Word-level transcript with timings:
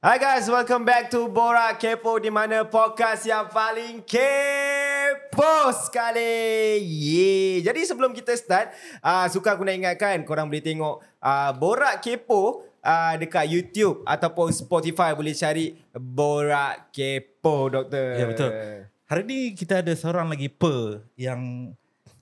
Hi 0.00 0.16
guys, 0.16 0.48
welcome 0.48 0.88
back 0.88 1.12
to 1.12 1.28
Borak 1.28 1.76
Kepo 1.76 2.16
di 2.16 2.32
mana 2.32 2.64
podcast 2.64 3.20
yang 3.28 3.52
paling 3.52 4.00
kepo 4.00 5.68
sekali. 5.76 6.80
Yeah. 6.80 7.68
Jadi 7.68 7.84
sebelum 7.84 8.16
kita 8.16 8.32
start, 8.32 8.72
uh, 9.04 9.28
suka 9.28 9.52
aku 9.52 9.68
nak 9.68 9.76
ingatkan 9.76 10.24
korang 10.24 10.48
boleh 10.48 10.64
tengok 10.64 11.04
uh, 11.20 11.52
Borak 11.52 12.00
Kepo 12.00 12.64
uh, 12.80 13.14
dekat 13.20 13.44
YouTube 13.52 14.00
ataupun 14.08 14.48
Spotify 14.56 15.12
boleh 15.12 15.36
cari 15.36 15.76
Borak 15.92 16.96
Kepo, 16.96 17.68
doktor. 17.68 18.16
Ya 18.16 18.24
betul. 18.24 18.50
Hari 19.04 19.22
ni 19.28 19.52
kita 19.52 19.84
ada 19.84 19.92
seorang 19.92 20.32
lagi 20.32 20.48
per 20.48 21.04
yang 21.20 21.76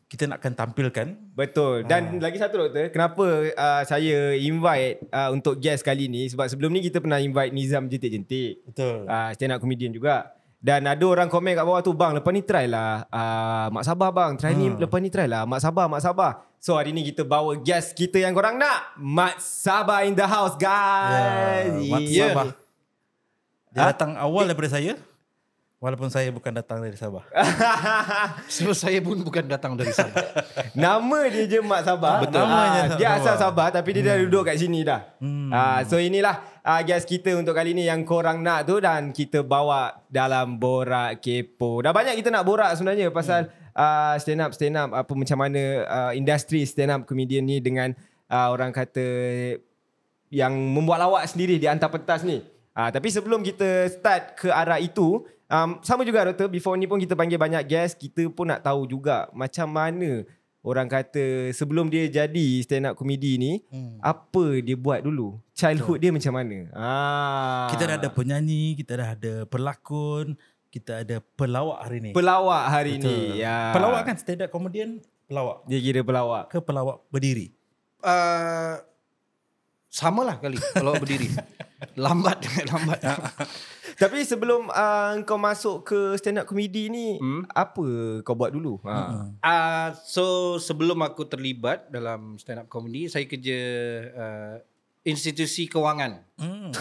kita 0.09 0.25
nakkan 0.25 0.57
tampilkan. 0.57 1.21
Betul. 1.37 1.85
Dan 1.85 2.17
ha. 2.17 2.25
lagi 2.25 2.41
satu 2.41 2.65
doktor, 2.65 2.89
kenapa 2.89 3.53
uh, 3.53 3.83
saya 3.85 4.33
invite 4.41 5.05
uh, 5.13 5.29
untuk 5.37 5.61
guest 5.61 5.85
kali 5.85 6.09
ni 6.09 6.33
sebab 6.33 6.49
sebelum 6.49 6.73
ni 6.73 6.81
kita 6.81 7.05
pernah 7.05 7.21
invite 7.21 7.53
Nizam 7.53 7.93
jentik-jentik. 7.93 8.65
Betul. 8.65 9.05
Uh, 9.05 9.29
stand 9.37 9.53
up 9.53 9.61
comedian 9.61 9.93
juga. 9.93 10.33
Dan 10.59 10.91
ada 10.91 11.05
orang 11.07 11.31
komen 11.31 11.55
kat 11.55 11.63
bawah 11.63 11.79
tu, 11.87 11.95
bang 11.95 12.19
lepas 12.19 12.33
ni 12.35 12.43
try 12.43 12.67
lah. 12.67 13.07
Uh, 13.15 13.71
Mak 13.71 13.85
Sabah 13.87 14.11
bang, 14.11 14.33
try 14.35 14.51
hmm. 14.57 14.59
ni 14.59 14.67
lepas 14.75 14.99
ni 14.99 15.09
try 15.13 15.29
lah. 15.31 15.47
Mak 15.47 15.61
Sabah, 15.63 15.87
Mak 15.87 16.03
Sabah. 16.03 16.33
So 16.59 16.75
hari 16.75 16.91
ni 16.91 17.07
kita 17.07 17.23
bawa 17.23 17.55
guest 17.63 17.95
kita 17.95 18.19
yang 18.19 18.35
korang 18.35 18.59
nak. 18.59 18.99
Mak 18.99 19.39
Sabah 19.39 20.03
in 20.09 20.19
the 20.19 20.27
house 20.27 20.59
guys. 20.59 21.71
Ya, 21.79 21.93
Mak 21.95 22.01
Yeah. 22.09 22.33
Sabah. 22.35 22.47
Dia 23.69 23.81
Ha? 23.85 23.89
datang 23.93 24.17
awal 24.17 24.49
daripada 24.49 24.73
saya. 24.73 24.99
Walaupun 25.79 26.11
saya 26.11 26.35
bukan 26.35 26.51
datang 26.51 26.83
dari 26.83 26.99
Sabah. 26.99 27.23
Sebab 28.59 28.75
saya 28.75 28.99
pun 28.99 29.15
bukan 29.23 29.47
datang 29.47 29.79
dari 29.79 29.95
sana. 29.95 30.11
Nama 30.75 31.19
dia 31.31 31.47
je 31.47 31.63
Mak 31.63 31.87
Sabah. 31.87 32.27
Betul. 32.27 32.43
Ah, 32.43 32.51
Namanya 32.51 32.83
dia 32.99 33.15
Sabah. 33.15 33.23
asal 33.23 33.35
Sabah 33.39 33.67
tapi 33.71 33.95
dia 33.95 34.03
dah 34.11 34.19
duduk 34.19 34.43
kat 34.43 34.59
sini 34.59 34.83
dah. 34.83 35.07
Hmm. 35.23 35.55
Ah, 35.55 35.87
so 35.87 36.03
inilah 36.03 36.43
uh, 36.67 36.83
guest 36.83 37.07
kita 37.07 37.31
untuk 37.39 37.55
kali 37.55 37.79
ni 37.79 37.87
yang 37.87 38.03
korang 38.03 38.43
nak 38.43 38.67
tu 38.67 38.83
dan 38.83 39.15
kita 39.15 39.47
bawa 39.47 40.03
dalam 40.11 40.59
borak 40.59 41.23
kepo. 41.23 41.79
Dah 41.79 41.95
banyak 41.95 42.19
kita 42.19 42.35
nak 42.35 42.43
borak 42.43 42.75
sebenarnya 42.75 43.15
pasal 43.15 43.47
uh, 43.71 44.19
stand 44.19 44.43
up 44.43 44.51
stand 44.59 44.75
up 44.75 44.91
apa 44.91 45.13
macam 45.15 45.39
mana 45.39 45.63
uh, 45.87 46.11
industri 46.11 46.67
stand 46.67 46.91
up 46.91 47.07
comedian 47.07 47.47
ni 47.47 47.63
dengan 47.63 47.95
uh, 48.27 48.51
orang 48.51 48.75
kata 48.75 49.07
yang 50.35 50.59
membuat 50.59 51.07
lawak 51.07 51.23
sendiri 51.31 51.55
di 51.55 51.71
antar 51.71 51.87
pentas 51.87 52.27
ni. 52.27 52.43
Ah, 52.75 52.91
tapi 52.91 53.11
sebelum 53.11 53.47
kita 53.47 53.91
start 53.91 54.39
ke 54.39 54.55
arah 54.55 54.79
itu, 54.79 55.27
um, 55.49 55.81
sama 55.81 56.03
juga 56.03 56.25
doktor, 56.25 56.47
before 56.47 56.75
ni 56.75 56.85
pun 56.85 56.97
kita 56.97 57.13
panggil 57.13 57.37
banyak 57.37 57.65
guest, 57.65 57.97
kita 57.97 58.29
pun 58.29 58.47
nak 58.47 58.61
tahu 58.61 58.85
juga 58.85 59.27
macam 59.33 59.67
mana 59.67 60.25
orang 60.59 60.85
kata 60.85 61.49
sebelum 61.51 61.87
dia 61.87 62.05
jadi 62.07 62.47
stand 62.61 62.85
up 62.85 62.95
comedy 62.95 63.37
ni, 63.37 63.65
Hmm. 63.67 63.97
apa 63.99 64.59
dia 64.59 64.75
buat 64.75 65.01
dulu? 65.01 65.41
Childhood 65.53 65.99
dia 65.99 66.11
macam 66.11 66.33
mana? 66.35 66.59
Ah. 66.71 67.67
Kita 67.71 67.83
dah 67.85 67.97
ada 67.97 68.09
penyanyi, 68.09 68.77
kita 68.77 68.93
dah 68.95 69.09
ada 69.13 69.35
pelakon, 69.45 70.37
kita 70.69 71.01
ada 71.01 71.17
pelawak 71.35 71.79
hari 71.81 71.99
ni. 71.99 72.11
pelawak 72.13 72.65
hari 72.69 73.01
Betul. 73.01 73.09
ni. 73.09 73.41
Ya. 73.41 73.73
Pelawak 73.73 74.03
kan 74.05 74.17
stand 74.21 74.45
up 74.45 74.51
comedian 74.51 75.01
pelawak 75.25 75.65
Dia 75.65 75.79
kira 75.79 76.01
pelawak. 76.03 76.53
ke 76.53 76.59
pelawak 76.61 77.01
berdiri? 77.09 77.49
Uh, 77.99 78.77
sama 79.89 80.23
lah 80.23 80.37
kali 80.37 80.61
kalau 80.75 80.93
berdiri. 80.95 81.33
lambat, 82.05 82.45
lambat. 82.71 83.01
Tapi 83.99 84.23
sebelum 84.23 84.71
uh, 84.71 85.19
kau 85.27 85.35
masuk 85.35 85.83
ke 85.83 85.99
stand 86.15 86.39
up 86.39 86.47
comedy 86.47 86.87
ni, 86.87 87.19
Hmm. 87.19 87.43
apa 87.51 87.83
kau 88.23 88.39
buat 88.39 88.55
dulu? 88.55 88.79
Ha. 88.87 88.95
Uh, 89.43 89.89
so 90.07 90.25
sebelum 90.57 91.03
aku 91.03 91.27
terlibat 91.27 91.91
dalam 91.91 92.39
stand 92.39 92.63
up 92.63 92.71
comedy, 92.71 93.11
saya 93.11 93.27
kerja 93.27 93.59
uh, 94.15 94.55
institusi 95.03 95.67
kewangan. 95.67 96.23
Hmm. 96.39 96.71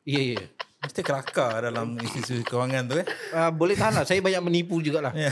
Ya, 0.00 0.16
yeah, 0.16 0.24
ya. 0.26 0.34
Yeah. 0.42 0.46
Mesti 0.80 1.00
kelakar 1.04 1.60
dalam 1.60 1.92
institusi 2.00 2.40
kewangan 2.42 2.88
tu 2.88 2.96
eh. 2.98 3.06
Uh, 3.30 3.52
boleh 3.52 3.76
tahan 3.76 4.00
lah. 4.00 4.04
Saya 4.08 4.24
banyak 4.24 4.42
menipu 4.42 4.80
jugalah. 4.80 5.12
Ya. 5.12 5.30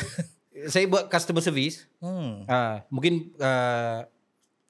Saya 0.69 0.85
buat 0.87 1.09
customer 1.09 1.41
service. 1.41 1.89
Hmm. 1.99 2.45
Uh, 2.45 2.85
mungkin 2.93 3.33
uh, 3.41 4.05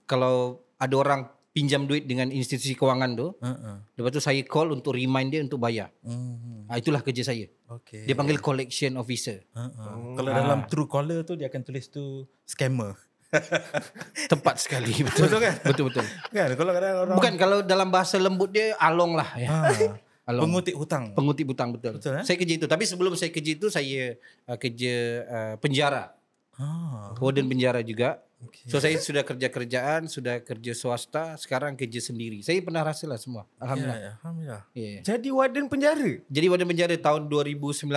kalau 0.07 0.63
ada 0.79 0.95
orang 0.97 1.27
pinjam 1.59 1.91
duit 1.91 2.07
dengan 2.07 2.31
institusi 2.31 2.79
kewangan 2.79 3.19
tu, 3.19 3.35
Uh-uh. 3.35 3.83
lepas 3.99 4.15
tu 4.15 4.23
saya 4.23 4.39
call 4.47 4.71
untuk 4.71 4.95
remind 4.95 5.35
dia 5.35 5.43
untuk 5.43 5.59
bayar. 5.59 5.91
Hmm. 6.07 6.71
Uh, 6.71 6.79
itulah 6.79 7.03
kerja 7.03 7.27
saya. 7.27 7.51
Okay. 7.67 8.07
Dia 8.07 8.15
panggil 8.15 8.39
collection 8.39 8.95
officer. 8.95 9.43
Uh-uh. 9.51 10.15
Kalau 10.15 10.31
dalam 10.31 10.59
true 10.71 10.87
caller 10.87 11.27
tu 11.27 11.35
dia 11.35 11.51
akan 11.51 11.67
tulis 11.67 11.91
tu 11.91 12.23
scammer. 12.47 12.95
Tepat 14.33 14.57
sekali 14.63 14.95
betul. 15.07 15.27
Betul 15.27 15.41
kan? 15.43 15.55
Betul 15.67 15.85
betul. 15.91 16.07
Kan 16.31 16.49
kalau 16.55 16.73
kadang 16.73 16.95
orang 17.03 17.17
Bukan 17.19 17.33
kalau 17.35 17.59
dalam 17.61 17.89
bahasa 17.91 18.17
lembut 18.17 18.55
dia 18.55 18.73
along 18.79 19.19
lah 19.19 19.29
ya. 19.35 19.49
ha, 19.51 19.59
Along. 20.29 20.45
pengutip 20.49 20.77
hutang. 20.77 21.05
Pengutip 21.17 21.47
hutang 21.49 21.73
betul. 21.73 21.97
Betul, 21.97 22.21
eh? 22.21 22.25
Saya 22.25 22.37
kerja 22.37 22.55
itu. 22.61 22.67
Tapi 22.69 22.85
sebelum 22.85 23.17
saya 23.17 23.33
kerja 23.33 23.51
itu 23.57 23.73
saya 23.73 24.13
uh, 24.45 24.57
kerja 24.61 24.95
uh, 25.25 25.55
penjara. 25.57 26.13
Ha. 26.61 27.17
Warden 27.17 27.49
penjara 27.49 27.81
juga. 27.81 28.21
Okay. 28.39 28.71
So 28.71 28.79
saya 28.79 28.95
sudah 29.03 29.27
kerja 29.27 29.51
kerjaan, 29.51 30.07
sudah 30.07 30.39
kerja 30.39 30.71
swasta, 30.71 31.35
sekarang 31.35 31.75
kerja 31.75 31.99
sendiri. 31.99 32.39
Saya 32.39 32.63
pernah 32.63 32.87
rasa 32.87 33.11
lah 33.11 33.19
semua. 33.19 33.51
Alhamdulillah. 33.59 33.99
Ya, 33.99 34.07
ya, 34.07 34.13
alhamdulillah. 34.23 34.63
Yeah. 34.79 35.01
Jadi 35.03 35.29
warden 35.35 35.67
penjara? 35.67 36.11
Jadi 36.31 36.47
warden 36.47 36.69
penjara 36.71 36.95
tahun 36.95 37.27
2019. 37.27 37.91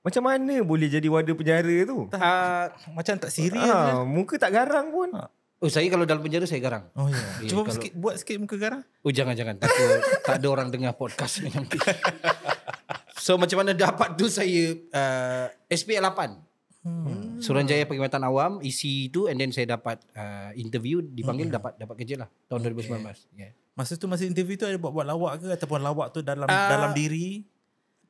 Macam 0.00 0.22
mana 0.24 0.54
boleh 0.64 0.88
jadi 0.88 1.04
warden 1.10 1.36
penjara 1.36 1.76
tu? 1.84 2.08
Uh, 2.08 2.64
Macam 2.96 3.14
tak 3.20 3.28
serius 3.28 3.60
kan? 3.60 4.00
Ah, 4.00 4.02
muka 4.08 4.40
tak 4.40 4.56
garang 4.56 4.88
pun. 4.88 5.12
oh 5.56 5.68
saya 5.68 5.88
kalau 5.92 6.08
dalam 6.08 6.24
penjara 6.24 6.48
saya 6.48 6.62
garang. 6.64 6.88
Oh 6.96 7.10
ya. 7.10 7.20
Ya, 7.44 7.48
Cuba 7.52 7.68
kalau- 7.68 7.74
sikit 7.76 7.92
buat 7.92 8.14
sikit 8.16 8.40
muka 8.40 8.56
garang. 8.56 8.82
Oh 9.04 9.12
jangan 9.12 9.36
jangan 9.36 9.60
takut 9.60 10.00
tak 10.24 10.40
ada 10.40 10.46
orang 10.48 10.72
dengar 10.72 10.96
podcast 10.96 11.44
ni 11.44 11.52
nanti. 11.52 11.76
so 13.24 13.36
macam 13.36 13.60
mana 13.66 13.76
dapat 13.76 14.16
tu 14.16 14.30
saya 14.32 14.78
uh, 14.96 15.44
SPL 15.68 16.06
8. 16.08 16.45
Hmm. 16.86 17.42
Suruhanjaya 17.42 17.82
Perkhidmatan 17.82 18.22
Awam 18.22 18.52
isi 18.62 19.10
itu 19.10 19.26
and 19.26 19.36
then 19.36 19.50
saya 19.50 19.66
dapat 19.68 19.98
uh, 20.14 20.54
interview 20.54 21.02
dipanggil 21.02 21.50
Hmm. 21.50 21.58
dapat 21.58 21.72
dapat 21.76 21.94
kerja 21.98 22.14
lah 22.16 22.28
tahun 22.46 22.62
2019. 22.70 23.26
Yeah. 23.34 23.50
Masa 23.74 23.98
tu 23.98 24.06
masa 24.06 24.22
interview 24.22 24.54
tu 24.54 24.64
ada 24.64 24.78
buat-buat 24.78 25.02
lawak 25.04 25.32
ke 25.36 25.46
ataupun 25.52 25.82
lawak 25.82 26.14
tu 26.14 26.22
dalam 26.22 26.46
Ah. 26.46 26.70
dalam 26.70 26.90
diri? 26.94 27.42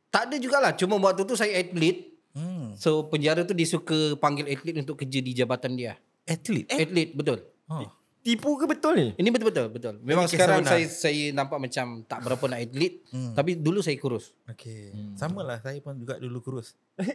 Tak 0.08 0.28
ada 0.28 0.36
jugalah 0.36 0.72
cuma 0.72 1.00
waktu 1.00 1.24
tu 1.24 1.34
saya 1.34 1.56
atlet. 1.56 2.04
Hmm. 2.30 2.76
So 2.76 3.08
penjara 3.08 3.42
tu 3.42 3.56
dia 3.56 3.64
suka 3.64 4.14
panggil 4.14 4.44
atlet 4.46 4.76
untuk 4.76 5.00
kerja 5.00 5.18
di 5.18 5.32
jabatan 5.32 5.72
dia. 5.72 5.96
Atlet. 6.22 6.68
Atlet 6.68 7.16
betul. 7.16 7.40
Oh. 7.66 7.80
Tipu 8.26 8.58
ke 8.58 8.66
betul 8.66 8.92
ni? 8.98 9.06
Ini 9.14 9.28
betul-betul 9.30 9.70
betul. 9.70 9.94
Memang 10.02 10.26
Ini 10.26 10.34
sekarang 10.34 10.58
benar. 10.66 10.74
saya 10.74 10.84
saya 10.90 11.24
nampak 11.30 11.62
macam 11.62 12.02
tak 12.02 12.18
berapa 12.26 12.44
nak 12.50 12.58
atlet 12.58 12.94
Hmm. 13.14 13.32
tapi 13.32 13.54
dulu 13.54 13.78
saya 13.78 13.94
kurus. 13.94 14.34
Okey. 14.50 15.14
Sama 15.14 15.46
lah 15.46 15.62
saya 15.62 15.78
pun 15.78 15.94
juga 15.94 16.18
dulu 16.18 16.42
kurus. 16.42 16.74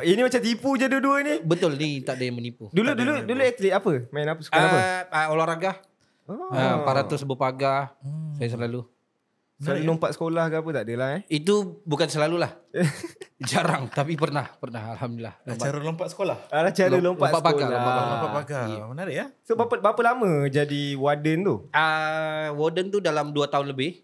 Ini 0.00 0.20
macam 0.24 0.40
tipu 0.40 0.80
je 0.80 0.88
dua-dua 0.88 1.20
ni. 1.20 1.34
Betul 1.44 1.76
ni 1.76 2.00
tak 2.00 2.16
ada 2.16 2.24
yang 2.24 2.40
menipu. 2.40 2.72
Dulu 2.72 2.96
dulu 2.96 3.12
dulu 3.22 3.40
atlet 3.44 3.72
apa? 3.72 3.92
Main 4.08 4.28
apa? 4.30 4.40
Suka 4.40 4.56
apa? 4.56 4.78
Uh, 4.78 5.02
uh, 5.12 5.26
olahraga. 5.36 5.72
Oh. 6.24 6.48
Uh, 6.48 6.80
400 6.88 7.20
berpagar. 7.28 7.92
Hmm. 8.00 8.40
Saya 8.40 8.56
selalu. 8.56 8.88
Selalu 9.60 9.84
lompat 9.84 10.10
sekolah 10.12 10.48
ke 10.48 10.56
apa 10.56 10.68
tak 10.72 10.84
ada 10.88 10.94
lah 10.96 11.08
eh. 11.14 11.22
Itu 11.28 11.84
bukan 11.84 12.08
selalu 12.08 12.40
lah. 12.40 12.52
Jarang 13.50 13.88
tapi 13.88 14.16
pernah. 14.16 14.48
Pernah 14.56 14.96
Alhamdulillah. 14.96 15.36
Lompat. 15.44 15.60
Cara 15.62 15.78
lompat 15.78 16.08
sekolah. 16.10 16.36
Ada 16.48 16.70
cara 16.70 16.88
Lom- 16.92 17.04
lompat, 17.12 17.28
lompat 17.28 17.42
pagar, 17.42 17.52
sekolah. 17.60 17.70
lompat 17.70 17.92
pagar. 17.92 18.08
Lompat 18.10 18.32
pagar. 18.34 18.64
ya. 18.66 18.82
Menarik 18.86 19.14
ya? 19.14 19.26
So 19.40 19.52
berapa 19.54 19.74
berapa 19.78 20.00
lama 20.02 20.30
jadi 20.48 20.82
warden 20.96 21.38
tu? 21.42 21.54
Uh, 21.70 22.48
warden 22.54 22.86
tu 22.88 22.98
dalam 22.98 23.30
2 23.30 23.44
tahun 23.46 23.68
lebih. 23.68 24.00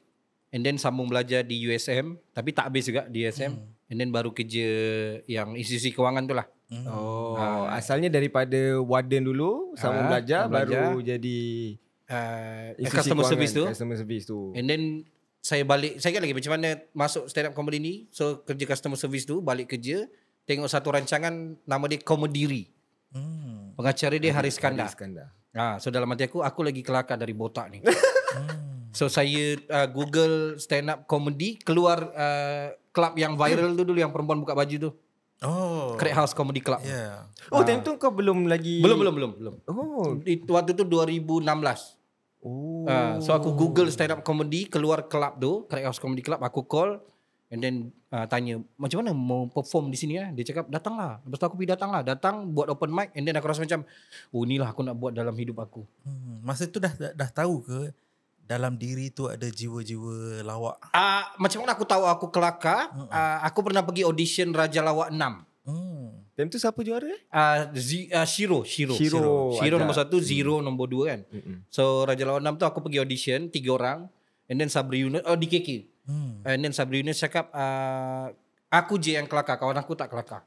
And 0.52 0.60
then 0.60 0.76
sambung 0.76 1.08
belajar 1.08 1.40
di 1.40 1.56
USM. 1.58 2.20
Tapi 2.30 2.52
tak 2.52 2.68
habis 2.68 2.84
juga 2.84 3.04
di 3.06 3.24
USM. 3.24 3.56
And 3.86 3.96
then 3.96 4.08
baru 4.08 4.32
kerja 4.32 4.68
yang 5.24 5.56
institusi 5.56 5.88
kewangan 5.90 6.24
tu 6.24 6.34
lah. 6.34 6.44
Oh, 6.84 7.38
asalnya 7.66 8.10
daripada 8.10 8.58
warden 8.82 9.22
dulu, 9.22 9.72
sambung 9.74 10.04
Ah, 10.04 10.18
belajar, 10.18 10.40
belajar. 10.50 10.90
baru 10.90 11.00
jadi 11.00 11.38
Uh, 12.06 12.70
institusi 12.78 12.94
customer 13.02 13.14
kewangan, 13.18 13.30
service 13.34 13.52
tu. 13.52 13.64
Customer 13.66 13.96
service 13.96 14.24
tu. 14.24 14.38
And 14.54 14.66
then 14.66 14.82
saya 15.46 15.62
balik, 15.62 16.02
saya 16.02 16.10
ingat 16.10 16.26
lagi 16.26 16.34
macam 16.34 16.52
mana 16.58 16.68
masuk 16.90 17.30
stand 17.30 17.46
up 17.46 17.54
comedy 17.54 17.78
ni. 17.78 17.94
So 18.10 18.42
kerja 18.42 18.66
customer 18.66 18.98
service 18.98 19.22
tu, 19.22 19.38
balik 19.38 19.78
kerja. 19.78 20.10
Tengok 20.42 20.66
satu 20.66 20.90
rancangan 20.90 21.54
nama 21.62 21.84
dia 21.86 22.02
Komediri. 22.02 22.66
Hmm. 23.14 23.70
Pengacara 23.78 24.18
dia 24.18 24.34
Haris 24.34 24.58
Kandar. 24.58 24.90
Iskandar. 24.90 25.30
Ha, 25.54 25.78
so 25.78 25.94
dalam 25.94 26.10
hati 26.10 26.26
aku, 26.26 26.42
aku 26.42 26.66
lagi 26.66 26.82
kelakar 26.82 27.14
dari 27.14 27.30
botak 27.30 27.70
ni. 27.70 27.78
Hmm. 28.36 28.92
so 28.92 29.08
saya 29.08 29.56
uh, 29.72 29.88
Google 29.88 30.60
stand 30.60 30.92
up 30.92 31.08
comedy, 31.08 31.56
keluar 31.56 32.12
uh, 32.12 32.68
club 32.92 33.16
yang 33.16 33.32
viral 33.32 33.72
tu 33.72 33.88
dulu 33.88 33.96
yang 33.96 34.12
perempuan 34.12 34.44
buka 34.44 34.52
baju 34.52 34.76
tu. 34.76 34.90
Oh. 35.40 35.96
Crack 35.96 36.12
House 36.12 36.36
Comedy 36.36 36.60
Club. 36.60 36.84
Ya. 36.84 37.24
Oh, 37.48 37.64
time 37.64 37.80
tu 37.80 37.96
kau 37.96 38.12
belum 38.12 38.44
lagi 38.44 38.84
Belum, 38.84 39.00
belum, 39.00 39.14
belum, 39.16 39.32
belum. 39.40 39.54
Oh. 39.72 40.20
Itu 40.20 40.52
waktu 40.52 40.76
tu 40.76 40.84
2016. 40.84 41.95
Oh. 42.46 42.86
Uh, 42.86 43.18
so 43.18 43.34
aku 43.34 43.50
Google 43.58 43.90
stand 43.90 44.14
up 44.14 44.22
comedy, 44.22 44.70
keluar 44.70 45.10
club 45.10 45.42
tu, 45.42 45.66
Crack 45.66 45.82
House 45.82 45.98
Comedy 45.98 46.22
Club, 46.22 46.38
aku 46.38 46.62
call 46.62 47.02
and 47.50 47.62
then 47.62 47.74
uh, 48.10 48.26
tanya 48.26 48.58
macam 48.74 49.02
mana 49.02 49.14
mau 49.14 49.46
perform 49.50 49.90
di 49.90 49.98
sini 49.98 50.18
eh? 50.18 50.30
Dia 50.30 50.54
cakap 50.54 50.70
datanglah. 50.70 51.18
Lepas 51.26 51.38
tu 51.42 51.46
aku 51.50 51.56
pergi 51.58 51.70
datanglah, 51.74 52.02
datang 52.06 52.54
buat 52.54 52.70
open 52.70 52.90
mic 52.94 53.10
and 53.18 53.26
then 53.26 53.34
aku 53.34 53.50
rasa 53.50 53.66
macam 53.66 53.82
oh 54.30 54.42
inilah 54.46 54.70
aku 54.70 54.86
nak 54.86 54.94
buat 54.94 55.10
dalam 55.14 55.34
hidup 55.34 55.58
aku. 55.58 55.82
Hmm. 56.06 56.42
Masa 56.46 56.70
tu 56.70 56.78
dah, 56.78 56.94
dah 56.94 57.10
dah 57.14 57.30
tahu 57.34 57.66
ke 57.66 57.78
dalam 58.46 58.78
diri 58.78 59.10
tu 59.10 59.26
ada 59.26 59.46
jiwa-jiwa 59.50 60.46
lawak. 60.46 60.78
Ah, 60.94 61.34
macam 61.42 61.66
mana 61.66 61.74
aku 61.74 61.82
tahu 61.82 62.06
aku 62.06 62.26
kelakar? 62.30 62.94
Ah, 63.10 63.42
aku 63.42 63.66
pernah 63.66 63.82
pergi 63.82 64.06
audition 64.06 64.54
Raja 64.54 64.86
Lawak 64.86 65.10
6. 65.10 65.18
Hmm. 65.66 66.22
Time 66.32 66.46
tu 66.46 66.56
siapa 66.56 66.78
juara 66.80 67.04
eh? 67.04 67.20
Ah, 67.28 67.66
Z, 67.74 68.06
ah, 68.10 68.22
Shiro, 68.22 68.62
Shiro, 68.62 68.94
Shiro, 68.94 69.50
Shiro 69.52 69.76
nombor 69.76 69.96
satu, 69.96 70.16
Zero 70.16 70.60
nombor 70.60 70.86
dua 70.86 71.04
kan. 71.10 71.20
Mm-mm. 71.26 71.66
So 71.66 72.06
Raja 72.06 72.22
Lawak 72.22 72.38
6 72.40 72.54
tu 72.54 72.64
aku 72.64 72.78
pergi 72.80 72.98
audition 72.98 73.40
tiga 73.48 73.74
orang, 73.74 73.98
and 74.46 74.56
then 74.56 74.68
Sabri 74.68 75.02
Yunus, 75.02 75.26
oh 75.26 75.34
DKK, 75.34 75.90
Hmm. 76.06 76.38
and 76.44 76.60
then 76.60 76.70
Sabri 76.70 77.02
Yunus 77.02 77.18
cakap, 77.18 77.50
ah, 77.50 78.30
aku 78.68 78.94
je 78.96 79.14
yang 79.14 79.26
kelakar, 79.26 79.56
kawan 79.56 79.74
aku 79.74 79.92
tak 79.92 80.06
kelakar. 80.06 80.46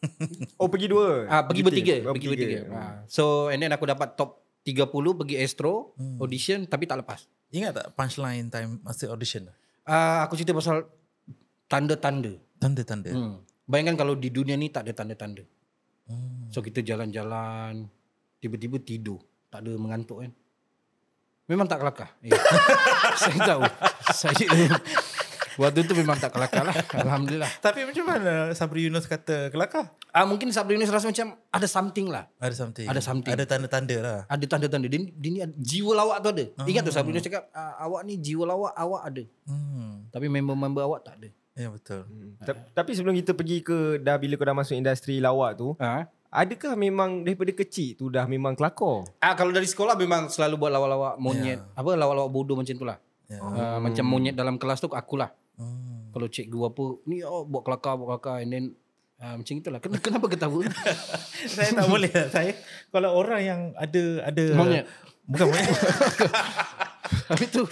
Oh 0.56 0.66
pergi 0.66 0.86
dua. 0.86 1.24
Ah, 1.26 1.42
pergi 1.42 1.60
Gitu. 1.60 1.68
bertiga, 1.68 1.94
Oh, 2.02 2.12
pergi 2.12 2.28
bertiga. 2.28 2.58
Ah, 2.70 2.94
so 3.04 3.48
and 3.48 3.60
then 3.60 3.68
aku 3.68 3.84
dapat 3.84 4.16
top 4.16 4.40
30 4.62 4.88
pergi 5.14 5.36
Astro 5.38 5.92
Hmm. 5.96 6.16
audition 6.18 6.64
tapi 6.64 6.84
tak 6.84 7.00
lepas. 7.00 7.28
Ingat 7.52 7.72
tak 7.74 7.86
punchline 7.92 8.48
time 8.48 8.80
masa 8.80 9.12
audition? 9.12 9.44
Ah, 9.84 10.24
aku 10.24 10.34
cerita 10.34 10.56
pasal 10.56 10.88
tanda-tanda. 11.68 12.32
Tanda-tanda. 12.56 13.12
Hmm. 13.12 13.43
Bayangkan 13.64 13.96
kalau 13.96 14.14
di 14.16 14.28
dunia 14.28 14.54
ni 14.60 14.68
tak 14.68 14.88
ada 14.88 14.92
tanda-tanda. 14.92 15.44
Hmm. 16.04 16.52
So 16.52 16.60
kita 16.60 16.84
jalan-jalan 16.84 17.88
tiba-tiba 18.40 18.76
tidur, 18.76 19.24
tak 19.48 19.64
ada 19.64 19.72
mengantuk 19.80 20.20
kan. 20.20 20.32
Memang 21.48 21.68
tak 21.68 21.80
kelakar. 21.80 22.08
Eh. 22.24 22.32
saya 23.20 23.38
tahu. 23.40 23.62
Saya 24.12 24.46
waktu 25.60 25.84
tu 25.84 25.94
memang 25.96 26.16
tak 26.16 26.32
kelakar 26.32 26.64
lah. 26.64 26.76
Alhamdulillah. 26.92 27.48
Tapi 27.60 27.84
macam 27.84 28.04
mana 28.04 28.52
Sabri 28.56 28.88
Yunus 28.88 29.04
kata 29.04 29.52
kelakar? 29.52 29.92
Ah 30.08 30.24
mungkin 30.24 30.48
Sabri 30.52 30.76
Yunus 30.76 30.88
rasa 30.88 31.08
macam 31.12 31.36
ada 31.52 31.66
something 31.68 32.08
lah. 32.08 32.28
Ada 32.40 32.54
something. 32.56 32.86
Ada 32.88 33.00
something. 33.00 33.32
Ada 33.32 33.44
tanda-tanda 33.44 33.96
lah. 34.00 34.20
Ada 34.28 34.44
tanda-tanda 34.48 34.86
dia, 34.88 35.00
dia 35.04 35.30
ni 35.30 35.40
ada- 35.44 35.56
jiwa 35.56 35.92
lawak 35.92 36.16
tu 36.24 36.28
ada. 36.32 36.44
Ingat 36.64 36.82
tu 36.88 36.92
Sabri 36.92 37.12
Yunus 37.12 37.24
cakap 37.24 37.48
ah, 37.52 37.76
awak 37.84 38.08
ni 38.08 38.16
jiwa 38.20 38.44
lawak 38.48 38.72
awak 38.72 39.02
ada. 39.04 39.24
Hmm. 39.44 40.08
Tapi 40.08 40.26
member-member 40.32 40.80
awak 40.80 41.00
tak 41.04 41.16
ada. 41.20 41.28
Ya 41.54 41.70
betul. 41.70 42.02
Hmm. 42.04 42.34
Ta- 42.42 42.66
Tapi 42.74 42.90
sebelum 42.92 43.14
kita 43.14 43.30
pergi 43.32 43.62
ke 43.62 43.98
dah 43.98 44.18
bila 44.18 44.34
kau 44.34 44.44
dah 44.44 44.56
masuk 44.56 44.74
industri 44.74 45.22
lawak 45.22 45.54
tu, 45.54 45.78
Ha? 45.78 46.10
adakah 46.28 46.74
memang 46.74 47.22
daripada 47.22 47.54
kecil 47.54 47.94
tu 47.94 48.10
dah 48.10 48.26
memang 48.26 48.58
kelakar? 48.58 49.06
Ah 49.22 49.38
kalau 49.38 49.54
dari 49.54 49.64
sekolah 49.64 49.94
memang 49.94 50.26
selalu 50.26 50.58
buat 50.58 50.70
lawak-lawak 50.70 51.14
monyet. 51.16 51.62
Apa 51.72 51.94
lawak-lawak 51.94 52.30
bodoh 52.30 52.58
macam 52.58 52.74
tu 52.74 52.82
lah. 52.82 52.98
Ya. 53.30 53.38
Ah, 53.38 53.78
macam 53.78 54.04
monyet 54.04 54.34
dalam 54.34 54.58
kelas 54.58 54.82
tu 54.82 54.90
akulah. 54.90 55.30
Hmm. 55.54 56.10
Kalau 56.10 56.26
cikgu 56.26 56.60
apa, 56.68 56.84
ni 57.06 57.22
oh, 57.22 57.46
buat 57.46 57.62
kelakar, 57.62 57.94
buat 57.94 58.10
kelakar. 58.12 58.42
And 58.42 58.50
then 58.50 58.64
ah, 59.16 59.38
macam 59.38 59.54
itulah. 59.54 59.78
Kenapa, 59.78 60.02
kenapa 60.02 60.26
ketawa? 60.26 60.58
saya 61.54 61.70
tak 61.70 61.86
boleh 61.86 62.10
lah. 62.10 62.28
Saya 62.28 62.52
kalau 62.90 63.14
orang 63.14 63.40
yang 63.40 63.60
ada 63.78 64.02
ada 64.26 64.44
Monyet. 64.58 64.84
Bukan 65.24 65.46
monyet. 65.48 65.70
Habis 67.30 67.48
tu. 67.52 67.62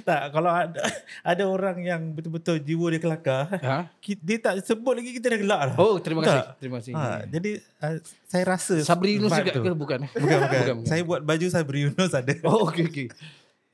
tak, 0.00 0.32
kalau 0.32 0.48
ada 0.48 0.80
ada 1.20 1.44
orang 1.44 1.76
yang 1.80 2.02
betul-betul 2.10 2.56
jiwa 2.58 2.86
dia 2.88 3.00
kelakar, 3.00 3.44
Ha? 3.60 3.92
dia 4.00 4.38
tak 4.40 4.64
sebut 4.64 4.96
lagi 4.96 5.12
kita 5.12 5.36
dah 5.36 5.40
gelak 5.40 5.60
dah. 5.68 5.76
Oh, 5.76 6.00
terima 6.00 6.24
kasih. 6.24 6.40
Tak. 6.40 6.46
Terima 6.56 6.76
kasih. 6.80 6.92
Ha, 6.96 7.02
jadi 7.28 7.50
uh, 7.78 7.96
saya 8.24 8.44
rasa 8.48 8.74
Sabri 8.80 9.20
Yunus 9.20 9.30
juga 9.30 9.52
tu. 9.52 9.62
ke? 9.62 9.70
Bukan. 9.72 9.98
Bukan, 10.08 10.38
bukan. 10.44 10.48
bukan, 10.48 10.74
bukan. 10.80 10.88
Saya 10.88 11.02
buat 11.04 11.20
baju 11.20 11.46
Sabri 11.48 11.78
Yunus 11.84 12.12
ada. 12.12 12.32
Oh, 12.48 12.68
okey, 12.68 12.84
okey. 12.88 13.06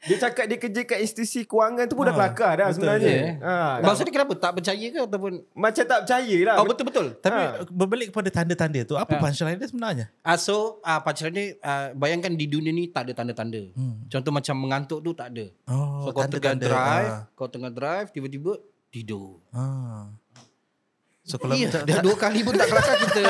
Dia 0.04 0.16
cakap 0.20 0.44
dia 0.44 0.58
kerja 0.58 0.80
kat 0.84 0.98
institusi 1.00 1.42
kewangan 1.42 1.84
tu 1.84 1.94
pun 1.94 2.04
dah 2.04 2.12
Ha, 2.12 2.18
kelakar 2.20 2.52
dah 2.54 2.66
betul, 2.66 2.76
sebenarnya. 2.76 3.08
ya. 3.10 3.30
Ha, 3.40 3.54
Maksudnya 3.80 4.12
kenapa? 4.12 4.32
Tak 4.34 4.52
percaya 4.54 4.86
ke 4.86 5.00
ataupun? 5.00 5.32
macam 5.50 5.82
tak 5.82 5.98
percaya 6.02 6.36
lah. 6.44 6.54
Oh, 6.56 6.66
betul-betul. 6.66 7.06
Tapi 7.18 7.40
Ha. 7.40 7.64
berbalik 7.66 8.08
kepada 8.10 8.28
tanda-tanda 8.30 8.80
tu, 8.82 8.94
apa 8.94 9.08
Ha. 9.08 9.18
punchline 9.18 9.56
dia 9.56 9.64
sebenarnya? 9.64 10.06
Ah, 10.20 10.36
so, 10.36 10.54
ah, 10.80 11.00
pacaran 11.00 11.32
ni, 11.32 11.56
ah, 11.58 11.90
bayangkan 11.92 12.30
di 12.30 12.44
dunia 12.44 12.68
ni 12.68 12.86
tak 12.86 13.08
ada 13.08 13.16
tanda-tanda. 13.16 13.64
Hmm. 13.72 14.04
Contoh 14.06 14.30
macam 14.30 14.54
mengantuk 14.54 15.00
tu 15.00 15.10
tak 15.10 15.30
ada. 15.30 15.46
Oh, 15.66 16.04
So, 16.04 16.12
kau 16.12 16.28
tengah 16.28 16.52
drive, 16.54 17.10
Ah. 17.10 17.22
kau 17.32 17.48
tengah 17.48 17.70
drive, 17.70 18.08
tiba-tiba 18.10 18.60
tidur. 18.88 19.40
Ah. 19.50 20.12
So 21.24 21.40
kalau 21.40 21.56
Iya, 21.56 21.72
macam 21.72 21.80
dah 21.82 21.98
dua 21.98 22.14
kali 22.14 22.40
pun 22.40 22.52
tak 22.52 22.68
kelakar 22.68 22.96
kita. 23.00 23.24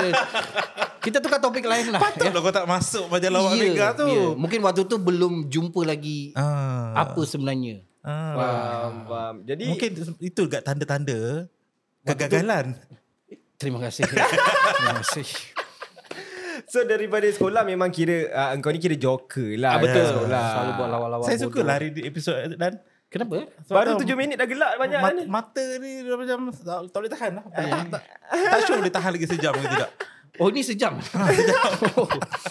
kita 1.05 1.17
tukar 1.19 1.39
topik 1.39 1.63
lain 1.63 1.89
lah. 1.89 2.03
Patutlah 2.03 2.41
kau 2.41 2.51
tak 2.51 2.67
masuk 2.67 3.07
majalah 3.07 3.39
Lawak 3.41 3.53
Ya, 3.55 3.63
Mega 3.65 3.89
tu. 3.95 4.07
ya. 4.09 4.25
Mungkin 4.35 4.59
waktu 4.61 4.83
tu 4.83 4.97
belum 4.99 5.47
jumpa 5.47 5.81
lagi 5.85 6.35
Ah. 6.35 6.91
apa 6.99 7.23
sebenarnya. 7.23 7.87
Ah. 8.01 8.35
Faham, 8.35 8.95
faham. 9.07 9.35
Jadi 9.45 9.65
Mungkin 9.71 9.91
itu 10.19 10.41
juga 10.43 10.59
tanda-tanda 10.59 11.47
kegagalan. 12.03 12.75
Terima 13.55 13.79
kasih. 13.81 14.03
Terima 14.75 14.95
kasih. 14.99 15.27
so 16.65 16.83
daripada 16.83 17.27
sekolah 17.27 17.63
memang 17.63 17.89
kira 17.89 18.27
uh, 18.29 18.51
engkau 18.51 18.69
ni 18.69 18.79
kira 18.79 18.95
joker 18.95 19.55
lah. 19.55 19.77
Ah, 19.77 19.79
betul. 19.79 20.03
daripada 20.03 20.11
Sekolah. 20.11 20.45
Selalu 20.49 20.73
buat 20.75 20.89
lawak-lawak 20.91 21.25
Saya 21.25 21.37
bodoh. 21.37 21.47
suka 21.47 21.61
lah 21.63 21.75
hari 21.75 21.89
di 21.91 22.03
episod 22.03 22.35
dan 22.57 22.73
Kenapa? 23.15 23.47
Baru 23.71 23.95
sebab 23.95 24.03
tujuh 24.03 24.17
minit 24.19 24.35
dah 24.35 24.49
gelak 24.51 24.75
banyak 24.75 24.99
mat, 24.99 25.13
kan. 25.15 25.27
mata 25.31 25.65
ni 25.79 26.03
dah 26.03 26.19
macam 26.19 26.39
tak, 26.51 26.79
tak 26.91 26.99
boleh 26.99 27.13
tahan 27.15 27.31
lah. 27.39 27.45
Tak, 27.47 27.63
tak, 27.63 27.87
tak, 27.95 28.03
tak 28.27 28.59
sure 28.67 28.79
boleh 28.83 28.91
tahan 28.91 29.11
lagi 29.15 29.27
sejam 29.31 29.55
ke 29.55 29.67
tidak. 29.71 29.91
Oh, 30.43 30.51
ini 30.51 30.67
sejam. 30.67 30.99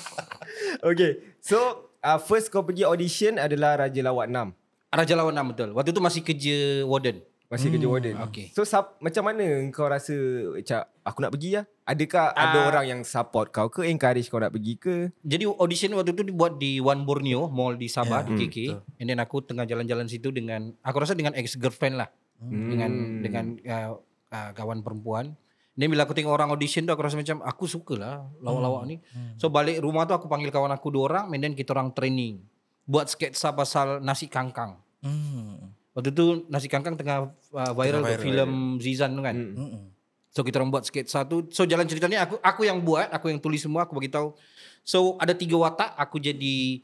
Okay. 0.88 1.20
So 1.44 1.92
uh, 2.00 2.16
first 2.16 2.48
kau 2.48 2.64
pergi 2.64 2.88
audition 2.88 3.36
adalah 3.36 3.76
Raja 3.76 4.00
Lawak 4.00 4.32
6. 4.32 4.56
Raja 4.94 5.14
Lawan 5.18 5.34
6 5.36 5.52
betul. 5.56 5.70
Waktu 5.76 5.92
tu 5.92 6.04
masih 6.04 6.22
kerja 6.22 6.86
warden. 6.86 7.20
Masih 7.54 7.70
kerja 7.70 7.86
warden. 7.86 8.16
okay. 8.20 8.50
So 8.52 8.66
sap, 8.66 8.98
macam 8.98 9.24
mana 9.24 9.46
kau 9.70 9.86
rasa 9.86 10.16
Cak 10.60 10.84
aku 11.02 11.22
nak 11.22 11.32
pergi 11.32 11.62
lah? 11.62 11.66
Adakah 11.84 12.34
ada 12.34 12.60
Ah. 12.60 12.68
orang 12.68 12.86
yang 12.88 13.02
support 13.04 13.52
kau 13.52 13.68
ke 13.68 13.86
encourage 13.86 14.26
kau 14.26 14.38
nak 14.38 14.50
pergi 14.50 14.74
ke? 14.76 14.96
Jadi 15.22 15.46
audition 15.46 15.94
waktu 15.94 16.12
tu 16.12 16.24
dibuat 16.24 16.58
di 16.58 16.80
One 16.80 17.04
Borneo 17.04 17.46
Mall 17.48 17.76
di 17.76 17.86
Sabah 17.86 18.24
Ya, 18.24 18.34
di 18.34 18.34
KK. 18.42 18.58
And 18.98 19.06
then 19.06 19.20
aku 19.20 19.40
tengah 19.40 19.64
jalan-jalan 19.64 20.06
situ 20.06 20.30
dengan 20.30 20.74
aku 20.80 20.98
rasa 20.98 21.14
dengan 21.14 21.32
ex 21.34 21.54
girlfriend 21.54 21.96
lah. 21.96 22.10
Dengan 22.40 22.92
dengan 23.22 23.46
uh, 23.62 23.90
uh, 24.30 24.50
kawan 24.52 24.82
perempuan. 24.82 25.38
Then 25.74 25.90
bila 25.90 26.06
aku 26.06 26.14
tengok 26.14 26.30
orang 26.30 26.50
audition 26.50 26.84
tu 26.84 26.92
aku 26.92 27.02
rasa 27.02 27.18
macam 27.18 27.42
aku 27.42 27.66
suka 27.66 27.94
lah 27.96 28.14
lawak-lawak 28.40 28.84
ni. 28.86 28.96
So 29.36 29.50
balik 29.50 29.78
rumah 29.78 30.06
tu 30.06 30.14
aku 30.14 30.26
panggil 30.26 30.50
kawan 30.50 30.70
aku 30.70 30.88
dua 30.88 31.04
orang 31.08 31.26
and 31.32 31.42
then 31.42 31.54
kita 31.54 31.74
orang 31.74 31.90
training. 31.92 32.46
Buat 32.84 33.10
sketsa 33.10 33.50
pasal 33.52 33.98
nasi 34.00 34.28
kangkang. 34.28 34.78
Hmm. 35.02 35.73
Waktu 35.94 36.10
tu 36.10 36.26
nasi 36.50 36.66
kangkang 36.66 36.98
tengah 36.98 37.30
uh, 37.30 37.72
viral, 37.78 38.02
Tengah 38.02 38.18
tu 38.18 38.26
viral, 38.26 38.26
filem 38.26 38.52
Zizan 38.82 39.14
tu 39.14 39.22
kan. 39.22 39.38
Hmm. 39.38 39.70
Hmm. 39.78 39.86
So 40.34 40.42
kita 40.42 40.58
orang 40.58 40.74
buat 40.74 40.90
sketsa 40.90 41.22
tu. 41.30 41.46
So 41.54 41.70
jalan 41.70 41.86
cerita 41.86 42.10
ni 42.10 42.18
aku 42.18 42.42
aku 42.42 42.66
yang 42.66 42.82
buat, 42.82 43.14
aku 43.14 43.30
yang 43.30 43.38
tulis 43.38 43.62
semua, 43.62 43.86
aku 43.86 44.02
bagi 44.02 44.10
tahu. 44.10 44.34
So 44.82 45.14
ada 45.22 45.38
tiga 45.38 45.54
watak, 45.62 45.94
aku 45.94 46.18
jadi 46.18 46.82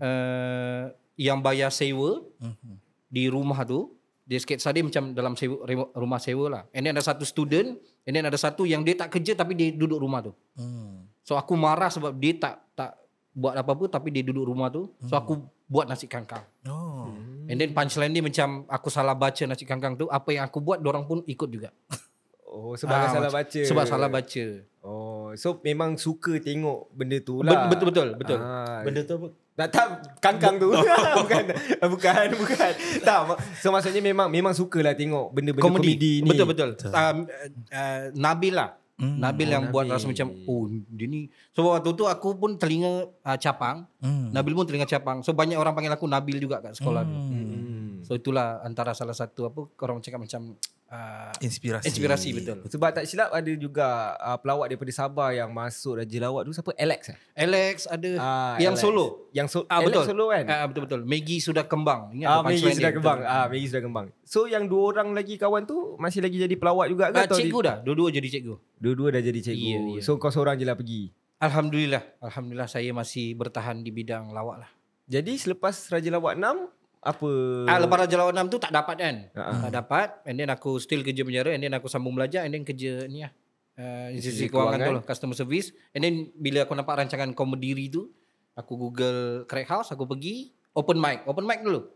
uh, 0.00 0.88
yang 1.20 1.44
bayar 1.44 1.68
sewa 1.68 2.24
Hmm. 2.40 2.80
di 3.12 3.28
rumah 3.28 3.60
tu. 3.68 3.92
Dia 4.26 4.42
sketsa 4.42 4.74
dia 4.74 4.82
macam 4.82 5.14
dalam 5.14 5.38
sewa, 5.38 5.62
rumah 5.94 6.18
sewa 6.18 6.46
lah. 6.50 6.62
And 6.74 6.82
then 6.82 6.98
ada 6.98 7.04
satu 7.04 7.22
student, 7.22 7.78
and 8.08 8.12
then 8.16 8.26
ada 8.26 8.34
satu 8.34 8.66
yang 8.66 8.82
dia 8.82 8.98
tak 8.98 9.14
kerja 9.14 9.38
tapi 9.38 9.54
dia 9.54 9.70
duduk 9.70 10.00
rumah 10.02 10.24
tu. 10.24 10.32
Hmm. 10.58 11.06
So 11.22 11.36
aku 11.38 11.54
marah 11.54 11.92
sebab 11.92 12.16
dia 12.16 12.34
tak 12.34 12.58
tak 12.74 12.96
buat 13.36 13.52
apa-apa 13.52 13.86
tapi 14.00 14.08
dia 14.08 14.24
duduk 14.24 14.48
rumah 14.48 14.72
tu. 14.72 14.88
So 15.04 15.14
aku 15.14 15.44
buat 15.68 15.84
nasi 15.86 16.08
kangkang. 16.08 16.42
Oh. 16.64 17.12
And 17.46 17.56
then 17.56 17.70
punchline 17.70 18.10
dia 18.10 18.22
macam 18.22 18.66
aku 18.66 18.88
salah 18.88 19.14
baca 19.14 19.42
nasi 19.46 19.62
kangkang 19.62 19.94
tu, 19.94 20.06
apa 20.06 20.30
yang 20.30 20.44
aku 20.44 20.58
buat 20.58 20.78
orang 20.80 21.06
pun 21.06 21.22
ikut 21.24 21.48
juga. 21.48 21.70
Oh 22.46 22.72
sebab 22.72 22.96
Ah, 22.96 23.10
salah 23.12 23.28
baca. 23.28 23.60
Sebab 23.60 23.84
salah 23.84 24.08
baca. 24.08 24.44
Oh 24.80 25.28
so 25.36 25.60
memang 25.60 26.00
suka 26.00 26.40
tengok 26.40 26.88
benda 26.88 27.20
tu 27.20 27.44
lah. 27.44 27.68
betul 27.68 27.92
betul 27.92 28.08
betul. 28.16 28.38
Ah, 28.40 28.80
Benda 28.80 29.04
tu 29.04 29.12
apa? 29.18 29.28
Tak, 29.56 29.66
tak 29.72 29.86
kangkang 30.20 30.56
tu. 30.56 30.68
bukan, 31.20 31.42
bukan, 31.84 32.26
bukan. 32.32 32.72
Tak, 33.02 33.18
so 33.60 33.68
maksudnya 33.68 34.00
memang 34.00 34.28
memang 34.28 34.52
sukalah 34.52 34.92
tengok 34.92 35.32
benda-benda 35.32 35.64
komedi, 35.64 35.96
komedi 35.96 36.12
ni. 36.22 36.28
Betul 36.28 36.46
betul. 36.48 36.70
Um, 36.86 37.28
uh, 37.72 38.00
Nabil 38.14 38.52
lah. 38.52 38.76
Hmm. 38.96 39.20
Nabil 39.20 39.48
yang 39.52 39.68
Oh, 39.68 39.72
buat 39.76 39.84
Nabil. 39.84 39.92
rasa 39.92 40.06
macam 40.08 40.28
oh 40.48 40.64
dia 40.88 41.04
ni. 41.04 41.28
So 41.52 41.68
waktu 41.68 41.92
tu 41.92 42.08
aku 42.08 42.32
pun 42.32 42.56
telinga 42.56 43.12
uh, 43.12 43.36
capang. 43.36 43.84
Hmm. 44.00 44.32
Nabil 44.32 44.56
pun 44.56 44.64
telinga 44.64 44.88
capang. 44.88 45.20
So 45.20 45.36
banyak 45.36 45.60
orang 45.60 45.76
panggil 45.76 45.92
aku 45.92 46.08
Nabil 46.08 46.40
juga 46.40 46.64
kat 46.64 46.80
sekolah 46.80 47.04
tu. 47.04 47.12
Hmm. 47.12 48.00
So 48.00 48.16
itulah 48.16 48.64
antara 48.64 48.96
salah 48.96 49.12
satu 49.12 49.52
apa 49.52 49.60
orang 49.84 50.00
cakap 50.00 50.24
macam 50.24 50.56
uh, 50.88 51.32
Inspirasi. 51.38 51.86
inspirasi 51.86 52.28
betul. 52.32 52.58
Sebab 52.64 52.90
tak 52.92 53.04
silap 53.04 53.30
ada 53.30 53.52
juga 53.52 53.86
uh, 54.14 54.36
pelawak 54.36 54.68
daripada 54.68 54.90
Sabah 54.90 55.30
yang 55.30 55.50
masuk 55.50 55.98
Raja 55.98 56.18
Lawak 56.18 56.42
tu 56.42 56.52
siapa? 56.52 56.72
Alex 56.74 57.00
eh? 57.08 57.18
Alex 57.36 57.76
ada 57.86 58.10
Ah, 58.16 58.54
yang 58.56 58.72
Alex. 58.72 58.82
solo. 58.82 59.06
Yang 59.30 59.46
so, 59.48 59.58
Ah 59.64 59.78
Alex 59.78 59.92
betul. 59.92 60.04
solo 60.08 60.24
kan? 60.28 60.44
Ah 60.46 60.64
betul 60.64 60.82
betul. 60.84 61.00
Maggie 61.02 61.38
sudah 61.38 61.64
kembang. 61.64 62.10
Ingat 62.12 62.26
Ah, 62.26 62.36
tu 62.36 62.44
Maggie 62.46 62.62
sudah 62.62 62.76
dia, 62.80 62.90
kembang. 62.92 63.18
betul. 63.20 63.32
Ah, 63.32 63.46
Maggie 63.46 63.68
sudah 63.68 63.82
kembang. 63.82 64.06
So 64.22 64.38
yang 64.44 64.64
dua 64.64 64.82
orang 64.88 65.08
lagi 65.12 65.34
kawan 65.36 65.62
tu 65.64 65.76
masih 65.96 66.20
lagi 66.20 66.36
jadi 66.38 66.54
pelawak 66.54 66.86
juga 66.88 67.04
ke? 67.08 67.16
Ah, 67.16 67.24
atau 67.24 67.36
cikgu 67.36 67.58
di- 67.58 67.66
dah. 67.66 67.76
Dua-dua 67.80 68.08
jadi 68.10 68.28
cikgu. 68.28 68.54
Dua-dua 68.76 69.08
dah 69.10 69.22
jadi 69.22 69.40
cikgu. 69.42 69.66
Ya, 69.66 69.78
ya. 69.92 70.00
So 70.00 70.16
kau 70.16 70.28
seorang 70.28 70.54
je 70.54 70.64
lah 70.64 70.74
pergi. 70.74 71.10
Alhamdulillah. 71.36 72.00
Alhamdulillah 72.18 72.64
saya 72.66 72.88
masih 72.90 73.34
bertahan 73.34 73.80
di 73.80 73.90
bidang 73.90 74.30
lawak 74.30 74.56
lah. 74.58 74.70
Jadi 75.06 75.36
selepas 75.36 75.70
Raja 75.86 76.10
Lawak 76.10 76.34
6 76.34 76.66
apa? 77.06 77.30
Ah, 77.70 77.78
lepas 77.78 78.02
Raja 78.02 78.16
Lawan 78.18 78.34
6 78.34 78.50
tu 78.50 78.58
tak 78.58 78.74
dapat 78.74 78.96
kan? 78.98 79.16
Ah. 79.38 79.70
Tak 79.70 79.72
dapat. 79.72 80.08
And 80.26 80.36
then 80.42 80.50
aku 80.50 80.82
still 80.82 81.06
kerja 81.06 81.22
penjara. 81.22 81.54
And 81.54 81.62
then 81.62 81.72
aku 81.78 81.86
sambung 81.86 82.18
belajar. 82.18 82.42
And 82.42 82.52
then 82.52 82.66
kerja 82.66 83.06
ni 83.06 83.22
lah. 83.22 83.32
Uh, 83.76 84.08
institusi 84.10 84.50
kewangan 84.50 84.78
tu 84.82 84.92
lah. 84.98 85.02
Customer 85.06 85.38
service. 85.38 85.70
And 85.94 86.02
then 86.02 86.34
bila 86.34 86.66
aku 86.66 86.74
nampak 86.74 86.98
rancangan 86.98 87.30
komediri 87.38 87.86
tu. 87.88 88.10
Aku 88.58 88.74
google 88.74 89.46
crack 89.46 89.70
house. 89.70 89.94
Aku 89.94 90.04
pergi. 90.10 90.50
Open 90.74 90.98
mic. 90.98 91.22
Open 91.30 91.46
mic 91.46 91.62
dulu. 91.62 91.86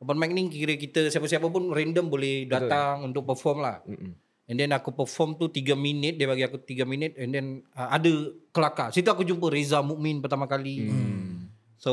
Open 0.00 0.16
mic 0.16 0.32
ni 0.32 0.48
kira 0.48 0.76
kita 0.76 1.12
siapa-siapa 1.12 1.48
pun 1.52 1.72
random 1.72 2.08
boleh 2.08 2.48
datang 2.48 3.04
untuk 3.04 3.28
perform 3.28 3.60
lah. 3.60 3.84
Mm-mm. 3.84 4.12
And 4.46 4.56
then 4.62 4.70
aku 4.70 4.94
perform 4.94 5.34
tu 5.34 5.50
3 5.50 5.74
minit, 5.74 6.22
dia 6.22 6.30
bagi 6.30 6.46
aku 6.46 6.62
3 6.62 6.86
minit 6.86 7.18
and 7.18 7.34
then 7.34 7.46
uh, 7.74 7.90
ada 7.90 8.30
kelakar. 8.54 8.94
Situ 8.94 9.10
aku 9.10 9.26
jumpa 9.26 9.50
Reza 9.50 9.82
Mukmin 9.82 10.22
pertama 10.22 10.46
kali. 10.46 10.86
Hmm. 10.86 11.50
So 11.76 11.92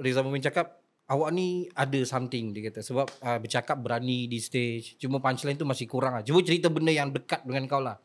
Reza 0.00 0.24
Mukmin 0.24 0.40
cakap 0.40 0.81
awak 1.10 1.28
ni 1.34 1.66
ada 1.74 1.98
something 2.06 2.54
dia 2.54 2.70
kata 2.70 2.80
sebab 2.84 3.06
uh, 3.22 3.38
bercakap 3.42 3.76
berani 3.80 4.30
di 4.30 4.38
stage. 4.38 4.94
Cuma 5.00 5.18
punchline 5.18 5.58
tu 5.58 5.66
masih 5.66 5.90
kurang 5.90 6.18
lah. 6.18 6.22
Cuba 6.22 6.42
cerita 6.44 6.70
benda 6.70 6.92
yang 6.94 7.10
dekat 7.10 7.42
dengan 7.42 7.66
kau 7.66 7.82
lah. 7.82 7.98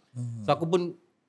So 0.43 0.49
aku 0.49 0.65
pun 0.65 0.81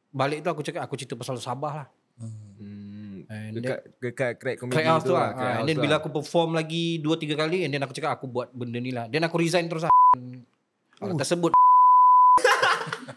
balik 0.09 0.41
tu 0.41 0.49
aku 0.49 0.65
cakap 0.65 0.89
aku 0.89 0.97
cerita 0.97 1.15
pasal 1.19 1.37
Sabah 1.37 1.73
lah. 1.85 1.89
Hmm. 2.19 3.29
And 3.29 3.61
Dekat 3.61 3.79
dekat 4.01 4.33
crack 4.41 4.57
comedy 4.57 4.81
Crack 4.81 4.89
house 4.89 5.05
tu 5.05 5.13
lah. 5.13 5.37
Crack 5.37 5.45
Ah, 5.45 5.57
and 5.61 5.69
then 5.69 5.77
tu 5.77 5.85
bila 5.85 5.95
lah. 5.97 6.01
aku 6.01 6.09
perform 6.09 6.57
lagi 6.57 6.97
2-3 7.05 7.37
kali 7.37 7.59
and 7.69 7.71
then 7.77 7.85
aku 7.85 7.93
cakap 7.93 8.17
aku 8.17 8.25
buat 8.25 8.49
benda 8.57 8.81
ni 8.81 8.89
lah. 8.89 9.05
Then 9.13 9.29
aku 9.29 9.37
resign 9.37 9.69
terus 9.69 9.85
lah. 9.85 9.93
Kalau 10.97 11.15
tersebut 11.15 11.53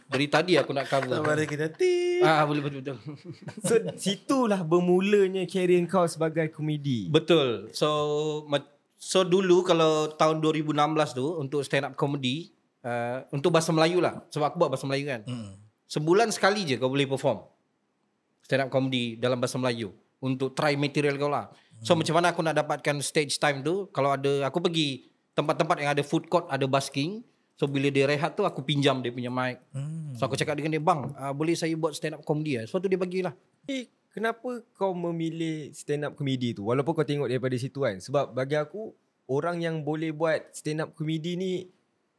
dari 0.07 0.27
tadi 0.27 0.53
aku 0.57 0.71
nak 0.71 0.87
cover. 0.87 1.23
Ada 1.23 1.45
kita 1.47 1.67
ti. 1.71 2.21
Ah 2.21 2.45
boleh 2.45 2.61
betul 2.61 2.79
betul. 2.83 2.97
So 3.67 3.73
situlah 3.97 4.61
bermulanya 4.63 5.43
career 5.49 5.83
kau 5.89 6.05
sebagai 6.05 6.49
komedi. 6.53 7.09
betul. 7.11 7.71
So 7.73 7.89
so 9.01 9.25
dulu 9.25 9.65
kalau 9.65 10.13
tahun 10.13 10.39
2016 10.39 11.17
tu 11.17 11.25
untuk 11.41 11.65
stand 11.65 11.89
up 11.89 11.93
comedy 11.97 12.53
uh, 12.85 13.25
untuk 13.33 13.49
bahasa 13.53 13.73
Melayu 13.73 13.99
lah. 13.99 14.21
Sebab 14.29 14.53
aku 14.53 14.57
buat 14.61 14.71
bahasa 14.73 14.85
Melayu 14.85 15.05
kan. 15.09 15.21
Hmm. 15.25 15.57
Sebulan 15.89 16.31
sekali 16.31 16.63
je 16.63 16.79
kau 16.79 16.87
boleh 16.87 17.09
perform 17.09 17.43
stand 18.45 18.67
up 18.67 18.69
comedy 18.69 19.15
dalam 19.15 19.39
bahasa 19.39 19.55
Melayu 19.55 19.95
untuk 20.21 20.53
try 20.53 20.75
material 20.77 21.17
kau 21.17 21.31
lah. 21.31 21.49
So 21.81 21.97
macam 21.97 22.21
mana 22.21 22.29
aku 22.29 22.45
nak 22.45 22.53
dapatkan 22.53 23.01
stage 23.01 23.41
time 23.41 23.65
tu 23.65 23.89
kalau 23.89 24.13
ada 24.13 24.45
aku 24.45 24.61
pergi 24.61 25.09
tempat-tempat 25.33 25.75
yang 25.81 25.91
ada 25.97 26.03
food 26.05 26.29
court, 26.29 26.45
ada 26.51 26.67
busking. 26.69 27.25
So 27.61 27.69
bila 27.69 27.93
dia 27.93 28.09
rehat 28.09 28.33
tu 28.33 28.41
aku 28.41 28.65
pinjam 28.65 29.05
dia 29.05 29.13
punya 29.13 29.29
mic. 29.29 29.61
Hmm. 29.69 30.17
So 30.17 30.25
aku 30.25 30.33
cakap 30.33 30.57
dengan 30.57 30.73
dia, 30.73 30.81
"Bang, 30.81 31.13
uh, 31.13 31.29
boleh 31.29 31.53
saya 31.53 31.69
buat 31.77 31.93
stand 31.93 32.17
up 32.17 32.25
comedy 32.25 32.57
ah?" 32.57 32.65
Sebab 32.65 32.81
tu 32.81 32.89
dia 32.89 32.97
bagilah. 32.97 33.37
Eh, 33.69 33.85
kenapa 34.09 34.65
kau 34.73 34.97
memilih 34.97 35.69
stand 35.69 36.09
up 36.09 36.17
comedy 36.17 36.57
tu? 36.57 36.65
Walaupun 36.65 36.97
kau 36.97 37.05
tengok 37.05 37.29
daripada 37.29 37.53
situ 37.61 37.85
kan. 37.85 38.01
Sebab 38.01 38.33
bagi 38.33 38.57
aku, 38.57 38.97
orang 39.29 39.61
yang 39.61 39.85
boleh 39.85 40.09
buat 40.09 40.41
stand 40.57 40.81
up 40.81 40.97
comedy 40.97 41.37
ni, 41.37 41.69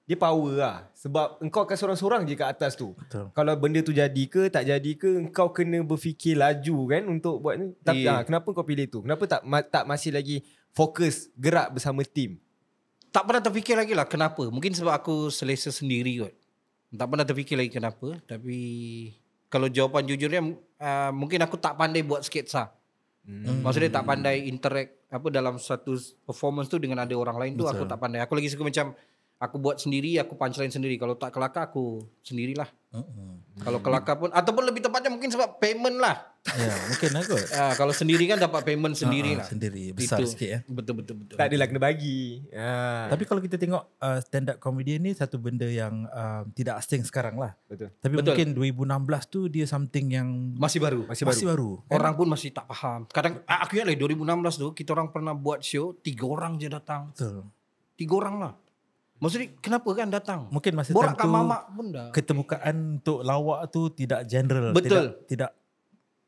dia 0.06 0.14
power 0.14 0.54
lah. 0.54 0.78
Sebab 0.94 1.42
engkau 1.42 1.66
akan 1.66 1.74
seorang-seorang 1.74 2.22
je 2.22 2.38
kat 2.38 2.46
atas 2.46 2.78
tu. 2.78 2.94
Betul. 2.94 3.34
Kalau 3.34 3.52
benda 3.58 3.82
tu 3.82 3.90
jadi 3.90 4.24
ke, 4.30 4.46
tak 4.46 4.70
jadi 4.70 4.92
ke, 4.94 5.26
engkau 5.26 5.50
kena 5.50 5.82
berfikir 5.82 6.38
laju 6.38 6.86
kan 6.86 7.02
untuk 7.10 7.42
buat 7.42 7.58
ni. 7.58 7.74
Tapi 7.82 8.06
Yeah. 8.06 8.22
yeah. 8.22 8.26
kenapa 8.30 8.46
kau 8.54 8.62
pilih 8.62 8.86
tu? 8.86 9.02
Kenapa 9.02 9.26
tak 9.26 9.42
ma- 9.42 9.66
tak 9.66 9.90
masih 9.90 10.14
lagi 10.14 10.46
fokus 10.70 11.34
gerak 11.34 11.74
bersama 11.74 12.06
tim? 12.06 12.38
Tak 13.12 13.28
pernah 13.28 13.44
terfikir 13.44 13.76
lagi 13.76 13.92
lah 13.92 14.08
kenapa. 14.08 14.48
Mungkin 14.48 14.72
sebab 14.72 14.96
aku 14.96 15.28
selesa 15.28 15.68
sendiri 15.68 16.24
kot. 16.24 16.34
Tak 16.92 17.06
pernah 17.08 17.24
terfikir 17.28 17.60
lagi 17.60 17.68
kenapa. 17.68 18.16
Tapi 18.24 18.58
kalau 19.52 19.68
jawapan 19.68 20.08
jujurnya 20.08 20.40
uh, 20.80 21.12
mungkin 21.12 21.44
aku 21.44 21.60
tak 21.60 21.76
pandai 21.76 22.00
buat 22.00 22.24
sketsa. 22.24 22.72
Hmm. 23.22 23.60
Maksudnya 23.62 23.92
tak 23.92 24.08
pandai 24.08 24.48
interact 24.48 25.12
apa 25.12 25.28
dalam 25.28 25.60
satu 25.60 25.94
performance 26.24 26.72
tu 26.72 26.80
dengan 26.80 27.04
ada 27.04 27.12
orang 27.12 27.36
lain 27.36 27.52
tu 27.54 27.68
aku 27.68 27.84
tak 27.84 28.00
pandai. 28.00 28.24
Aku 28.24 28.32
lagi 28.32 28.48
suka 28.48 28.64
macam 28.64 28.96
aku 29.36 29.56
buat 29.60 29.76
sendiri, 29.76 30.16
aku 30.16 30.32
punchline 30.32 30.72
sendiri. 30.72 30.96
Kalau 30.96 31.12
tak 31.20 31.36
kelakar 31.36 31.68
aku 31.68 32.00
sendirilah. 32.24 32.66
Hmm. 32.96 33.44
Kalau 33.60 33.84
kelakar 33.84 34.16
pun 34.16 34.32
ataupun 34.32 34.64
lebih 34.72 34.88
tepatnya 34.88 35.12
mungkin 35.12 35.28
sebab 35.28 35.60
payment 35.60 36.00
lah. 36.00 36.31
Ya, 36.42 36.74
mungkin 36.90 37.14
lah 37.14 37.22
kot. 37.22 37.38
Uh, 37.38 37.72
kalau 37.76 37.94
sendiri 37.94 38.26
kan 38.26 38.34
dapat 38.34 38.66
payment 38.66 38.92
sendiri 38.92 39.30
Ah, 39.30 39.34
ah, 39.34 39.38
lah. 39.38 39.46
Sendiri. 39.46 39.94
Besar 39.94 40.18
Itu. 40.18 40.26
sikit 40.26 40.48
ya. 40.48 40.58
Betul 40.66 40.98
betul 40.98 41.14
betul. 41.16 41.38
Tak 41.38 41.46
adalah 41.46 41.70
kena 41.70 41.78
bagi. 41.78 42.42
Ha. 42.50 43.06
Tapi 43.08 43.22
kalau 43.22 43.38
kita 43.38 43.54
tengok 43.54 43.78
uh, 43.96 44.18
stand 44.18 44.50
up 44.50 44.58
comedy 44.58 44.98
ni 44.98 45.14
satu 45.14 45.38
benda 45.38 45.64
yang 45.64 46.02
uh, 46.08 46.42
tidak 46.50 46.82
asing 46.82 47.06
sekarang 47.06 47.38
lah. 47.38 47.54
Betul. 47.64 47.94
Tapi 47.94 48.14
Betul. 48.18 48.34
mungkin 48.34 48.48
2016 48.74 49.30
tu 49.30 49.40
dia 49.46 49.64
something 49.64 50.06
yang 50.10 50.28
Masih 50.58 50.82
baru. 50.82 51.06
Masih 51.06 51.22
baru. 51.22 51.30
masih 51.30 51.46
baru. 51.46 51.70
Orang 51.88 52.12
pun 52.18 52.26
masih 52.26 52.50
tak 52.50 52.66
faham. 52.66 53.06
Kadang 53.06 53.38
ah, 53.46 53.62
aku 53.62 53.78
ingat 53.78 53.94
lagi 53.94 53.98
2016 54.02 54.26
tu 54.58 54.68
kita 54.74 54.90
orang 54.92 55.08
pernah 55.08 55.32
buat 55.32 55.62
show 55.62 55.94
tiga 55.96 56.26
orang 56.26 56.58
je 56.58 56.66
datang. 56.66 57.14
Betul. 57.14 57.46
Tiga 57.94 58.12
orang 58.18 58.36
lah. 58.42 58.52
Maksudnya 59.22 59.54
kenapa 59.62 59.86
kan 59.94 60.10
datang? 60.10 60.40
Mungkin 60.50 60.74
masa 60.74 60.90
Borak 60.90 61.14
time 61.14 61.22
kat 61.22 61.22
tu 61.22 61.30
mamak 61.30 61.62
pun 61.70 61.86
dah. 61.88 62.08
keterbukaan 62.10 62.76
untuk 62.98 63.22
lawak 63.22 63.70
tu 63.70 63.94
tidak 63.94 64.26
general. 64.26 64.74
Betul. 64.74 65.22
Tidak, 65.22 65.30
tidak 65.30 65.50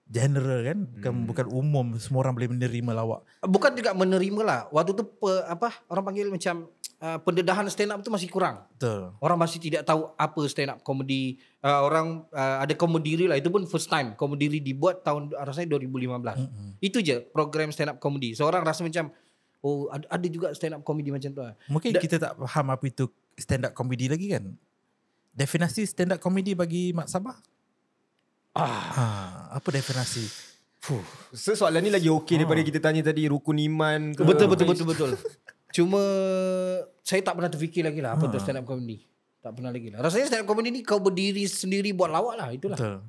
general 0.05 0.61
kan. 0.63 0.79
Bukan, 0.87 1.13
Hmm. 1.13 1.25
bukan 1.25 1.47
umum. 1.49 1.87
Semua 1.97 2.23
orang 2.23 2.35
boleh 2.35 2.51
menerima 2.51 2.91
lawak. 2.93 3.21
Bukan 3.41 3.73
juga 3.73 3.91
menerima 3.93 4.41
lah. 4.41 4.61
Waktu 4.69 4.93
tu 4.93 5.05
pe, 5.05 5.31
apa 5.45 5.73
orang 5.89 6.05
panggil 6.05 6.29
macam 6.29 6.69
uh, 7.01 7.19
pendedahan 7.19 7.65
stand 7.67 7.91
up 7.91 8.01
tu 8.01 8.09
masih 8.09 8.29
kurang. 8.29 8.65
Betul. 8.73 9.17
Orang 9.19 9.37
masih 9.37 9.59
tidak 9.59 9.83
tahu 9.83 10.13
apa 10.15 10.41
stand 10.45 10.71
up 10.71 10.79
comedy. 10.81 11.41
Uh, 11.59 11.81
orang 11.83 12.07
uh, 12.31 12.61
ada 12.61 12.73
komediri 12.73 13.25
lah. 13.25 13.37
Itu 13.37 13.49
pun 13.49 13.65
first 13.65 13.89
time 13.89 14.13
komediri 14.15 14.61
dibuat 14.61 15.01
tahun 15.01 15.33
rasanya 15.33 15.75
2015. 15.75 16.21
Mm-mm. 16.37 16.69
Itu 16.79 17.01
je 17.01 17.25
program 17.25 17.73
stand 17.73 17.91
up 17.91 17.99
comedy. 17.99 18.33
So 18.33 18.45
orang 18.45 18.61
rasa 18.63 18.85
macam 18.85 19.09
oh 19.61 19.89
ada, 19.89 20.05
ada 20.07 20.27
juga 20.29 20.53
stand 20.53 20.77
up 20.77 20.83
comedy 20.83 21.09
macam 21.09 21.33
tu 21.33 21.41
lah. 21.41 21.57
Mungkin 21.67 21.97
Da- 21.97 22.01
kita 22.01 22.17
tak 22.19 22.37
faham 22.37 22.67
apa 22.69 22.85
itu 22.85 23.09
stand 23.35 23.65
up 23.65 23.73
comedy 23.73 24.07
lagi 24.07 24.29
kan. 24.31 24.53
Definasi 25.33 25.83
stand 25.83 26.15
up 26.15 26.21
comedy 26.21 26.53
bagi 26.53 26.93
Mak 26.93 27.09
Sabah? 27.09 27.35
Ah, 28.55 28.71
Ha, 28.95 29.05
apa 29.59 29.69
definasi? 29.75 30.55
So 31.33 31.57
soalan 31.57 31.81
ni 31.81 31.91
lagi 31.91 32.13
okey 32.13 32.45
daripada 32.45 32.61
kita 32.61 32.77
tanya 32.77 33.01
tadi 33.01 33.25
rukun 33.25 33.57
iman 33.57 34.13
ke. 34.13 34.21
Betul 34.21 34.53
betul 34.53 34.67
betul 34.69 34.87
betul. 34.93 35.11
Cuma 35.77 36.01
saya 37.01 37.25
tak 37.25 37.35
pernah 37.41 37.51
terfikir 37.51 37.83
lagi 37.83 38.05
lah 38.05 38.15
apa 38.15 38.29
tu 38.29 38.37
stand 38.37 38.61
up 38.61 38.69
comedy. 38.69 39.01
Tak 39.41 39.57
pernah 39.57 39.73
lagi 39.73 39.89
lah. 39.91 40.05
Rasanya 40.05 40.27
stand 40.29 40.43
up 40.45 40.49
comedy 40.53 40.69
ni 40.71 40.81
kau 40.85 41.01
berdiri 41.01 41.49
sendiri 41.49 41.91
buat 41.97 42.13
lawak 42.13 42.35
lah 42.37 42.49
itulah. 42.53 42.77
Betul. 42.77 43.01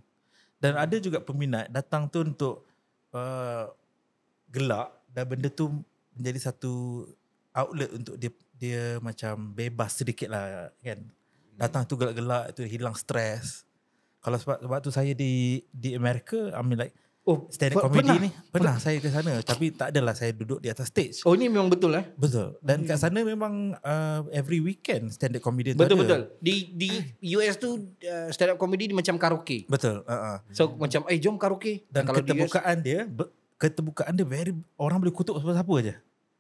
Dan 0.56 0.74
ada 0.80 0.96
juga 1.04 1.20
peminat 1.20 1.68
datang 1.68 2.08
tu 2.08 2.24
untuk 2.24 2.64
uh, 3.12 3.68
gelak 4.50 4.90
dan 5.12 5.28
benda 5.28 5.52
tu 5.52 5.84
menjadi 6.16 6.48
satu 6.50 7.06
outlet 7.52 7.92
untuk 7.92 8.16
dia 8.16 8.32
dia 8.56 8.84
macam 9.04 9.52
bebas 9.52 10.00
sedikit 10.00 10.32
lah 10.32 10.72
kan. 10.80 11.04
Datang 11.60 11.84
tu 11.84 12.00
gelak-gelak 12.00 12.56
tu 12.56 12.64
hilang 12.64 12.96
stres. 12.96 13.68
Kalau 14.26 14.36
sebab 14.36 14.58
sebab 14.60 14.80
tu 14.80 14.90
saya 14.90 15.14
di 15.14 15.32
di 15.68 15.94
Amerika 15.94 16.50
I 16.50 16.62
mean 16.62 16.80
like 16.80 16.96
Oh, 17.24 17.50
stand 17.50 17.74
up 17.74 17.82
comedy 17.84 18.06
pernah? 18.06 18.22
ni 18.22 18.30
pernah 18.48 18.76
saya 18.78 18.98
ke 18.98 19.10
sana 19.10 19.42
tapi 19.42 19.70
tak 19.72 19.90
adalah 19.90 20.14
saya 20.14 20.30
duduk 20.32 20.62
di 20.62 20.70
atas 20.70 20.94
stage. 20.94 21.26
Oh 21.26 21.34
ini 21.34 21.46
memang 21.48 21.66
betul 21.68 21.90
eh. 21.92 22.06
Betul. 22.14 22.54
Dan 22.60 22.86
Hmm. 22.86 22.88
kat 22.88 22.98
sana 23.00 23.18
memang 23.20 23.54
uh, 23.76 24.22
every 24.30 24.58
weekend 24.60 25.10
stand 25.10 25.34
up 25.34 25.42
comedy 25.42 25.74
tu 25.74 25.78
Betul 25.80 25.98
ada. 25.98 26.02
betul. 26.06 26.22
Di 26.38 26.56
di 26.72 26.90
US 27.34 27.58
tu 27.58 27.70
uh, 27.82 28.30
stand 28.30 28.54
up 28.54 28.58
comedy 28.60 28.86
ni 28.86 28.94
macam 28.94 29.18
karaoke. 29.18 29.66
Betul. 29.66 30.06
Uh-uh. 30.06 30.38
So 30.52 30.70
macam 30.72 31.02
eh 31.06 31.18
jom 31.18 31.34
karaoke. 31.36 31.90
Dan 31.90 32.06
kalau 32.06 32.22
di 32.22 32.30
US, 32.32 32.46
keterbukaan 32.46 32.78
dia 32.80 33.00
be- 33.04 33.30
keterbukaan 33.58 34.14
dia 34.14 34.22
very 34.24 34.54
orang 34.76 34.98
boleh 35.00 35.10
kutuk 35.12 35.34
siapa-siapa 35.36 35.74
aja. 35.82 35.94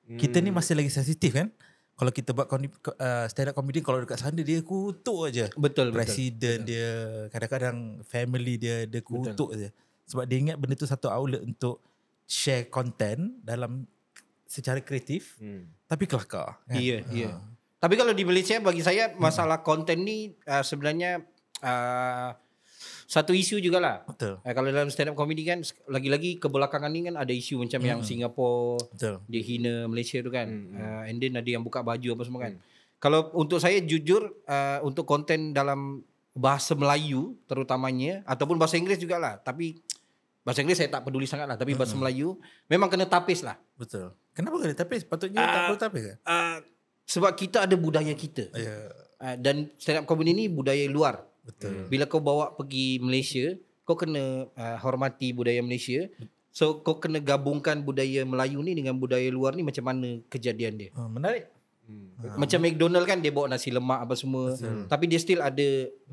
Hmm. 0.06 0.22
Kita 0.22 0.38
ni 0.38 0.54
masih 0.54 0.78
lagi 0.78 0.92
sensitif 0.92 1.34
kan. 1.34 1.50
Kalau 1.96 2.12
kita 2.12 2.36
buat 2.36 2.46
komedi, 2.46 2.76
uh, 2.76 3.24
stand 3.26 3.50
up 3.50 3.56
comedy 3.56 3.80
kalau 3.80 4.04
dekat 4.04 4.20
sana 4.20 4.36
dia 4.36 4.60
kutuk 4.60 5.32
aja. 5.32 5.48
betul 5.56 5.90
betul. 5.90 5.96
Presiden 5.96 6.58
dia 6.62 6.92
kadang-kadang 7.32 8.04
family 8.04 8.60
dia 8.60 8.84
dia 8.84 9.00
kutuk 9.00 9.56
aja. 9.56 9.72
Sebab 10.06 10.28
dia 10.28 10.38
ingat 10.38 10.60
benda 10.60 10.76
tu 10.76 10.84
satu 10.84 11.08
outlet 11.08 11.40
untuk 11.40 11.80
share 12.28 12.68
content 12.68 13.40
dalam 13.42 13.88
secara 14.46 14.78
kreatif 14.80 15.40
Hmm. 15.40 15.72
tapi 15.86 16.04
kelakar. 16.04 16.60
Kan? 16.64 16.76
Iya, 16.76 16.98
Ha. 17.02 17.12
iya. 17.12 17.32
Tapi 17.76 17.94
kalau 17.96 18.12
di 18.12 18.24
Malaysia 18.24 18.60
bagi 18.60 18.82
saya 18.82 19.16
masalah 19.16 19.62
konten 19.62 20.04
ni 20.04 20.36
uh, 20.44 20.62
sebenarnya 20.62 21.24
uh, 21.62 22.36
satu 23.06 23.32
isu 23.32 23.62
jugalah. 23.62 24.02
Betul. 24.04 24.42
Uh, 24.42 24.54
kalau 24.54 24.68
dalam 24.68 24.90
stand 24.90 25.10
up 25.10 25.16
comedy 25.16 25.46
kan 25.46 25.62
lagi-lagi 25.86 26.36
kebelakangan 26.36 26.90
ni 26.90 27.06
kan 27.06 27.16
ada 27.16 27.30
isu 27.30 27.62
macam 27.62 27.78
yang 27.80 28.00
Singapura 28.02 28.82
Betul. 28.90 29.16
dia 29.26 29.42
hina 29.42 29.86
Malaysia 29.86 30.18
tu 30.20 30.30
kan. 30.30 30.48
Hmm, 30.50 30.74
Uh, 30.76 31.04
and 31.06 31.18
then 31.18 31.34
ada 31.34 31.46
yang 31.46 31.62
buka 31.62 31.80
baju 31.80 32.10
apa 32.12 32.24
semua 32.24 32.42
kan. 32.42 32.54
Kalau 32.98 33.30
untuk 33.34 33.58
saya 33.58 33.78
jujur 33.80 34.34
uh, 34.44 34.80
untuk 34.82 35.06
konten 35.06 35.52
dalam 35.52 36.02
bahasa 36.34 36.74
Melayu 36.74 37.38
terutamanya 37.46 38.26
ataupun 38.26 38.58
bahasa 38.58 38.76
Inggeris 38.76 38.98
jugalah. 38.98 39.38
Tapi 39.38 39.78
bahasa 40.42 40.66
Inggeris 40.66 40.82
saya 40.82 40.90
tak 40.90 41.06
peduli 41.06 41.24
sangat 41.24 41.46
lah. 41.46 41.56
Tapi 41.56 41.78
bahasa 41.78 41.94
Melayu 41.94 42.36
memang 42.66 42.90
kena 42.90 43.06
tapis 43.06 43.40
lah. 43.40 43.56
Betul. 43.78 44.12
Kenapa 44.34 44.58
kena 44.58 44.74
tapis? 44.74 45.06
Patutnya 45.06 45.40
tak 45.40 45.48
Ah. 45.48 45.64
perlu 45.70 45.80
tapis 45.80 46.02
ke? 46.02 46.14
Uh, 46.26 46.58
sebab 47.06 47.32
kita 47.38 47.64
ada 47.64 47.76
budaya 47.78 48.12
kita. 48.12 48.50
Ya. 48.52 48.90
Uh, 49.16 49.36
dan 49.38 49.70
stand 49.78 50.02
up 50.02 50.06
comedy 50.06 50.34
ni 50.34 50.50
budaya 50.50 50.84
luar. 50.90 51.24
Betul. 51.46 51.86
Bila 51.88 52.10
kau 52.10 52.20
bawa 52.20 52.52
pergi 52.52 52.98
Malaysia, 52.98 53.54
kau 53.86 53.94
kena 53.94 54.50
uh, 54.50 54.78
hormati 54.82 55.30
budaya 55.32 55.62
Malaysia. 55.62 56.10
So 56.50 56.82
kau 56.82 56.98
kena 56.98 57.22
gabungkan 57.22 57.86
budaya 57.86 58.26
Melayu 58.26 58.64
ni 58.66 58.74
dengan 58.74 58.98
budaya 58.98 59.28
luar 59.30 59.54
ni 59.54 59.62
macam 59.62 59.86
mana 59.86 60.20
kejadian 60.28 60.74
dia. 60.76 60.90
Ha, 60.96 61.06
menarik. 61.06 61.52
Hmm. 61.86 62.18
Macam 62.42 62.66
McDonald 62.66 63.06
kan 63.06 63.22
dia 63.22 63.30
bawa 63.30 63.46
nasi 63.46 63.70
lemak 63.70 64.10
apa 64.10 64.18
semua. 64.18 64.58
Tapi 64.90 65.06
dia 65.06 65.22
still 65.22 65.38
ada 65.38 65.68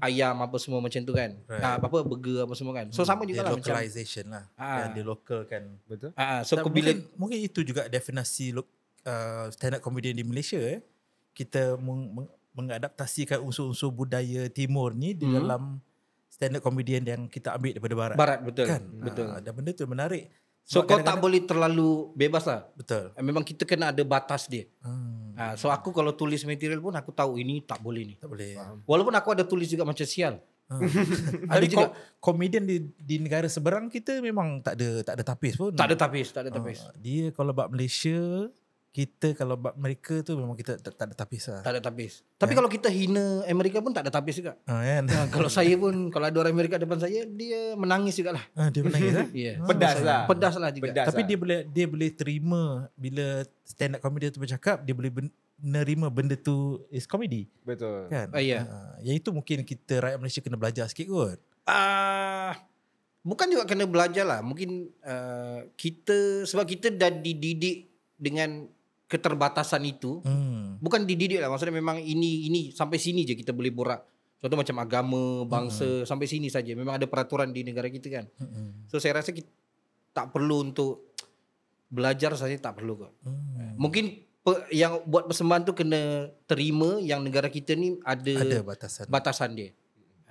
ayam 0.05 0.37
apa 0.45 0.61
semua 0.61 0.85
macam 0.85 1.01
tu 1.01 1.17
kan. 1.17 1.33
Right. 1.49 1.65
Ah, 1.65 1.81
apa 1.81 1.97
burger 2.05 2.45
apa 2.45 2.53
semua 2.53 2.77
kan. 2.77 2.93
So 2.93 3.09
sama 3.09 3.25
Dia 3.25 3.41
juga 3.41 3.41
lah 3.49 3.51
macam. 3.57 3.73
localization 3.73 4.25
lah. 4.29 4.45
Ah. 4.53 4.85
Yang 4.85 4.91
dia 4.93 5.05
local 5.09 5.41
kan. 5.49 5.63
Betul? 5.89 6.11
Ah, 6.13 6.45
so 6.45 6.61
kau 6.61 6.69
bila 6.69 6.93
mungkin, 6.93 7.17
mungkin 7.17 7.39
itu 7.41 7.65
juga 7.65 7.89
definasi 7.89 8.53
lo- 8.53 8.69
uh, 9.09 9.49
stand 9.49 9.79
up 9.79 9.81
comedian 9.81 10.13
di 10.13 10.27
Malaysia 10.29 10.61
eh, 10.61 10.85
kita 11.33 11.81
meng, 11.81 12.21
meng, 12.21 12.29
mengadaptasikan 12.53 13.41
unsur-unsur 13.41 13.91
budaya 13.91 14.49
timur 14.49 14.93
ni 14.93 15.13
di 15.13 15.25
Hmm. 15.25 15.37
dalam 15.37 15.63
stand 16.27 16.57
up 16.57 16.63
comedian 16.63 17.03
yang 17.03 17.23
kita 17.27 17.53
ambil 17.53 17.73
daripada 17.73 17.95
barat. 17.95 18.17
Barat 18.17 18.39
betul. 18.41 18.67
Kan? 18.67 18.83
Betul. 18.95 19.27
Ah, 19.27 19.39
dan 19.39 19.53
benda 19.53 19.71
tu 19.71 19.85
menarik. 19.85 20.29
So 20.63 20.83
kau 20.83 20.97
tak 20.97 21.19
boleh 21.19 21.43
terlalu 21.43 22.15
bebas 22.15 22.45
lah. 22.45 22.71
betul. 22.73 23.11
Memang 23.19 23.43
kita 23.43 23.63
kena 23.63 23.91
ada 23.91 24.03
batas 24.03 24.47
dia. 24.47 24.71
Hmm, 24.81 25.21
Ha, 25.33 25.57
so 25.57 25.67
aku 25.67 25.91
kalau 25.91 26.13
tulis 26.13 26.39
material 26.43 26.77
pun 26.79 26.93
aku 26.93 27.09
tahu 27.11 27.35
ini 27.37 27.61
tak 27.61 27.81
boleh 27.81 28.05
ni. 28.05 28.15
tak 28.15 28.29
boleh. 28.29 28.53
Walaupun 28.85 29.11
aku 29.11 29.33
ada 29.33 29.43
tulis 29.43 29.67
juga 29.67 29.83
macam 29.83 30.05
sial. 30.05 30.39
Ha. 30.69 30.77
Ada 31.53 31.65
juga. 31.67 31.93
komedian 32.17 32.63
di 32.63 32.81
di 32.95 33.17
negara 33.17 33.45
seberang 33.45 33.89
kita 33.89 34.21
memang 34.21 34.61
tak 34.61 34.73
ada 34.75 35.03
tak 35.03 35.15
ada 35.17 35.25
tapis 35.27 35.53
pun. 35.55 35.73
Tak 35.73 35.85
ada 35.85 35.97
tapis, 35.99 36.27
tak 36.31 36.47
ada 36.47 36.51
tapis. 36.51 36.81
Ah, 36.81 36.95
dia 36.97 37.29
kalau 37.31 37.51
bab 37.51 37.69
Malaysia, 37.69 38.49
kita 38.93 39.33
kalau 39.33 39.57
bab 39.57 39.73
mereka 39.81 40.21
tu 40.21 40.37
memang 40.37 40.53
kita 40.53 40.77
tak, 40.77 40.93
tak 40.93 41.07
ada 41.09 41.17
tapis 41.17 41.49
lah. 41.49 41.65
Tak 41.65 41.73
ada 41.73 41.81
tapis. 41.81 42.21
Tapi 42.37 42.53
kalau 42.53 42.69
kita 42.69 42.93
hina 42.93 43.41
Amerika 43.49 43.81
pun 43.81 43.89
tak 43.89 44.05
ada 44.05 44.13
tapis 44.13 44.37
juga. 44.37 44.53
Ah, 44.69 44.85
kan? 44.85 45.09
Ha, 45.09 45.33
kalau 45.33 45.49
saya 45.49 45.73
pun 45.81 46.13
kalau 46.13 46.29
ada 46.29 46.37
orang 46.37 46.53
Amerika 46.53 46.77
depan 46.77 47.01
saya 47.01 47.25
dia 47.25 47.73
menangis 47.73 48.21
juga 48.21 48.37
lah. 48.37 48.45
Ah, 48.53 48.69
dia 48.69 48.85
menangis 48.85 49.17
eh? 49.17 49.29
Yeah. 49.49 49.65
Pedas 49.65 49.97
lah. 50.05 50.29
Pedas 50.29 50.55
lah 50.61 50.69
juga. 50.77 50.93
Pedas 50.93 51.07
Tapi 51.09 51.25
lah. 51.25 51.29
dia 51.33 51.37
boleh 51.41 51.59
dia 51.73 51.87
boleh 51.89 52.11
terima 52.13 52.63
bila 52.93 53.49
stand 53.65 53.97
up 53.97 54.05
comedy 54.05 54.29
tu 54.29 54.45
bercakap, 54.45 54.85
dia 54.85 54.93
boleh 54.93 55.09
ben, 55.09 55.27
menerima 55.57 56.07
benda 56.13 56.37
tu 56.37 56.85
is 56.93 57.09
comedy 57.09 57.49
Betul. 57.65 58.13
kan? 58.13 58.29
Ah, 58.29 58.45
ya. 58.45 58.69
Ah, 58.69 58.95
yang 59.01 59.17
itu 59.17 59.33
mungkin 59.33 59.65
kita 59.65 60.05
rakyat 60.05 60.19
Malaysia 60.21 60.45
kena 60.45 60.61
belajar 60.61 60.85
sikit 60.93 61.09
kot. 61.09 61.41
Ah, 61.65 62.61
bukan 63.25 63.49
juga 63.49 63.65
kena 63.65 63.89
belajar 63.89 64.29
lah. 64.29 64.45
Mungkin 64.45 64.93
uh, 65.01 65.65
kita 65.81 66.45
sebab 66.45 66.69
kita 66.69 66.93
dah 66.93 67.09
dididik 67.09 67.89
dengan 68.21 68.69
keterbatasan 69.13 69.85
itu. 69.85 70.25
Hmm. 70.25 70.81
Bukan 70.81 71.05
dididik 71.05 71.45
lah. 71.45 71.53
Maksudnya 71.53 71.77
memang 71.77 72.01
ini 72.01 72.49
ini 72.49 72.73
sampai 72.73 72.97
sini 72.97 73.29
je 73.29 73.37
kita 73.37 73.53
boleh 73.53 73.69
borak. 73.69 74.01
Contoh 74.41 74.59
macam 74.59 74.77
agama, 74.83 75.45
bangsa 75.47 76.09
sampai 76.09 76.27
sini 76.27 76.49
saja. 76.49 76.73
Memang 76.73 76.97
ada 76.97 77.05
peraturan 77.05 77.53
di 77.53 77.63
negara 77.63 77.93
kita 77.93 78.09
kan. 78.09 78.25
Hmm. 78.41 78.89
So 78.89 78.97
saya 78.97 79.21
rasa 79.21 79.37
kita 79.37 79.47
tak 80.17 80.33
perlu 80.33 80.73
untuk 80.73 81.13
belajar 81.93 82.33
saja 82.35 82.57
tak 82.57 82.81
perlu 82.81 83.05
kok. 83.05 83.13
Hmm. 83.29 83.77
Mungkin 83.77 84.05
pe, 84.43 84.53
yang 84.73 85.05
buat 85.05 85.29
persembahan 85.29 85.63
tu 85.69 85.77
kena 85.77 86.33
terima 86.49 86.97
yang 86.99 87.21
negara 87.21 87.53
kita 87.53 87.77
ni 87.77 88.01
ada, 88.03 88.33
Ada 88.33 88.59
batasan. 88.65 89.07
batasan 89.07 89.51
dia. 89.53 89.71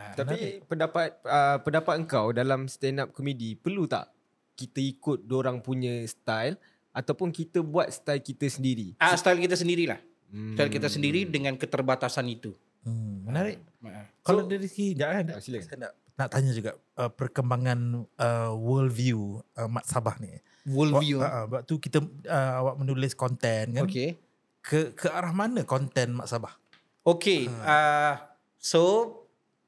Ha. 0.02 0.18
Tapi 0.18 0.66
pendapat 0.66 1.22
uh, 1.22 1.58
pendapat 1.62 1.94
engkau 2.02 2.34
dalam 2.34 2.66
stand 2.66 3.06
up 3.06 3.14
comedy 3.14 3.54
perlu 3.54 3.86
tak 3.86 4.10
kita 4.58 4.82
ikut 4.82 5.30
orang 5.30 5.62
punya 5.62 6.04
style 6.10 6.58
ataupun 6.92 7.32
kita 7.32 7.60
buat 7.60 7.88
style 7.88 8.20
kita 8.20 8.48
sendiri? 8.48 8.96
Ah, 8.98 9.16
style 9.16 9.40
kita 9.40 9.56
sendirilah. 9.56 10.00
Hmm. 10.32 10.56
Style 10.56 10.72
kita 10.72 10.88
sendiri 10.88 11.28
dengan 11.28 11.56
keterbatasan 11.56 12.28
itu. 12.28 12.52
Hmm. 12.84 13.28
Menarik. 13.28 13.60
Ha. 13.84 14.08
Kalau 14.22 14.46
dari 14.46 14.66
segi 14.66 14.96
jangan 14.96 15.36
Ah, 15.36 15.42
silakan. 15.42 15.66
saya 15.66 15.78
nak 15.80 15.92
nak 16.12 16.28
tanya 16.30 16.52
juga 16.52 16.72
uh, 16.98 17.10
perkembangan 17.10 17.80
uh, 18.20 18.52
world 18.54 18.92
view 18.92 19.40
uh, 19.56 19.66
Mat 19.66 19.88
Sabah 19.88 20.18
ni. 20.20 20.30
World 20.68 21.02
view. 21.02 21.18
Wak- 21.20 21.34
uh, 21.34 21.46
waktu 21.50 21.74
kita 21.80 21.98
uh, 22.28 22.52
awak 22.62 22.76
menulis 22.78 23.14
konten 23.14 23.74
kan. 23.74 23.84
Okay. 23.88 24.18
Ke 24.62 24.94
ke 24.94 25.10
arah 25.10 25.32
mana 25.32 25.64
konten 25.64 26.18
Mat 26.18 26.30
Sabah? 26.30 26.54
Okay. 27.02 27.50
Uh, 27.66 28.20
so 28.58 28.82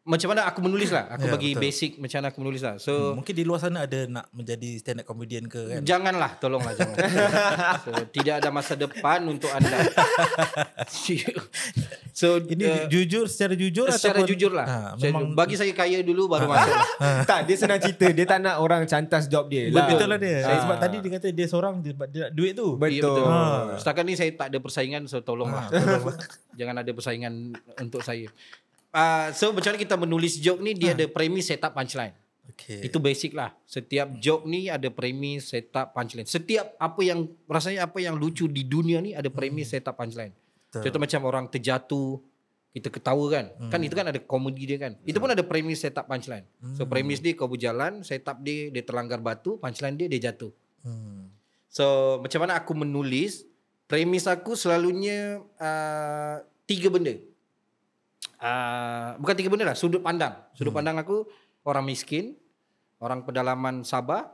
macam 0.03 0.35
mana 0.35 0.43
aku 0.43 0.59
menulis 0.59 0.91
lah. 0.91 1.07
Aku 1.15 1.27
Ya, 1.27 1.31
bagi 1.31 1.55
betul. 1.55 1.63
basic 1.63 1.91
macam 1.95 2.19
mana 2.19 2.27
aku 2.35 2.39
menulis 2.43 2.59
lah. 2.59 2.75
So 2.75 2.91
Hmm, 2.91 3.23
mungkin 3.23 3.33
di 3.39 3.43
luar 3.47 3.63
sana 3.63 3.87
ada 3.87 4.03
nak 4.03 4.27
menjadi 4.35 4.69
stand 4.75 4.99
up 4.99 5.07
comedian 5.07 5.47
ke 5.47 5.79
kan? 5.79 5.81
Janganlah, 5.87 6.35
tolonglah 6.43 6.75
jangan. 6.75 6.97
so, 7.87 7.91
tidak 8.11 8.43
ada 8.43 8.49
masa 8.51 8.75
depan 8.75 9.23
untuk 9.23 9.47
anda. 9.55 9.79
so 12.19 12.43
Ini 12.43 12.63
uh, 12.67 12.91
jujur 12.91 13.31
secara 13.31 13.55
jujur 13.55 13.87
secara 13.95 14.19
ataupun 14.19 14.29
jujur 14.35 14.51
lah. 14.51 14.65
Ha, 14.67 14.77
memang 14.99 15.31
bagi 15.31 15.55
saya 15.55 15.71
kaya 15.71 16.03
dulu 16.03 16.27
baru 16.27 16.51
masuk. 16.51 16.75
tak, 17.31 17.47
dia 17.47 17.55
senang 17.55 17.79
cerita. 17.79 18.11
Dia 18.11 18.25
tak 18.27 18.43
nak 18.43 18.59
orang 18.59 18.83
cantas 18.83 19.31
job 19.31 19.47
dia. 19.47 19.71
betul, 19.71 19.87
betul 19.95 20.07
lah 20.11 20.19
dia. 20.19 20.43
Ah. 20.43 20.59
Sebab 20.67 20.77
tadi 20.83 20.97
dia 20.99 21.11
kata 21.15 21.27
dia 21.31 21.47
seorang 21.47 21.79
dia, 21.79 21.95
dia 22.11 22.19
nak 22.27 22.31
duit 22.35 22.51
tu. 22.51 22.75
Betul. 22.75 22.91
Ya, 22.91 23.01
betul. 23.07 23.25
Ha. 23.25 23.79
Setakat 23.79 24.03
ni 24.03 24.13
saya 24.19 24.31
tak 24.35 24.51
ada 24.51 24.59
persaingan 24.59 25.07
so 25.07 25.23
tolonglah. 25.23 25.71
Ha, 25.71 25.79
tolonglah. 25.79 26.17
Jangan 26.59 26.75
ada 26.83 26.91
persaingan 26.91 27.33
untuk 27.79 28.03
saya. 28.03 28.27
Uh, 28.93 29.33
so 29.33 29.49
macam 29.49 29.73
mana 29.73 29.81
kita 29.81 29.97
menulis 29.97 30.37
joke 30.37 30.61
ni 30.61 30.77
dia 30.77 30.93
ada 30.93 31.09
premis 31.09 31.49
setup 31.49 31.73
punchline. 31.73 32.13
Okay. 32.43 32.85
Itu 32.85 32.99
basic 32.99 33.33
lah. 33.33 33.55
Setiap 33.63 34.19
joke 34.19 34.43
ni 34.45 34.67
ada 34.67 34.91
premis, 34.91 35.47
setup, 35.47 35.95
punchline. 35.95 36.27
Setiap 36.27 36.75
apa 36.75 36.99
yang 36.99 37.25
rasanya 37.47 37.87
apa 37.87 38.03
yang 38.03 38.19
lucu 38.19 38.51
di 38.51 38.67
dunia 38.67 38.99
ni 38.99 39.15
ada 39.15 39.31
premis, 39.31 39.71
setup, 39.71 39.95
punchline. 39.95 40.35
Betul. 40.69 40.91
Contoh 40.91 40.99
macam 41.01 41.21
orang 41.23 41.45
terjatuh, 41.47 42.19
kita 42.75 42.91
ketawa 42.91 43.25
kan. 43.31 43.45
Kan 43.71 43.79
itu 43.79 43.95
kan 43.95 44.11
ada 44.11 44.19
komedi 44.19 44.67
dia 44.67 44.77
kan. 44.77 44.93
Itu 45.07 45.23
pun 45.23 45.31
ada 45.31 45.39
premis, 45.39 45.79
setup, 45.79 46.03
punchline. 46.03 46.43
So 46.75 46.83
premis 46.83 47.23
dia 47.23 47.31
kau 47.33 47.47
berjalan, 47.47 48.03
setup 48.03 48.43
dia 48.43 48.67
dia 48.69 48.83
terlanggar 48.83 49.23
batu, 49.23 49.55
punchline 49.55 49.95
dia 49.95 50.11
dia 50.11 50.29
jatuh. 50.29 50.51
Hmm. 50.83 51.31
So 51.71 52.19
macam 52.19 52.43
mana 52.43 52.59
aku 52.59 52.75
menulis, 52.75 53.47
premis 53.87 54.27
aku 54.27 54.59
selalunya 54.59 55.39
uh, 55.63 56.43
tiga 56.67 56.91
benda. 56.91 57.15
Uh, 58.43 59.15
bukan 59.23 59.35
tiga 59.39 59.49
benda 59.51 59.65
lah, 59.71 59.77
sudut 59.77 60.03
pandang. 60.03 60.35
Sudut 60.51 60.75
pandang 60.75 60.99
aku 60.99 61.23
orang 61.63 61.87
miskin, 61.87 62.35
orang 62.99 63.23
pedalaman 63.23 63.87
Sabah, 63.87 64.27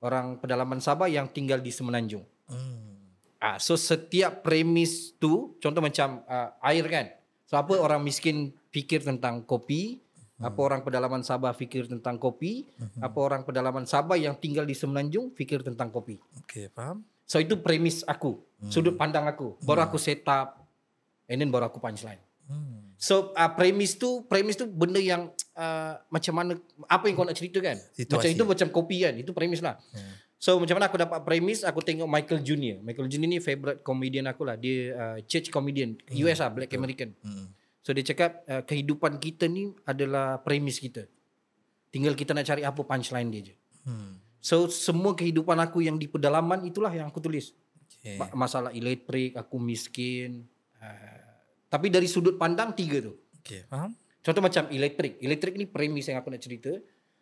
orang 0.00 0.40
pedalaman 0.40 0.80
Sabah 0.80 1.08
yang 1.08 1.28
tinggal 1.28 1.60
di 1.60 1.68
Semenanjung. 1.68 2.24
Hmm. 2.48 2.96
Ah, 3.40 3.56
so 3.56 3.76
setiap 3.76 4.44
premis 4.44 5.16
tu, 5.16 5.56
contoh 5.60 5.80
macam 5.80 6.24
uh, 6.28 6.52
air 6.68 6.84
kan. 6.88 7.06
So 7.48 7.56
apa 7.56 7.76
orang 7.80 8.04
miskin 8.04 8.52
fikir 8.72 9.04
tentang 9.04 9.44
kopi, 9.44 10.00
apa 10.40 10.56
orang 10.56 10.80
pedalaman 10.80 11.20
Sabah 11.20 11.52
fikir 11.52 11.84
tentang 11.84 12.16
kopi, 12.16 12.64
apa 12.96 13.18
orang 13.20 13.44
pedalaman 13.44 13.84
Sabah 13.84 14.16
yang 14.16 14.36
tinggal 14.40 14.64
di 14.64 14.72
Semenanjung 14.72 15.36
fikir 15.36 15.60
tentang 15.60 15.92
kopi. 15.92 16.16
Okay, 16.44 16.72
faham? 16.72 17.04
So 17.28 17.36
itu 17.36 17.60
premis 17.60 18.00
aku, 18.08 18.40
sudut 18.72 18.96
pandang 18.96 19.28
aku. 19.28 19.60
Baru 19.68 19.84
aku 19.84 20.00
set 20.00 20.24
up, 20.28 20.64
and 21.28 21.44
then 21.44 21.52
baru 21.52 21.68
aku 21.68 21.76
punchline. 21.76 22.20
Hmm. 22.48 22.79
So 23.00 23.32
uh, 23.32 23.50
premis 23.56 23.96
tu 23.96 24.28
premis 24.28 24.60
tu 24.60 24.68
benda 24.68 25.00
yang 25.00 25.32
uh, 25.56 25.92
macam 26.12 26.36
mana 26.36 26.52
apa 26.84 27.08
yang 27.08 27.16
kau 27.16 27.24
nak 27.24 27.32
cerita 27.32 27.56
kan. 27.64 27.80
Situasi. 27.96 28.12
Macam 28.12 28.28
itu 28.36 28.44
macam 28.44 28.68
kopi 28.68 28.96
kan. 29.08 29.16
Itu 29.16 29.32
premis 29.32 29.64
lah. 29.64 29.80
Hmm. 29.96 30.20
So 30.36 30.60
macam 30.60 30.76
mana 30.76 30.92
aku 30.92 31.00
dapat 31.00 31.24
premis 31.24 31.64
aku 31.64 31.80
tengok 31.80 32.04
Michael 32.04 32.44
Junior. 32.44 32.76
Michael 32.84 33.08
Junior 33.08 33.28
ni 33.32 33.40
favorite 33.40 33.80
comedian 33.80 34.28
aku 34.28 34.44
lah. 34.44 34.60
Dia 34.60 34.92
uh, 34.92 35.18
church 35.24 35.48
comedian 35.48 35.96
US 36.12 36.44
lah 36.44 36.52
Black 36.52 36.76
American. 36.76 37.16
Hmm. 37.24 37.48
So 37.80 37.96
dia 37.96 38.04
cakap 38.04 38.44
uh, 38.44 38.60
kehidupan 38.68 39.16
kita 39.16 39.48
ni 39.48 39.72
adalah 39.88 40.36
premis 40.44 40.76
kita. 40.76 41.08
Tinggal 41.88 42.12
kita 42.12 42.36
nak 42.36 42.44
cari 42.44 42.68
apa 42.68 42.80
punchline 42.84 43.28
dia 43.32 43.40
je. 43.48 43.54
Hmm. 43.88 44.20
So 44.44 44.68
semua 44.68 45.16
kehidupan 45.16 45.56
aku 45.56 45.80
yang 45.84 45.96
di 45.96 46.04
pedalaman 46.04 46.68
itulah 46.68 46.92
yang 46.92 47.08
aku 47.08 47.20
tulis. 47.24 47.56
Okay. 48.00 48.20
Ma- 48.20 48.44
Masalah 48.44 48.76
elektrik, 48.76 49.36
aku 49.40 49.56
miskin. 49.56 50.44
Uh, 50.80 51.19
tapi 51.70 51.86
dari 51.86 52.10
sudut 52.10 52.34
pandang 52.34 52.74
tiga 52.74 52.98
tu. 52.98 53.14
okay, 53.38 53.62
faham? 53.70 53.94
Contoh 54.20 54.42
macam 54.42 54.66
elektrik. 54.74 55.22
Elektrik 55.22 55.54
ni 55.54 55.64
premis 55.70 56.10
yang 56.10 56.18
aku 56.18 56.28
nak 56.28 56.42
cerita. 56.42 56.74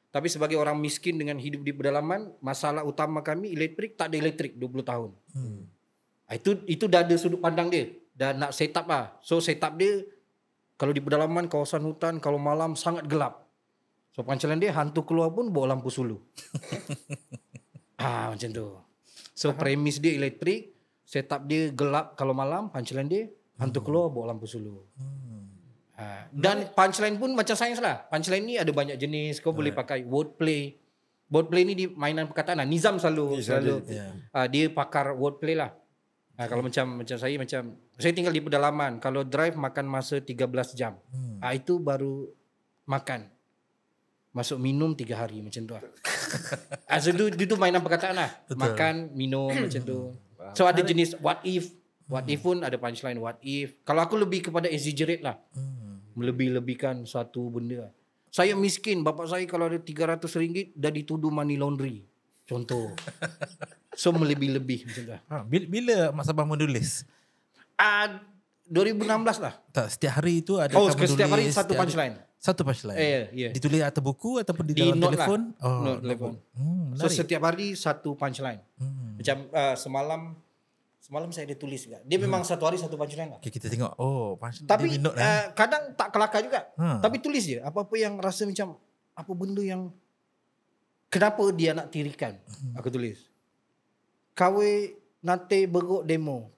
Tapi 0.09 0.27
sebagai 0.33 0.57
orang 0.57 0.81
miskin 0.81 1.21
dengan 1.21 1.37
hidup 1.37 1.61
di 1.61 1.71
pedalaman, 1.77 2.33
masalah 2.41 2.81
utama 2.81 3.21
kami 3.21 3.53
elektrik 3.53 3.95
tak 3.95 4.09
ada 4.09 4.17
elektrik 4.17 4.57
20 4.57 4.81
tahun. 4.83 5.11
Hmm. 5.37 5.69
Ah, 6.25 6.41
Itu 6.41 6.65
itu 6.65 6.89
dah 6.89 7.05
ada 7.05 7.13
sudut 7.21 7.45
pandang 7.45 7.69
dia. 7.69 7.93
Dah 8.17 8.33
nak 8.33 8.57
set 8.57 8.73
up 8.73 8.89
lah. 8.89 9.21
So 9.21 9.39
set 9.39 9.61
up 9.61 9.77
dia 9.77 10.01
kalau 10.81 10.97
di 10.97 11.05
pedalaman 11.05 11.47
kawasan 11.47 11.85
hutan 11.85 12.19
kalau 12.25 12.41
malam 12.41 12.73
sangat 12.73 13.05
gelap. 13.05 13.45
So 14.17 14.25
punchline 14.25 14.59
dia 14.59 14.73
hantu 14.73 15.05
keluar 15.05 15.31
pun 15.31 15.53
bawa 15.53 15.77
lampu 15.77 15.93
sulu. 15.93 16.19
ah 18.03 18.33
macam 18.33 18.49
tu. 18.49 18.67
So 19.37 19.55
premis 19.55 20.01
dia 20.03 20.17
elektrik, 20.19 20.73
set 21.05 21.31
up 21.31 21.45
dia 21.47 21.71
gelap 21.71 22.17
kalau 22.19 22.33
malam, 22.33 22.73
punchline 22.73 23.07
dia 23.07 23.23
hantu 23.59 23.83
keluar 23.83 24.09
bawa 24.09 24.33
lampu 24.35 24.47
sulu. 24.47 24.87
Ha, 25.99 26.31
dan 26.31 26.71
punchline 26.79 27.19
pun 27.19 27.35
macam 27.35 27.59
sains 27.59 27.83
lah. 27.83 28.07
Punchline 28.07 28.45
ni 28.47 28.55
ada 28.55 28.71
banyak 28.71 28.95
jenis. 28.95 29.43
Kau 29.43 29.51
boleh 29.51 29.75
pakai 29.75 30.07
wordplay. 30.07 30.79
Wordplay 31.29 31.67
ni 31.67 31.75
di 31.75 31.85
mainan 31.91 32.31
perkataan 32.31 32.63
lah. 32.63 32.67
Nizam 32.71 33.03
selalu 33.03 33.43
selalu 33.43 33.83
Ya. 33.91 34.15
uh, 34.31 34.47
dia 34.47 34.71
pakar 34.71 35.11
wordplay 35.19 35.59
lah. 35.59 35.75
Uh, 36.39 36.47
kalau 36.47 36.63
macam 36.63 37.03
macam 37.03 37.19
saya 37.19 37.35
macam 37.35 37.75
saya 37.99 38.13
tinggal 38.15 38.31
di 38.31 38.39
pedalaman. 38.39 39.03
Kalau 39.03 39.27
drive 39.27 39.59
makan 39.59 39.91
masa 39.91 40.23
13 40.23 40.79
jam. 40.79 40.95
Hmm. 41.11 41.43
Ah 41.43 41.51
itu 41.51 41.83
baru 41.83 42.31
makan. 42.87 43.27
Masuk 44.31 44.63
minum 44.63 44.95
3 44.95 45.03
hari 45.19 45.43
macam 45.43 45.67
tu 45.67 45.75
lah. 45.75 45.83
ah, 46.95 46.99
so 47.03 47.11
itu, 47.11 47.35
itu 47.35 47.55
mainan 47.59 47.83
perkataan 47.83 48.15
lah. 48.15 48.31
Betul. 48.47 48.61
Makan, 48.61 48.95
minum 49.19 49.51
macam 49.51 49.83
tu. 49.83 50.15
So 50.55 50.63
ada 50.63 50.79
jenis 50.79 51.19
what 51.19 51.43
if. 51.43 51.75
What 52.09 52.25
if 52.25 52.41
pun 52.41 52.61
ada 52.61 52.75
punchline 52.75 53.17
what 53.17 53.37
if. 53.41 53.77
Kalau 53.83 54.01
aku 54.01 54.17
lebih 54.17 54.41
kepada 54.43 54.67
exaggerate 54.67 55.21
lah 55.21 55.37
Hmm. 55.53 56.01
melebih-lebihkan 56.15 57.05
satu 57.05 57.47
benda. 57.49 57.93
Saya 58.29 58.53
miskin, 58.53 59.01
bapak 59.01 59.25
saya 59.25 59.45
kalau 59.45 59.67
ada 59.67 59.77
300 59.77 60.25
ringgit 60.35 60.73
dah 60.73 60.89
dituduh 60.89 61.29
money 61.29 61.55
laundry. 61.55 62.05
Contoh. 62.45 62.93
So 63.93 64.15
melebih-lebih 64.15 64.87
macam 64.87 65.03
tu. 65.03 65.11
Ha, 65.11 65.37
bila, 65.43 65.65
bila 65.67 65.97
Mak 66.13 66.25
Sabah 66.25 66.47
menulis? 66.47 67.03
Ah 67.75 68.23
2016 68.65 69.43
lah. 69.43 69.59
Tak, 69.69 69.91
setiap 69.91 70.13
hari 70.15 70.39
itu 70.39 70.55
ada 70.55 70.71
Oh, 70.73 70.87
setiap 70.87 71.27
hari 71.29 71.51
satu 71.51 71.75
punchline. 71.75 72.15
Satu 72.39 72.63
punchline. 72.63 72.95
Eh, 72.95 73.23
ya. 73.35 73.49
Ditulis 73.51 73.83
atas 73.83 73.99
buku 73.99 74.39
ataupun 74.39 74.65
di, 74.65 74.79
Di 74.79 74.87
dalam 74.87 75.03
note 75.03 75.19
telefon? 75.19 75.41
lah. 75.51 75.81
Note 75.83 76.01
telefon. 76.05 76.33
Hmm, 76.55 76.95
So 76.95 77.11
setiap 77.11 77.43
hari 77.43 77.75
satu 77.75 78.15
punchline. 78.15 78.63
Hmm. 78.79 79.19
Macam 79.19 79.37
uh, 79.51 79.75
semalam 79.75 80.21
semalam 81.09 81.33
saya 81.33 81.49
ada 81.49 81.57
tulis 81.57 81.81
juga. 81.89 82.05
Dia 82.05 82.21
memang 82.21 82.45
satu 82.45 82.69
hari 82.69 82.77
satu 82.77 83.01
punchline 83.01 83.33
lah. 83.33 83.41
Okay, 83.41 83.49
kita 83.49 83.73
tengok. 83.73 83.97
Oh, 83.97 84.37
punchline. 84.37 84.69
Tapi 84.69 85.01
eh? 85.01 85.09
uh, 85.09 85.45
kadang 85.57 85.97
tak 85.97 86.13
kelakar 86.13 86.45
juga. 86.45 86.69
Ha. 86.77 87.01
Tapi 87.01 87.17
tulis 87.17 87.49
je 87.49 87.65
apa-apa 87.65 87.97
yang 87.97 88.21
rasa 88.21 88.45
macam 88.45 88.77
apa 89.17 89.33
benda 89.33 89.65
yang 89.65 89.89
kenapa 91.09 91.49
dia 91.57 91.73
nak 91.73 91.89
tirikan. 91.89 92.37
Hmm. 92.37 92.77
Aku 92.77 92.93
tulis. 92.93 93.25
Kawe 94.37 94.69
nate 95.25 95.65
beruk 95.65 96.05
demo. 96.05 96.53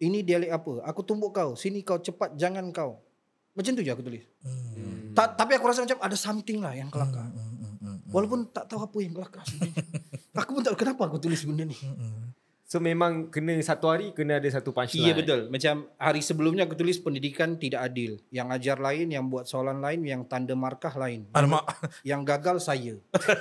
Ini 0.00 0.24
dialek 0.24 0.48
apa? 0.48 0.80
Aku 0.88 1.04
tumbuk 1.04 1.36
kau. 1.36 1.52
Sini 1.52 1.84
kau 1.84 2.00
cepat 2.00 2.32
jangan 2.40 2.72
kau. 2.72 3.04
Macam 3.52 3.76
tu 3.76 3.84
je 3.84 3.92
aku 3.92 4.00
tulis. 4.00 4.24
Hmm. 4.40 5.12
Ta- 5.12 5.36
tapi 5.36 5.60
aku 5.60 5.68
rasa 5.68 5.84
macam 5.84 6.00
ada 6.00 6.16
something 6.16 6.64
lah 6.64 6.72
yang 6.72 6.88
kelakar. 6.88 7.28
Hmm, 7.28 7.36
hmm, 7.36 7.52
hmm, 7.60 7.76
hmm. 7.84 7.96
Walaupun 8.16 8.48
tak 8.48 8.64
tahu 8.64 8.80
apa 8.80 8.96
yang 9.04 9.12
kelakar 9.12 9.44
sebenarnya. 9.44 9.76
aku 10.40 10.50
pun 10.56 10.60
tak 10.64 10.72
tahu 10.72 10.80
kenapa 10.88 11.02
aku 11.04 11.20
tulis 11.20 11.44
benda 11.44 11.68
ni. 11.68 11.76
Hmm. 11.76 12.32
So 12.70 12.78
memang 12.78 13.34
kena 13.34 13.58
satu 13.66 13.90
hari 13.90 14.14
kena 14.14 14.38
ada 14.38 14.46
satu 14.46 14.70
punchline. 14.70 15.02
Ya 15.02 15.10
betul. 15.10 15.50
Macam 15.50 15.90
hari 15.98 16.22
sebelumnya 16.22 16.70
aku 16.70 16.78
tulis 16.78 17.02
pendidikan 17.02 17.58
tidak 17.58 17.82
adil. 17.82 18.22
Yang 18.30 18.46
ajar 18.54 18.78
lain, 18.78 19.10
yang 19.10 19.26
buat 19.26 19.50
soalan 19.50 19.82
lain, 19.82 20.06
yang 20.06 20.22
tanda 20.30 20.54
markah 20.54 20.94
lain. 20.94 21.26
Alamak. 21.34 21.66
Yang 22.06 22.20
gagal 22.30 22.56
saya. 22.62 22.94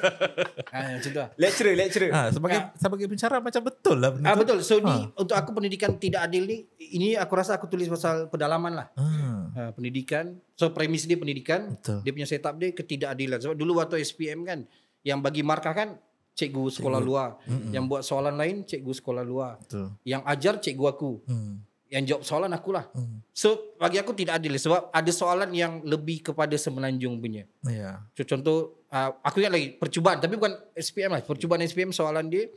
ha, 0.73 0.97
macam 0.97 1.09
tu 1.13 1.19
lah. 1.21 1.29
Lecturer, 1.37 1.77
lecturer. 1.77 2.09
Ha, 2.09 2.33
sebagai 2.33 2.73
sebagai 2.73 3.05
pencara 3.05 3.37
macam 3.37 3.61
betul 3.69 4.01
lah 4.01 4.17
Ah 4.25 4.33
tu. 4.33 4.41
betul. 4.41 4.59
So 4.65 4.81
ni 4.81 4.97
untuk 5.13 5.37
aku 5.37 5.53
pendidikan 5.53 5.93
tidak 6.01 6.25
adil 6.25 6.49
ni 6.49 6.65
ini 6.89 7.13
aku 7.13 7.37
rasa 7.37 7.61
aku 7.61 7.69
tulis 7.69 7.85
pasal 7.85 8.33
pedalaman 8.33 8.81
lah. 8.81 8.87
Hmm. 8.97 9.53
Ha, 9.53 9.61
pendidikan. 9.77 10.41
So 10.57 10.73
premis 10.73 11.05
dia 11.05 11.21
pendidikan. 11.21 11.77
Betul. 11.77 12.01
Dia 12.01 12.11
punya 12.17 12.25
setup 12.25 12.57
dia 12.57 12.73
ketidakadilan. 12.73 13.45
Sebab 13.45 13.53
dulu 13.53 13.77
waktu 13.77 14.01
SPM 14.01 14.41
kan 14.41 14.65
yang 15.05 15.21
bagi 15.21 15.45
markah 15.45 15.77
kan 15.77 16.01
cikgu 16.39 16.63
sekolah 16.80 17.04
luar. 17.04 17.36
Yang 17.75 17.84
buat 17.91 18.02
soalan 18.08 18.36
lain 18.39 18.63
cikgu 18.63 18.91
sekolah 19.04 19.23
luar. 19.28 19.60
Betul. 19.60 19.91
Yang 20.08 20.21
ajar 20.23 20.54
cikgu 20.63 20.86
aku. 20.88 21.12
Hmm. 21.28 21.60
Yang 21.89 22.04
jawab 22.15 22.23
soalan 22.23 22.52
akulah. 22.56 22.86
Hmm. 22.95 23.19
So 23.36 23.75
bagi 23.75 23.99
aku 23.99 24.15
tidak 24.15 24.39
adil 24.39 24.56
sebab 24.56 24.88
ada 24.95 25.12
soalan 25.12 25.52
yang 25.52 25.84
lebih 25.84 26.23
kepada 26.32 26.56
semenanjung 26.56 27.19
punya. 27.19 27.43
Ya. 27.67 27.99
So, 28.15 28.23
contoh 28.23 28.88
uh, 28.88 29.19
aku 29.19 29.43
ingat 29.43 29.54
lagi 29.58 29.67
percubaan 29.75 30.23
tapi 30.23 30.39
bukan 30.39 30.56
SPM 30.78 31.17
lah. 31.17 31.21
Percubaan 31.25 31.60
SPM 31.65 31.91
soalan 31.91 32.32
dia 32.32 32.47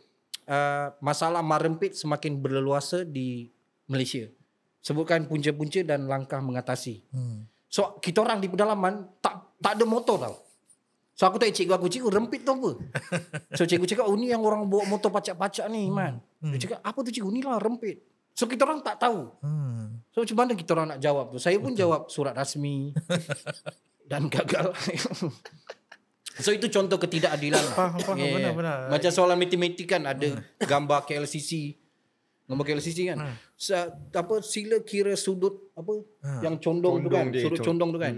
uh, 0.47 0.95
masalah 1.03 1.43
marempit 1.43 1.99
semakin 1.99 2.39
berleluasa 2.39 3.03
di 3.03 3.51
Malaysia. 3.91 4.31
Sebutkan 4.83 5.27
punca-punca 5.27 5.81
dan 5.83 6.07
langkah 6.07 6.39
mengatasi. 6.39 7.03
Hmm. 7.11 7.49
So 7.73 7.97
kita 8.05 8.21
orang 8.21 8.39
di 8.39 8.53
pedalaman 8.53 9.09
tak 9.25 9.57
tak 9.59 9.81
ada 9.81 9.85
motor 9.89 10.17
tau. 10.21 10.37
So 11.13 11.29
aku 11.29 11.37
tanya 11.37 11.53
cikgu 11.53 11.77
aku, 11.77 11.87
cikgu 11.87 12.09
rempit 12.09 12.41
tu 12.41 12.53
apa? 12.53 12.71
So 13.59 13.65
cikgu 13.65 13.85
cakap, 13.85 14.09
oh 14.09 14.17
ni 14.17 14.29
yang 14.29 14.41
orang 14.41 14.65
bawa 14.65 14.89
motor 14.89 15.09
pacak-pacak 15.09 15.69
ni 15.69 15.87
Iman. 15.87 16.17
Dia 16.41 16.59
cakap, 16.59 16.79
apa 16.81 16.99
tu 17.01 17.11
cikgu? 17.11 17.29
Ni 17.29 17.41
lah 17.41 17.61
rempit. 17.61 18.01
So 18.33 18.49
kita 18.49 18.65
orang 18.65 18.81
tak 18.81 18.97
tahu. 18.97 19.29
Hmm. 19.45 20.01
So 20.09 20.25
macam 20.25 20.37
mana 20.41 20.53
kita 20.53 20.73
orang 20.73 20.97
nak 20.97 21.01
jawab 21.01 21.29
tu? 21.29 21.39
Saya 21.39 21.61
pun 21.61 21.77
jawab 21.77 22.09
surat 22.09 22.33
rasmi 22.33 22.97
dan 24.11 24.29
gagal. 24.29 24.73
so 26.45 26.49
itu 26.49 26.73
contoh 26.73 26.97
ketidakadilan. 26.97 27.61
lah. 27.61 27.75
Faham, 27.77 28.01
faham. 28.01 28.17
Benar, 28.17 28.53
benar. 28.57 28.77
Macam 28.89 29.11
soalan 29.13 29.37
matematik 29.37 29.85
kan 29.85 30.03
ada 30.03 30.29
gambar 30.59 31.05
KLCC. 31.05 31.77
Gambar 32.49 32.65
KLCC 32.67 33.13
kan. 33.13 33.37
Sa, 33.53 33.93
apa 33.93 34.41
sila 34.41 34.81
kira 34.81 35.13
sudut 35.13 35.71
apa 35.77 35.93
yang 36.41 36.57
condong, 36.57 37.05
tu 37.05 37.09
Condong 37.09 37.13
kan, 37.13 37.27
dia, 37.31 37.43
sudut 37.45 37.61
con- 37.61 37.67
condong 37.77 37.91
tu 37.93 38.01
kan. 38.01 38.15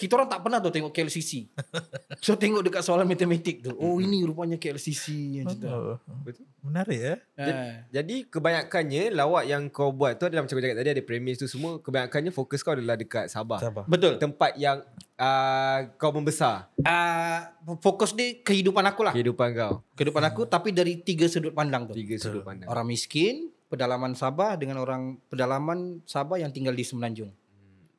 Kita 0.00 0.16
orang 0.16 0.32
tak 0.32 0.40
pernah 0.40 0.64
tu 0.64 0.72
tengok 0.72 0.96
KLCC. 0.96 1.52
so 2.24 2.32
tengok 2.40 2.64
dekat 2.64 2.80
soalan 2.80 3.04
matematik 3.04 3.60
tu. 3.60 3.76
Oh 3.76 4.00
ini 4.00 4.24
rupanya 4.24 4.56
KLCC 4.56 5.36
macam 5.44 5.56
tu. 5.60 5.68
Oh, 5.68 6.00
Betul. 6.24 6.48
menarik 6.64 6.96
ya. 6.96 7.14
Ha. 7.36 7.84
Jadi 7.92 8.24
kebanyakannya 8.32 9.12
lawak 9.12 9.44
yang 9.44 9.68
kau 9.68 9.92
buat 9.92 10.16
tu 10.16 10.24
adalah 10.24 10.48
macam 10.48 10.56
kau 10.56 10.64
cakap 10.64 10.80
tadi 10.80 10.90
ada 10.96 11.04
premis 11.04 11.36
tu 11.36 11.44
semua 11.44 11.76
kebanyakannya 11.84 12.32
fokus 12.32 12.64
kau 12.64 12.72
adalah 12.72 12.96
dekat 12.96 13.28
Sabah. 13.28 13.60
Sabar. 13.60 13.84
Betul. 13.84 14.16
Tempat 14.16 14.56
yang 14.56 14.80
uh, 15.20 15.78
kau 16.00 16.16
membesar 16.16 16.72
Uh, 16.80 17.44
fokus 17.84 18.16
dia 18.16 18.40
kehidupan 18.40 18.80
aku 18.88 19.04
lah. 19.04 19.12
kehidupan 19.12 19.52
kau. 19.52 19.84
kehidupan 19.92 20.24
aku 20.32 20.48
tapi 20.48 20.72
dari 20.72 20.96
tiga 21.04 21.28
sudut 21.28 21.52
pandang 21.52 21.84
tu. 21.84 21.92
Tiga 21.92 22.16
sudut 22.16 22.40
pandang. 22.40 22.72
Orang 22.72 22.88
miskin, 22.88 23.52
pedalaman 23.68 24.16
Sabah 24.16 24.56
dengan 24.56 24.80
orang 24.80 25.20
pedalaman 25.28 26.00
Sabah 26.08 26.40
yang 26.40 26.50
tinggal 26.50 26.72
di 26.72 26.82
Semenanjung. 26.88 27.30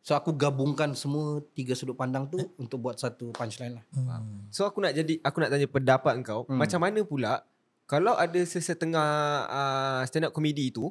So 0.01 0.17
aku 0.17 0.33
gabungkan 0.33 0.97
semua 0.97 1.45
tiga 1.53 1.77
sudut 1.77 1.93
pandang 1.93 2.25
tu 2.25 2.41
untuk 2.57 2.81
buat 2.81 2.97
satu 2.97 3.29
punchline 3.37 3.77
lah. 3.77 3.85
Hmm. 3.93 4.49
So 4.49 4.65
aku 4.65 4.81
nak 4.81 4.97
jadi 4.97 5.21
aku 5.21 5.37
nak 5.37 5.53
tanya 5.53 5.69
pendapat 5.69 6.13
kau 6.25 6.41
Hmm. 6.49 6.57
macam 6.57 6.81
mana 6.81 7.05
pula 7.05 7.45
kalau 7.85 8.17
ada 8.17 8.41
sesetengah 8.41 9.05
uh, 9.45 10.01
stand 10.09 10.25
up 10.25 10.33
comedy 10.33 10.73
tu 10.73 10.89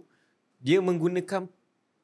dia 0.62 0.78
menggunakan 0.78 1.50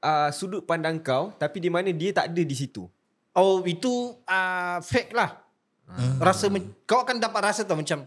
uh, 0.02 0.30
sudut 0.34 0.66
pandang 0.66 0.98
kau 0.98 1.30
tapi 1.38 1.62
di 1.62 1.70
mana 1.70 1.94
dia 1.94 2.10
tak 2.10 2.34
ada 2.34 2.42
di 2.42 2.56
situ. 2.58 2.90
Oh 3.36 3.62
itu 3.62 4.18
uh, 4.26 4.82
fake 4.82 5.14
lah. 5.14 5.38
Rasa 6.18 6.50
men- 6.50 6.74
kau 6.82 7.06
akan 7.06 7.22
dapat 7.22 7.54
rasa 7.54 7.62
tau 7.62 7.78
macam 7.78 8.02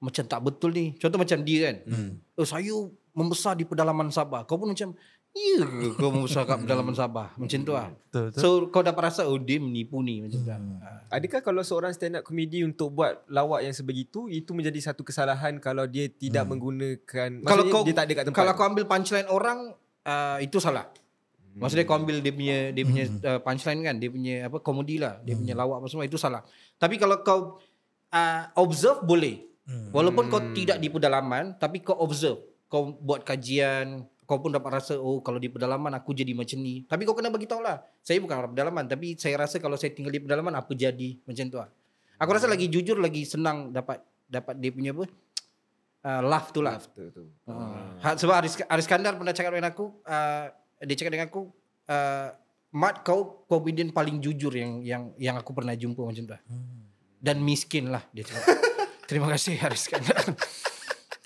macam 0.00 0.24
tak 0.24 0.40
betul 0.40 0.72
ni. 0.72 0.96
Contoh 0.96 1.20
macam 1.20 1.36
dia 1.44 1.68
kan. 1.68 1.76
Oh 2.32 2.48
saya 2.48 2.72
membesar 3.12 3.58
di 3.58 3.68
pedalaman 3.68 4.08
Sabah. 4.08 4.48
Kau 4.48 4.56
pun 4.56 4.72
macam 4.72 4.96
Ya 5.38 5.64
ke 5.64 5.94
kau 5.94 6.10
membesar 6.10 6.42
kat 6.44 6.58
pedalaman 6.66 6.94
Sabah? 6.98 7.30
Macam 7.38 7.58
tu 7.62 7.72
lah 7.72 7.94
Betul, 7.94 8.34
betul. 8.34 8.40
So 8.42 8.48
kau 8.74 8.82
dapat 8.82 9.14
rasa 9.14 9.24
Oh 9.30 9.38
dia 9.38 9.62
menipu 9.62 10.02
ni 10.02 10.26
Macam 10.26 10.40
tu. 10.42 10.50
Lah 10.50 10.98
Adakah 11.08 11.40
kalau 11.40 11.64
seorang 11.64 11.96
stand 11.96 12.20
up 12.20 12.22
comedy 12.26 12.60
untuk 12.60 12.92
buat 12.92 13.24
lawak 13.32 13.64
yang 13.64 13.72
sebegitu 13.72 14.28
itu 14.28 14.52
menjadi 14.52 14.92
satu 14.92 15.00
kesalahan 15.00 15.56
kalau 15.56 15.88
dia 15.88 16.04
tidak 16.12 16.44
menggunakan 16.44 17.40
kalau 17.48 17.64
kau 17.72 17.80
dia 17.80 17.96
tak 17.96 18.12
ada 18.12 18.12
kat 18.12 18.24
tempat. 18.28 18.38
Kalau 18.44 18.52
kau 18.52 18.66
ambil 18.68 18.84
punchline 18.84 19.28
orang 19.32 19.72
uh, 20.04 20.36
itu 20.44 20.60
salah. 20.60 20.92
Maksudnya 21.56 21.88
kau 21.88 21.96
ambil 21.96 22.20
dia 22.20 22.28
punya 22.28 22.58
dia 22.76 22.84
punya 22.84 23.04
uh, 23.24 23.40
punchline 23.40 23.80
kan, 23.88 23.96
dia 23.96 24.12
punya 24.12 24.34
apa 24.52 24.60
komedi 24.60 25.00
lah, 25.00 25.16
dia 25.24 25.32
punya 25.32 25.56
lawak 25.56 25.80
apa 25.80 25.86
semua 25.88 26.04
itu 26.04 26.20
salah. 26.20 26.44
Tapi 26.76 27.00
kalau 27.00 27.24
kau 27.24 27.40
uh, 28.12 28.42
observe 28.60 29.00
boleh. 29.00 29.48
Walaupun 29.68 30.32
kau 30.32 30.40
tidak 30.52 30.76
di 30.76 30.92
pedalaman 30.92 31.56
tapi 31.56 31.80
kau 31.80 31.96
observe, 31.96 32.40
kau 32.68 32.92
buat 33.00 33.24
kajian, 33.24 34.04
kau 34.28 34.44
pun 34.44 34.52
dapat 34.52 34.76
rasa 34.76 35.00
oh 35.00 35.24
kalau 35.24 35.40
di 35.40 35.48
pedalaman 35.48 35.88
aku 35.96 36.12
jadi 36.12 36.36
macam 36.36 36.60
ni. 36.60 36.84
Tapi 36.84 37.08
kau 37.08 37.16
kena 37.16 37.32
bagi 37.32 37.48
tahu 37.48 37.64
lah. 37.64 37.80
Saya 38.04 38.20
bukan 38.20 38.36
orang 38.44 38.52
pedalaman 38.52 38.84
tapi 38.84 39.16
saya 39.16 39.40
rasa 39.40 39.56
kalau 39.56 39.80
saya 39.80 39.96
tinggal 39.96 40.12
di 40.12 40.20
pedalaman 40.20 40.52
apa 40.52 40.68
jadi 40.76 41.16
macam 41.24 41.44
tu 41.48 41.56
lah. 41.56 41.72
Aku 42.20 42.30
rasa 42.36 42.44
lagi 42.44 42.68
jujur 42.68 43.00
lagi 43.00 43.24
senang 43.24 43.72
dapat 43.72 44.04
dapat 44.28 44.60
dia 44.60 44.68
punya 44.68 44.92
apa? 44.92 45.08
Uh, 46.04 46.22
laugh 46.28 46.52
tu 46.52 46.60
lah. 46.60 46.76
After 46.76 47.08
tu. 47.08 47.24
Uh, 47.48 47.96
sebab 48.20 48.44
Aris, 48.44 48.60
Aris 48.68 48.86
Kandar 48.86 49.16
pernah 49.16 49.32
cakap 49.32 49.50
dengan 49.56 49.72
aku, 49.72 49.98
uh, 50.04 50.46
dia 50.84 50.94
cakap 50.94 51.12
dengan 51.16 51.26
aku, 51.26 51.50
uh, 51.90 52.28
Mat 52.68 53.00
kau 53.00 53.48
komedian 53.48 53.96
paling 53.96 54.20
jujur 54.20 54.52
yang 54.52 54.84
yang 54.84 55.02
yang 55.16 55.40
aku 55.40 55.56
pernah 55.56 55.72
jumpa 55.72 56.04
macam 56.04 56.28
tu. 56.28 56.32
lah. 56.36 56.42
Dan 57.16 57.40
miskin 57.40 57.88
lah 57.88 58.04
dia 58.12 58.28
cakap. 58.28 58.44
Terima 59.08 59.32
kasih 59.32 59.56
Aris 59.56 59.88
Kandar. 59.88 60.20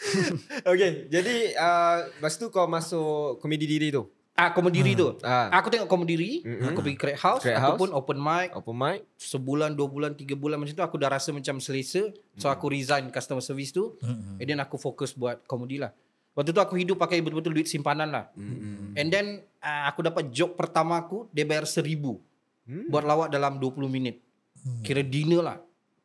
Okay, 0.64 1.06
jadi 1.06 1.54
uh, 1.54 1.96
lepas 2.12 2.34
tu 2.34 2.48
kau 2.48 2.66
masuk 2.66 3.38
komedi 3.38 3.66
diri 3.66 3.88
tu. 3.88 4.06
ah, 4.32 4.50
komediri 4.50 4.92
tu. 4.92 5.14
Ah. 5.20 5.52
Aku 5.52 5.68
tengok 5.68 5.86
komediri, 5.86 6.40
Mm-mm. 6.40 6.66
aku 6.66 6.80
pergi 6.80 6.96
crack 6.96 7.18
house, 7.18 7.42
Crack 7.42 7.54
aku 7.54 7.66
house. 7.68 7.80
pun 7.80 7.90
open 7.92 8.18
mic. 8.18 8.48
Open 8.54 8.74
mic. 8.74 9.04
Sebulan, 9.14 9.72
dua 9.72 9.86
bulan, 9.86 10.12
tiga 10.12 10.34
bulan 10.34 10.56
macam 10.56 10.72
tu 10.72 10.82
aku 10.82 10.96
dah 10.96 11.08
rasa 11.08 11.30
macam 11.30 11.58
selesa. 11.58 12.08
So 12.34 12.48
aku 12.48 12.66
resign 12.66 13.08
customer 13.08 13.40
service 13.40 13.70
tu. 13.70 13.94
And 14.38 14.42
then 14.42 14.58
aku 14.58 14.76
fokus 14.76 15.12
buat 15.12 15.44
komedi 15.44 15.78
lah. 15.78 15.92
Waktu 16.32 16.50
tu 16.50 16.58
aku 16.58 16.74
hidup 16.74 16.96
pakai 16.96 17.20
betul-betul 17.20 17.52
duit 17.52 17.68
simpanan 17.68 18.08
lah. 18.08 18.24
Mm-mm. 18.32 18.96
And 18.96 19.08
then 19.08 19.26
uh, 19.58 19.82
aku 19.86 20.00
dapat 20.00 20.32
joke 20.32 20.56
pertama 20.56 20.96
aku 20.98 21.28
dia 21.28 21.44
bayar 21.44 21.64
seribu 21.64 22.18
Hmm. 22.62 22.86
buat 22.88 23.02
lawak 23.02 23.26
dalam 23.28 23.58
20 23.58 23.90
minit. 23.90 24.22
Kira 24.80 25.02
dinner 25.02 25.42
lah. 25.42 25.58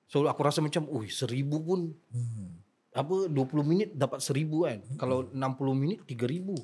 So 0.04 0.26
aku 0.26 0.42
rasa 0.42 0.58
macam, 0.58 0.90
ui 0.90 1.06
seribu 1.06 1.62
pun 1.62 1.80
Hmm. 2.10 2.57
Apa 2.98 3.30
20 3.30 3.62
minit 3.62 3.90
dapat 3.94 4.18
seribu 4.18 4.66
kan. 4.66 4.82
Kalau 4.98 5.30
60 5.30 5.38
minit 5.78 6.02
tiga 6.10 6.26
ribu. 6.26 6.58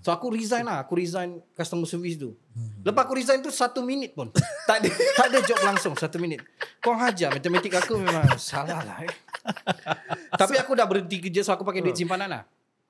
So 0.00 0.08
aku 0.08 0.32
resign 0.32 0.64
lah. 0.64 0.80
Aku 0.80 0.96
resign 0.96 1.36
customer 1.52 1.84
service 1.84 2.16
tu. 2.16 2.32
Lepas 2.80 3.04
aku 3.04 3.20
resign 3.20 3.44
tu 3.44 3.52
satu 3.52 3.84
minit 3.84 4.16
pun. 4.16 4.32
tak 4.68 4.80
ada 4.80 4.88
tak 5.20 5.26
ada 5.28 5.38
job 5.44 5.60
langsung 5.60 5.92
satu 5.92 6.16
minit. 6.16 6.40
Kau 6.80 6.96
hajar 6.96 7.36
matematik 7.36 7.76
aku 7.76 8.00
memang 8.00 8.24
salah 8.40 8.80
lah. 8.80 9.04
Eh. 9.04 9.12
Tapi 10.32 10.56
aku 10.56 10.72
dah 10.72 10.88
berhenti 10.88 11.20
kerja 11.20 11.44
so 11.44 11.52
aku 11.52 11.62
pakai 11.62 11.84
duit 11.84 11.92
simpanan 11.92 12.32
lah. 12.32 12.42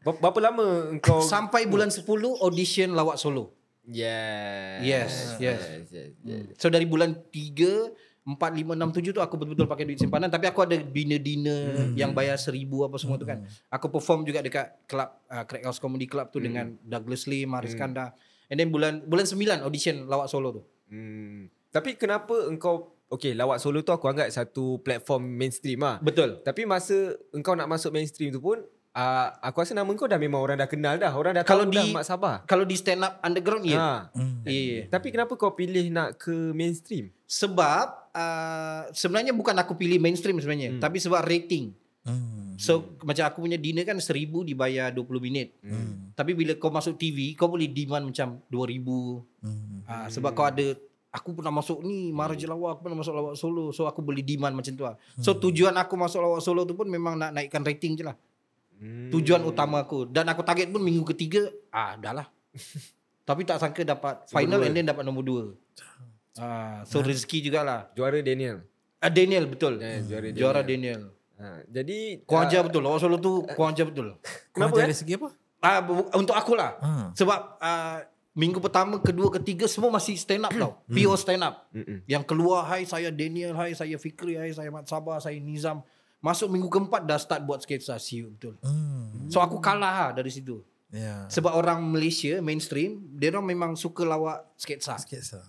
Ber- 0.07 0.23
Berapa 0.23 0.39
lama 0.39 0.95
engkau 0.95 1.19
Sampai 1.19 1.67
bulan 1.67 1.91
10 1.91 2.07
audition 2.39 2.95
lawak 2.95 3.19
solo. 3.19 3.51
Yes. 3.87 4.83
Yes, 4.83 5.13
yes. 5.43 5.63
yes, 5.63 5.87
yes, 5.91 6.11
yes. 6.23 6.45
So 6.59 6.71
dari 6.71 6.87
bulan 6.87 7.15
3 7.31 8.06
4, 8.27 8.35
5, 8.35 8.75
6, 8.75 8.91
7 8.91 9.15
tu 9.15 9.23
aku 9.23 9.35
betul-betul 9.39 9.71
pakai 9.71 9.87
duit 9.87 10.03
simpanan. 10.03 10.27
Tapi 10.27 10.51
aku 10.51 10.67
ada 10.67 10.75
dinner-dinner 10.75 11.95
yang 11.95 12.11
bayar 12.11 12.35
seribu 12.35 12.83
apa 12.83 12.99
semua 12.99 13.15
tu 13.15 13.23
kan. 13.23 13.47
Aku 13.71 13.87
perform 13.87 14.27
juga 14.27 14.43
dekat 14.43 14.83
club, 14.91 15.07
uh, 15.31 15.47
Crack 15.47 15.63
House 15.63 15.79
Comedy 15.79 16.11
Club 16.11 16.35
tu 16.35 16.43
dengan 16.43 16.75
Douglas 16.83 17.31
Lim, 17.31 17.55
Haris 17.55 17.79
Kandar. 17.79 18.19
And 18.51 18.59
then 18.59 18.75
bulan 18.75 19.07
bulan 19.07 19.31
9 19.31 19.63
audition 19.63 20.11
lawak 20.11 20.27
solo 20.27 20.59
tu. 20.59 20.63
Hmm. 20.91 21.47
Tapi 21.71 21.95
kenapa 21.95 22.51
engkau 22.51 22.97
Okay 23.07 23.39
lawak 23.39 23.63
solo 23.63 23.87
tu 23.87 23.95
aku 23.95 24.11
anggap 24.11 24.27
satu 24.35 24.83
platform 24.83 25.31
mainstream 25.31 25.79
lah 25.79 26.03
Betul. 26.03 26.43
Tapi 26.43 26.67
masa 26.67 27.15
engkau 27.31 27.55
nak 27.55 27.71
masuk 27.71 27.95
mainstream 27.95 28.35
tu 28.35 28.43
pun 28.43 28.59
uh, 28.99 29.29
Aku 29.47 29.63
rasa 29.63 29.79
nama 29.79 29.87
kau 29.95 30.11
dah 30.11 30.19
memang 30.19 30.43
orang 30.43 30.59
dah 30.59 30.67
kenal 30.67 30.99
dah 30.99 31.15
Orang 31.15 31.39
dah 31.39 31.47
Kalau 31.47 31.71
tahu 31.71 31.71
di- 31.71 31.79
dah 31.79 31.87
Mak 31.95 32.03
Sabah 32.03 32.37
Kalau 32.51 32.67
di 32.67 32.75
stand 32.75 33.07
up 33.07 33.23
underground 33.23 33.63
ya. 33.63 33.79
ha. 33.79 33.91
Hmm. 34.11 34.43
Ya. 34.43 34.91
Tapi 34.91 35.15
kenapa 35.15 35.39
kau 35.39 35.55
pilih 35.55 35.87
nak 35.95 36.19
ke 36.19 36.51
mainstream? 36.51 37.15
Sebab 37.31 38.06
uh, 38.17 38.89
sebenarnya 38.97 39.37
bukan 39.37 39.53
aku 39.61 39.77
pilih 39.77 40.01
mainstream 40.01 40.41
sebenarnya, 40.41 40.77
hmm. 40.77 40.81
tapi 40.81 40.97
sebab 40.97 41.21
rating. 41.23 41.77
Hmm. 42.07 42.57
So 42.57 42.97
macam 43.05 43.29
aku 43.29 43.39
punya 43.45 43.61
dinner 43.61 43.85
kan 43.85 44.01
1000 44.01 44.33
dibayar 44.33 44.89
20 44.89 45.05
minit. 45.21 45.53
Hmm. 45.61 46.17
Tapi 46.17 46.33
bila 46.33 46.57
kau 46.57 46.73
masuk 46.73 46.97
TV, 46.97 47.37
kau 47.37 47.53
boleh 47.53 47.69
demand 47.69 48.09
macam 48.09 48.41
2000. 48.49 49.45
Hmm. 49.45 49.85
Uh, 49.85 50.09
sebab 50.09 50.33
kau 50.33 50.49
ada 50.49 50.73
aku 51.13 51.37
pernah 51.37 51.53
masuk 51.53 51.85
ni 51.85 52.13
Maharaja 52.13 52.49
Lawak, 52.49 52.81
aku 52.81 52.83
pernah 52.89 52.99
masuk 53.05 53.13
Lawak 53.13 53.35
Solo. 53.37 53.67
So 53.77 53.85
aku 53.85 54.01
boleh 54.01 54.25
demand 54.25 54.57
macam 54.57 54.73
tu 54.73 54.85
lah. 54.85 54.97
So 55.21 55.37
tujuan 55.37 55.77
aku 55.77 55.95
masuk 56.01 56.25
Lawak 56.25 56.41
Solo 56.41 56.65
tu 56.65 56.73
pun 56.73 56.89
memang 56.89 57.21
nak 57.21 57.37
naikkan 57.37 57.61
rating 57.61 58.01
je 58.01 58.05
lah. 58.09 58.17
Hmm. 58.77 59.13
Tujuan 59.13 59.45
utama 59.45 59.85
aku. 59.85 60.09
Dan 60.09 60.29
aku 60.29 60.41
target 60.41 60.73
pun 60.73 60.81
minggu 60.81 61.05
ketiga, 61.13 61.53
ah 61.73 61.97
dah 62.01 62.25
lah. 62.25 62.27
Tapi 63.29 63.43
tak 63.43 63.59
sangka 63.59 63.83
dapat 63.83 64.31
final 64.31 64.63
and 64.63 64.75
then 64.79 64.87
dapat 64.87 65.03
nombor 65.03 65.25
dua. 65.27 65.45
Ah, 66.37 66.85
so 66.85 67.01
rezeki 67.01 67.49
jugalah. 67.49 67.89
Juara 67.93 68.21
Daniel 68.21 68.61
Ah, 68.97 69.13
Daniel 69.13 69.45
betul. 69.47 69.77
Eh, 69.79 70.01
juara 70.03 70.29
Juara 70.33 70.61
Daniel. 70.61 71.13
ha. 71.37 71.61
Jadi 71.65 72.25
Kau 72.25 72.37
ah, 72.37 72.45
ajar 72.45 72.65
betul. 72.65 72.81
Lawak 72.81 72.99
Solo 72.99 73.17
tu 73.17 73.45
kau 73.53 73.65
ajar 73.65 73.85
betul. 73.85 74.17
Kenapa 74.51 74.73
Kenapa, 74.73 74.77
dari 74.81 74.95
segi 74.97 75.15
apa? 75.15 75.29
Ah 75.59 75.79
bu- 75.81 76.09
untuk 76.13 76.33
aku 76.33 76.53
lah. 76.57 76.77
Ha. 76.81 77.13
Sebab 77.13 77.41
ah, 77.59 78.05
minggu 78.33 78.61
pertama, 78.61 79.01
kedua, 79.01 79.33
ketiga 79.33 79.65
semua 79.65 79.89
masih 79.89 80.17
stand 80.17 80.45
up 80.45 80.53
tau. 80.53 80.73
Pure 80.87 81.17
stand 81.17 81.41
up. 81.41 81.69
Mm-mm. 81.73 82.05
Yang 82.05 82.25
keluar, 82.25 82.65
hai 82.67 82.85
saya 82.85 83.09
Daniel, 83.09 83.53
hai 83.53 83.73
saya 83.73 83.97
Fikri, 83.97 84.37
hai 84.37 84.53
saya 84.53 84.69
Mat 84.69 84.85
Sabah, 84.85 85.17
saya 85.17 85.37
Nizam. 85.37 85.81
Masuk 86.21 86.49
minggu 86.49 86.67
keempat 86.67 87.05
dah 87.05 87.17
start 87.17 87.45
buat 87.45 87.61
sketsa 87.61 87.97
siu 87.97 88.33
betul. 88.33 88.57
Hmm. 88.61 89.29
So 89.29 89.41
aku 89.41 89.57
kalah 89.57 90.09
lah 90.09 90.11
dari 90.13 90.29
situ. 90.29 90.61
Ya. 90.89 91.29
Sebab 91.29 91.53
orang 91.53 91.83
Malaysia 91.83 92.41
mainstream, 92.41 93.05
dia 93.13 93.29
orang 93.29 93.45
memang 93.47 93.71
suka 93.75 94.03
lawak 94.03 94.45
sketsa. 94.57 94.97
Sikit 94.97 95.23
sah. 95.23 95.47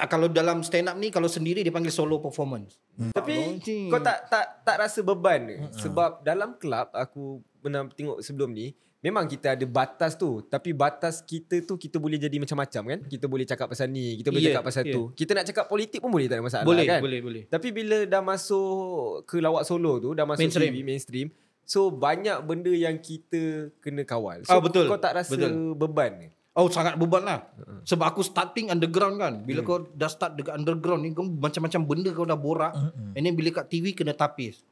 Ah, 0.00 0.08
kalau 0.08 0.26
dalam 0.26 0.64
stand 0.64 0.88
up 0.88 0.96
ni 0.96 1.12
kalau 1.12 1.28
sendiri 1.28 1.60
dia 1.60 1.68
panggil 1.68 1.92
solo 1.92 2.16
performance. 2.18 2.80
Tapi 3.12 3.36
Launching. 3.36 3.92
kau 3.92 4.00
tak 4.00 4.32
tak 4.32 4.64
tak 4.64 4.76
rasa 4.80 5.00
beban 5.00 5.44
ke? 5.44 5.56
Sebab 5.78 6.20
dalam 6.20 6.56
kelab 6.56 6.88
aku 6.90 7.38
pernah 7.60 7.84
tengok 7.86 8.24
sebelum 8.24 8.48
ni 8.50 8.72
Memang 9.00 9.24
kita 9.24 9.56
ada 9.56 9.64
batas 9.64 10.12
tu 10.12 10.44
Tapi 10.44 10.76
batas 10.76 11.24
kita 11.24 11.64
tu 11.64 11.80
Kita 11.80 11.96
boleh 11.96 12.20
jadi 12.20 12.36
macam-macam 12.36 12.82
kan 12.84 13.00
Kita 13.08 13.24
boleh 13.24 13.48
cakap 13.48 13.72
pasal 13.72 13.88
ni 13.88 14.20
Kita 14.20 14.28
boleh 14.28 14.44
Yeah, 14.44 14.52
cakap 14.52 14.64
pasal 14.68 14.84
yeah. 14.84 14.92
tu 14.92 15.02
Kita 15.14 15.32
nak 15.32 15.44
cakap 15.48 15.64
politik 15.66 16.04
pun 16.04 16.12
boleh 16.12 16.28
tak 16.28 16.36
ada 16.36 16.44
masalah 16.44 16.68
boleh, 16.68 16.84
kan 16.84 17.00
boleh, 17.00 17.20
boleh. 17.24 17.42
Tapi 17.48 17.68
bila 17.72 18.04
dah 18.04 18.20
masuk 18.20 19.24
Ke 19.24 19.40
lawak 19.40 19.64
solo 19.64 19.96
tu 19.98 20.12
Dah 20.12 20.28
masuk 20.28 20.44
Mainstream. 20.44 20.68
TV 20.70 20.84
mainstream 20.84 21.26
So 21.64 21.88
banyak 21.88 22.44
benda 22.44 22.68
yang 22.68 23.00
kita 23.00 23.72
Kena 23.80 24.04
kawal 24.04 24.44
So 24.44 24.52
Ah, 24.52 24.60
betul. 24.60 24.84
kau 24.84 25.00
tak 25.00 25.16
rasa 25.16 25.32
Betul. 25.32 25.72
beban 25.72 26.12
ke? 26.18 26.28
Oh 26.50 26.66
sangat 26.66 26.98
beban 26.98 27.22
lah. 27.22 27.46
Sebab 27.86 28.10
aku 28.10 28.26
starting 28.26 28.74
underground 28.74 29.22
kan. 29.22 29.34
Bila 29.46 29.62
kau 29.62 29.86
dah 29.94 30.10
start 30.10 30.34
dekat 30.34 30.58
underground 30.58 31.06
ni 31.06 31.14
Kau 31.14 31.22
macam-macam 31.22 31.80
benda 31.86 32.10
kau 32.10 32.26
dah 32.26 32.34
borak. 32.34 32.74
Mm-mm. 32.74 33.14
And 33.14 33.22
then 33.22 33.38
bila 33.38 33.62
kat 33.62 33.70
TV 33.70 33.94
kena 33.94 34.18
tapis. 34.18 34.66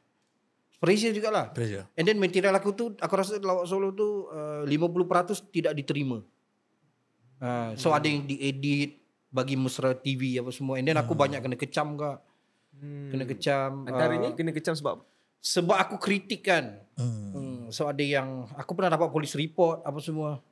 Pressure 0.83 1.15
jugalah. 1.15 1.55
Pressure. 1.55 1.87
And 1.95 2.03
then 2.03 2.19
material 2.19 2.51
aku 2.55 2.75
tu 2.75 2.85
Aku 2.99 3.13
rasa 3.15 3.39
lawak 3.39 3.63
solo 3.63 3.95
tu 3.95 4.27
uh, 4.27 4.67
50% 4.67 5.55
tidak 5.55 5.71
diterima. 5.79 6.19
Uh, 7.39 7.71
So 7.79 7.95
ada 7.95 8.11
yang 8.11 8.27
diedit 8.27 8.99
Bagi 9.31 9.55
mesra 9.55 9.95
TV 9.95 10.35
apa 10.35 10.51
semua. 10.51 10.83
And 10.83 10.85
then 10.91 10.99
aku 10.99 11.15
banyak 11.15 11.39
kena 11.39 11.55
kecam 11.55 11.95
kak. 11.95 12.19
Hmm. 12.75 13.07
Kena 13.07 13.23
kecam 13.23 13.87
Antaranya 13.87 14.29
uh, 14.31 14.35
kena 14.35 14.51
kecam 14.51 14.75
sebab? 14.75 14.99
Sebab 15.39 15.79
aku 15.79 15.95
kritik 15.95 16.43
kan. 16.43 16.83
Hmm. 16.99 17.31
Hmm, 17.31 17.59
so 17.71 17.87
ada 17.87 18.03
yang 18.03 18.43
aku 18.59 18.75
pernah 18.75 18.91
dapat 18.99 19.07
polis 19.07 19.31
report 19.39 19.79
apa 19.87 19.99
semua. 20.03 20.43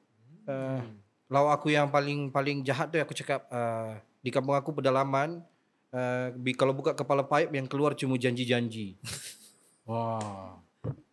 Uh, 0.48 0.80
lawak 1.28 1.60
aku 1.60 1.76
yang 1.76 1.92
paling 1.92 2.32
paling 2.32 2.63
jahat 2.63 2.88
tu 2.92 3.00
aku 3.00 3.16
cakap 3.16 3.48
uh, 3.52 4.00
di 4.24 4.32
kampung 4.32 4.56
aku 4.56 4.72
pedalaman 4.76 5.44
uh, 5.92 6.32
kalau 6.56 6.74
buka 6.76 6.96
kepala 6.96 7.24
paip 7.24 7.52
yang 7.52 7.68
keluar 7.68 7.96
cuma 7.96 8.16
janji-janji. 8.16 8.96
Wah. 9.88 10.60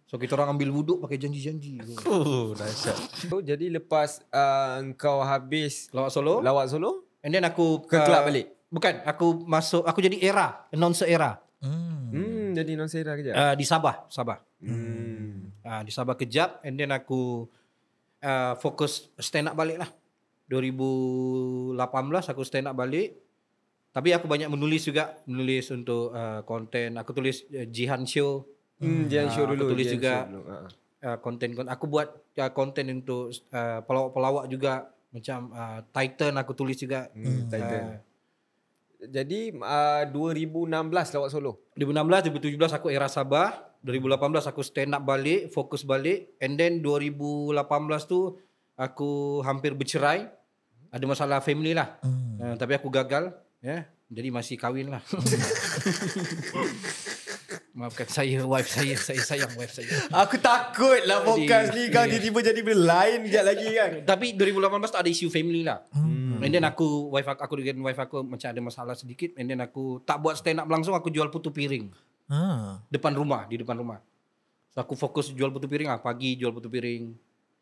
So 0.04 0.20
kita 0.20 0.38
orang 0.38 0.54
ambil 0.54 0.70
wuduk 0.70 1.02
pakai 1.02 1.18
janji-janji. 1.18 1.82
Oh, 2.06 2.54
dahsyat. 2.54 2.94
so, 3.26 3.42
Jadi 3.42 3.66
lepas 3.66 4.22
uh, 4.30 4.78
Kau 4.94 5.18
habis 5.26 5.90
Lawak 5.90 6.14
solo. 6.14 6.38
Lawak 6.38 6.70
solo 6.70 7.02
And 7.18 7.34
then 7.34 7.42
aku 7.42 7.82
Ke 7.82 7.98
kelab 7.98 8.30
balik 8.30 8.54
Bukan, 8.74 9.06
aku 9.06 9.46
masuk 9.46 9.86
aku 9.86 10.02
jadi 10.02 10.18
era, 10.18 10.66
announcer 10.74 11.06
era. 11.06 11.38
Hmm. 11.62 12.10
Hmm, 12.10 12.46
jadi 12.58 12.74
non 12.74 12.90
sera 12.90 13.14
kejap. 13.14 13.34
Uh, 13.38 13.54
di 13.54 13.62
Sabah, 13.62 14.10
Sabah. 14.10 14.42
Hmm. 14.58 15.54
Uh, 15.62 15.80
di 15.86 15.94
Sabah 15.94 16.18
kejap 16.18 16.58
and 16.66 16.74
then 16.74 16.90
aku 16.90 17.46
uh, 18.18 18.58
fokus 18.58 19.14
stand 19.22 19.46
up 19.46 19.54
balik 19.54 19.78
lah. 19.78 19.90
2018 20.46 21.76
aku 22.30 22.42
stand 22.42 22.68
up 22.68 22.76
balik. 22.76 23.16
Tapi 23.90 24.10
aku 24.10 24.26
banyak 24.26 24.50
menulis 24.50 24.82
juga, 24.82 25.14
menulis 25.24 25.70
untuk 25.70 26.10
uh, 26.10 26.42
konten. 26.42 26.98
Aku 26.98 27.14
tulis 27.14 27.46
uh, 27.48 27.66
Jihan 27.66 28.02
Show, 28.04 28.44
Hmm, 28.74 29.06
Ah, 29.06 29.30
show 29.30 29.46
aku 29.46 29.54
dulu. 29.54 29.70
tulis 29.70 29.86
Jihan 29.86 29.96
juga. 29.96 30.12
show 30.12 30.26
dulu. 30.28 30.42
Ha. 30.44 30.56
uh, 31.04 31.18
konten 31.22 31.48
aku 31.64 31.84
buat 31.86 32.08
uh, 32.34 32.50
konten 32.50 32.84
untuk 32.90 33.30
uh, 33.48 33.80
pelawak-pelawak 33.80 34.50
juga 34.50 34.72
macam 35.08 35.54
uh, 35.54 35.78
Titan 35.88 36.34
aku 36.34 36.52
tulis 36.52 36.74
juga. 36.74 37.06
Hmm, 37.14 37.46
Titan. 37.46 37.82
Uh, 37.86 37.98
Jadi 39.04 39.54
uh, 39.54 40.02
2016 40.10 40.74
lawak 41.14 41.30
solo. 41.30 41.62
2016, 41.76 42.34
2017 42.34 42.76
aku 42.76 42.88
era 42.90 43.06
Sabah. 43.06 43.62
2018 43.86 44.42
aku 44.42 44.60
stand 44.60 44.90
up 44.90 45.06
balik, 45.06 45.52
fokus 45.52 45.86
balik. 45.86 46.34
And 46.40 46.56
then 46.56 46.82
2018 46.82 47.54
tu 48.04 48.34
aku 48.74 49.40
hampir 49.42 49.74
bercerai. 49.74 50.30
Ada 50.94 51.04
masalah 51.10 51.42
family 51.42 51.74
lah. 51.74 51.98
Hmm. 52.06 52.38
Uh, 52.38 52.54
tapi 52.54 52.78
aku 52.78 52.86
gagal. 52.86 53.34
Ya, 53.58 53.70
yeah. 53.70 53.82
Jadi 54.14 54.28
masih 54.30 54.54
kahwin 54.54 54.94
lah. 54.94 55.02
Maafkan 57.74 58.06
saya, 58.06 58.46
wife 58.46 58.70
saya. 58.70 58.94
Saya 58.94 59.18
sayang 59.18 59.58
wife 59.58 59.74
saya. 59.74 59.90
Aku 60.14 60.38
takut 60.38 61.02
lah 61.02 61.26
podcast 61.26 61.74
ni 61.74 61.90
kau 61.90 62.06
tiba-tiba 62.06 62.38
jadi 62.46 62.60
benda 62.62 62.86
lain 62.86 63.26
sekejap 63.26 63.44
lagi 63.50 63.68
kan. 63.74 63.90
Tapi 64.06 64.26
2018 64.38 64.94
tu 64.94 64.98
ada 65.02 65.10
isu 65.10 65.26
family 65.26 65.66
lah. 65.66 65.82
Hmm. 65.90 66.38
And 66.38 66.54
then 66.54 66.62
aku, 66.62 67.10
wife 67.10 67.26
aku, 67.26 67.40
aku 67.42 67.54
dengan 67.58 67.90
wife 67.90 67.98
aku 67.98 68.22
macam 68.22 68.46
ada 68.46 68.60
masalah 68.62 68.94
sedikit. 68.94 69.34
And 69.34 69.50
then 69.50 69.58
aku 69.58 69.98
tak 70.06 70.22
buat 70.22 70.38
stand 70.38 70.62
up 70.62 70.70
langsung, 70.70 70.94
aku 70.94 71.10
jual 71.10 71.26
putu 71.34 71.50
piring. 71.50 71.90
Ah. 72.30 72.78
Depan 72.86 73.10
rumah, 73.18 73.50
di 73.50 73.58
depan 73.58 73.74
rumah. 73.74 73.98
So 74.70 74.78
aku 74.78 74.94
fokus 74.94 75.34
jual 75.34 75.50
putu 75.50 75.66
piring 75.66 75.90
lah. 75.90 75.98
Pagi 75.98 76.38
jual 76.38 76.54
putu 76.54 76.70
piring. 76.70 77.10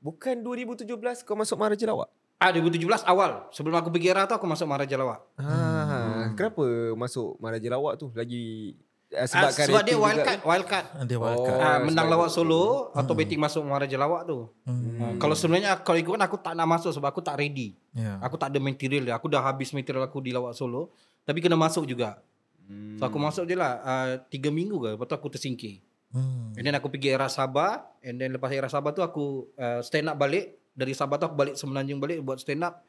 Bukan 0.02 0.42
2017 0.42 1.22
kau 1.22 1.38
masuk 1.38 1.54
Maharaja 1.54 1.86
Lawak? 1.86 2.10
Ah 2.42 2.50
2017 2.50 3.06
awal. 3.06 3.46
Sebelum 3.54 3.78
aku 3.78 3.94
pergi 3.94 4.10
era 4.10 4.26
tu 4.26 4.34
aku 4.34 4.50
masuk 4.50 4.66
Maharaja 4.66 4.98
Lawak. 4.98 5.22
Ah, 5.38 6.34
kenapa 6.34 6.66
masuk 6.98 7.38
Maharaja 7.38 7.70
Lawak 7.70 8.02
tu 8.02 8.10
lagi 8.10 8.74
uh, 9.14 9.22
Sebab, 9.30 9.54
sebab, 9.54 9.62
ah, 9.62 9.66
sebab 9.70 9.82
dia 9.86 9.94
wildcard, 9.94 10.40
wildcard. 10.42 10.86
Dia 11.06 11.16
Oh. 11.16 11.22
wildcard. 11.22 11.58
Ah, 11.62 11.78
menang 11.78 12.10
lawak 12.10 12.34
solo, 12.34 12.90
automatik 12.98 13.38
masuk 13.38 13.62
Maharaja 13.62 13.94
Lawak 13.94 14.26
tu. 14.26 14.50
Hmm. 14.66 14.98
Ah, 14.98 15.14
kalau 15.22 15.38
sebenarnya 15.38 15.78
kalau 15.86 15.98
ikutkan 16.02 16.26
aku 16.26 16.34
tak 16.42 16.58
nak 16.58 16.66
masuk 16.66 16.90
sebab 16.90 17.14
aku 17.14 17.22
tak 17.22 17.38
ready. 17.38 17.78
Ya. 17.94 18.18
Aku 18.26 18.34
tak 18.34 18.50
ada 18.50 18.58
material 18.58 19.06
dia. 19.06 19.14
Aku 19.14 19.30
dah 19.30 19.38
habis 19.38 19.70
material 19.70 20.02
aku 20.02 20.18
di 20.18 20.34
lawak 20.34 20.58
solo. 20.58 20.90
Tapi 21.22 21.38
kena 21.38 21.54
masuk 21.54 21.86
juga. 21.86 22.18
Hmm. 22.66 22.98
So 22.98 23.06
aku 23.06 23.22
masuk 23.22 23.46
je 23.46 23.54
lah. 23.54 23.78
Uh, 23.86 24.10
tiga 24.26 24.50
minggu 24.50 24.82
ke. 24.82 24.98
Lepas 24.98 25.06
tu 25.06 25.14
aku 25.14 25.30
tersingkir. 25.30 25.78
Hmm. 26.12 26.52
And 26.52 26.62
then 26.62 26.74
aku 26.74 26.88
pergi 26.88 27.10
era 27.10 27.26
Sabah. 27.26 27.96
And 28.00 28.16
then 28.16 28.32
lepas 28.32 28.48
era 28.48 28.68
Sabah 28.68 28.92
tu 28.92 29.00
aku 29.00 29.48
uh, 29.56 29.80
stand 29.80 30.06
up 30.06 30.16
balik. 30.16 30.60
Dari 30.70 30.92
Sabah 30.92 31.16
tu 31.16 31.24
aku 31.24 31.34
balik 31.34 31.54
Semenanjung 31.56 31.98
balik 31.98 32.20
buat 32.20 32.36
stand 32.36 32.62
up. 32.62 32.84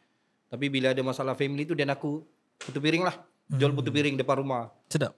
Tapi 0.47 0.67
bila 0.67 0.91
ada 0.91 1.01
masalah 1.01 1.33
family 1.33 1.63
tu 1.63 1.73
dan 1.73 1.89
aku 1.89 2.21
putu 2.57 2.77
piring 2.77 3.01
lah. 3.01 3.15
Jual 3.49 3.71
putu 3.71 3.89
piring 3.89 4.13
depan 4.13 4.39
rumah. 4.39 4.69
Sedap. 4.87 5.15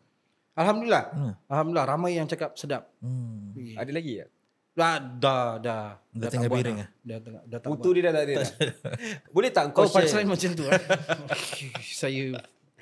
Alhamdulillah. 0.54 1.04
Hmm. 1.12 1.34
Alhamdulillah 1.46 1.86
ramai 1.86 2.16
yang 2.16 2.26
cakap 2.26 2.56
sedap. 2.56 2.88
Hmm. 3.04 3.52
Ada 3.76 3.92
lagi 3.92 4.24
ya? 4.24 4.26
Dah 4.72 5.00
dah 5.00 5.48
dah. 5.58 5.86
Dah 6.12 6.20
tak 6.22 6.32
tinggal 6.32 6.50
buat 6.52 6.60
piring 6.60 6.78
dah. 6.78 6.90
Dah, 7.00 7.18
dah, 7.20 7.42
dah 7.44 7.60
tak 7.60 7.70
Putu 7.70 7.90
dia 7.92 8.02
dah 8.06 8.14
tak 8.14 8.24
ada 8.24 8.34
dah. 8.38 8.52
Boleh 9.36 9.50
tak 9.50 9.64
kau 9.72 9.84
Oh 9.84 9.88
share? 9.88 10.04
punchline 10.04 10.28
macam 10.28 10.50
tu. 10.52 10.64
eh? 10.68 10.80
Saya 12.00 12.24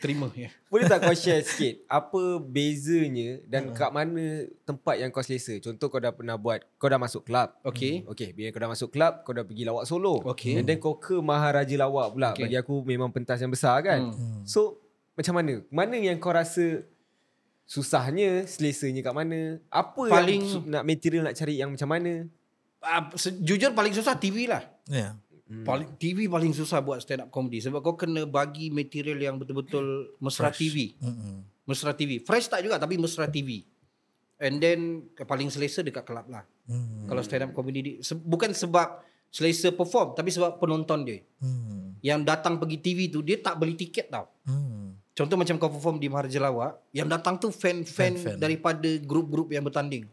terima 0.04 0.28
ya. 0.36 0.52
Boleh 0.68 0.84
tak 0.92 1.08
kau 1.08 1.16
share 1.16 1.40
sikit 1.48 1.88
apa 1.88 2.44
bezanya 2.44 3.40
dan 3.48 3.72
kat 3.72 3.88
mana 3.96 4.52
tempat 4.68 5.00
yang 5.00 5.08
kau 5.16 5.24
selesa? 5.24 5.56
Contoh 5.64 5.88
kau 5.88 6.04
dah 6.04 6.12
pernah 6.12 6.36
buat, 6.36 6.60
kau 6.76 6.92
dah 6.92 7.00
masuk 7.00 7.24
kelab. 7.24 7.56
Okey. 7.64 8.04
Okay, 8.12 8.36
bila 8.36 8.52
kau 8.52 8.60
dah 8.60 8.72
masuk 8.76 8.90
kelab, 8.92 9.24
kau 9.24 9.32
dah 9.32 9.48
pergi 9.48 9.64
lawak 9.64 9.88
solo. 9.88 10.20
Okey. 10.28 10.60
And 10.60 10.68
then 10.68 10.84
kau 10.84 11.00
ke 11.00 11.16
Maharaja 11.24 11.72
Lawak 11.80 12.12
pula. 12.12 12.36
Okey. 12.36 12.44
Bagi 12.44 12.58
aku 12.60 12.84
memang 12.84 13.08
pentas 13.16 13.40
yang 13.40 13.50
besar 13.50 13.80
kan. 13.80 14.12
Hmm. 14.12 14.44
So, 14.44 14.84
macam 15.16 15.40
mana? 15.40 15.64
Mana 15.72 15.96
yang 15.96 16.20
kau 16.20 16.36
rasa 16.36 16.84
susahnya, 17.64 18.44
selesanya 18.44 19.00
kat 19.00 19.16
mana? 19.16 19.64
Apa 19.72 20.12
Paling- 20.12 20.44
yang 20.44 20.68
nak 20.68 20.84
material 20.84 21.24
nak 21.32 21.36
cari 21.40 21.56
yang 21.56 21.72
macam 21.72 21.88
mana? 21.88 22.28
Uh, 22.84 23.16
jujur 23.40 23.72
paling 23.72 23.96
susah 23.96 24.20
TV 24.20 24.44
lah. 24.44 24.60
Ya. 24.92 25.16
Hmm. 25.54 25.62
Paling 25.62 25.90
TV 26.02 26.26
paling 26.26 26.50
susah 26.50 26.82
buat 26.82 26.98
stand 27.06 27.22
up 27.22 27.30
comedy 27.30 27.62
sebab 27.62 27.86
kau 27.86 27.94
kena 27.94 28.26
bagi 28.26 28.74
material 28.74 29.22
yang 29.22 29.36
betul-betul 29.38 30.18
mesra 30.18 30.50
TV. 30.50 30.98
Mm-mm. 30.98 31.46
Mesra 31.70 31.94
TV. 31.94 32.18
Fresh 32.18 32.50
tak 32.50 32.66
juga 32.66 32.82
tapi 32.82 32.98
mesra 32.98 33.30
TV. 33.30 33.62
And 34.42 34.58
then 34.58 35.06
paling 35.14 35.54
selesa 35.54 35.86
dekat 35.86 36.10
kelab 36.10 36.26
lah. 36.26 36.44
Hmm. 36.66 37.06
Kalau 37.06 37.22
stand 37.22 37.46
up 37.46 37.52
comedy 37.54 37.80
di, 37.86 37.92
se, 38.02 38.18
bukan 38.18 38.50
sebab 38.50 39.06
selesa 39.30 39.70
perform 39.70 40.18
tapi 40.18 40.34
sebab 40.34 40.58
penonton 40.58 41.06
dia. 41.06 41.22
Hmm. 41.38 41.94
Yang 42.02 42.20
datang 42.26 42.58
pergi 42.58 42.78
TV 42.82 43.00
tu 43.14 43.22
dia 43.22 43.38
tak 43.38 43.62
beli 43.62 43.78
tiket 43.78 44.10
tau. 44.10 44.26
Hmm. 44.50 44.98
Contoh 45.14 45.38
macam 45.38 45.62
kau 45.62 45.70
perform 45.70 46.02
di 46.02 46.10
Maharaja 46.10 46.42
Lawak, 46.42 46.82
yang 46.90 47.06
datang 47.06 47.38
tu 47.38 47.54
fan-fan 47.54 48.18
Fan-fan. 48.18 48.38
daripada 48.42 48.90
grup-grup 49.06 49.54
yang 49.54 49.62
bertanding. 49.62 50.10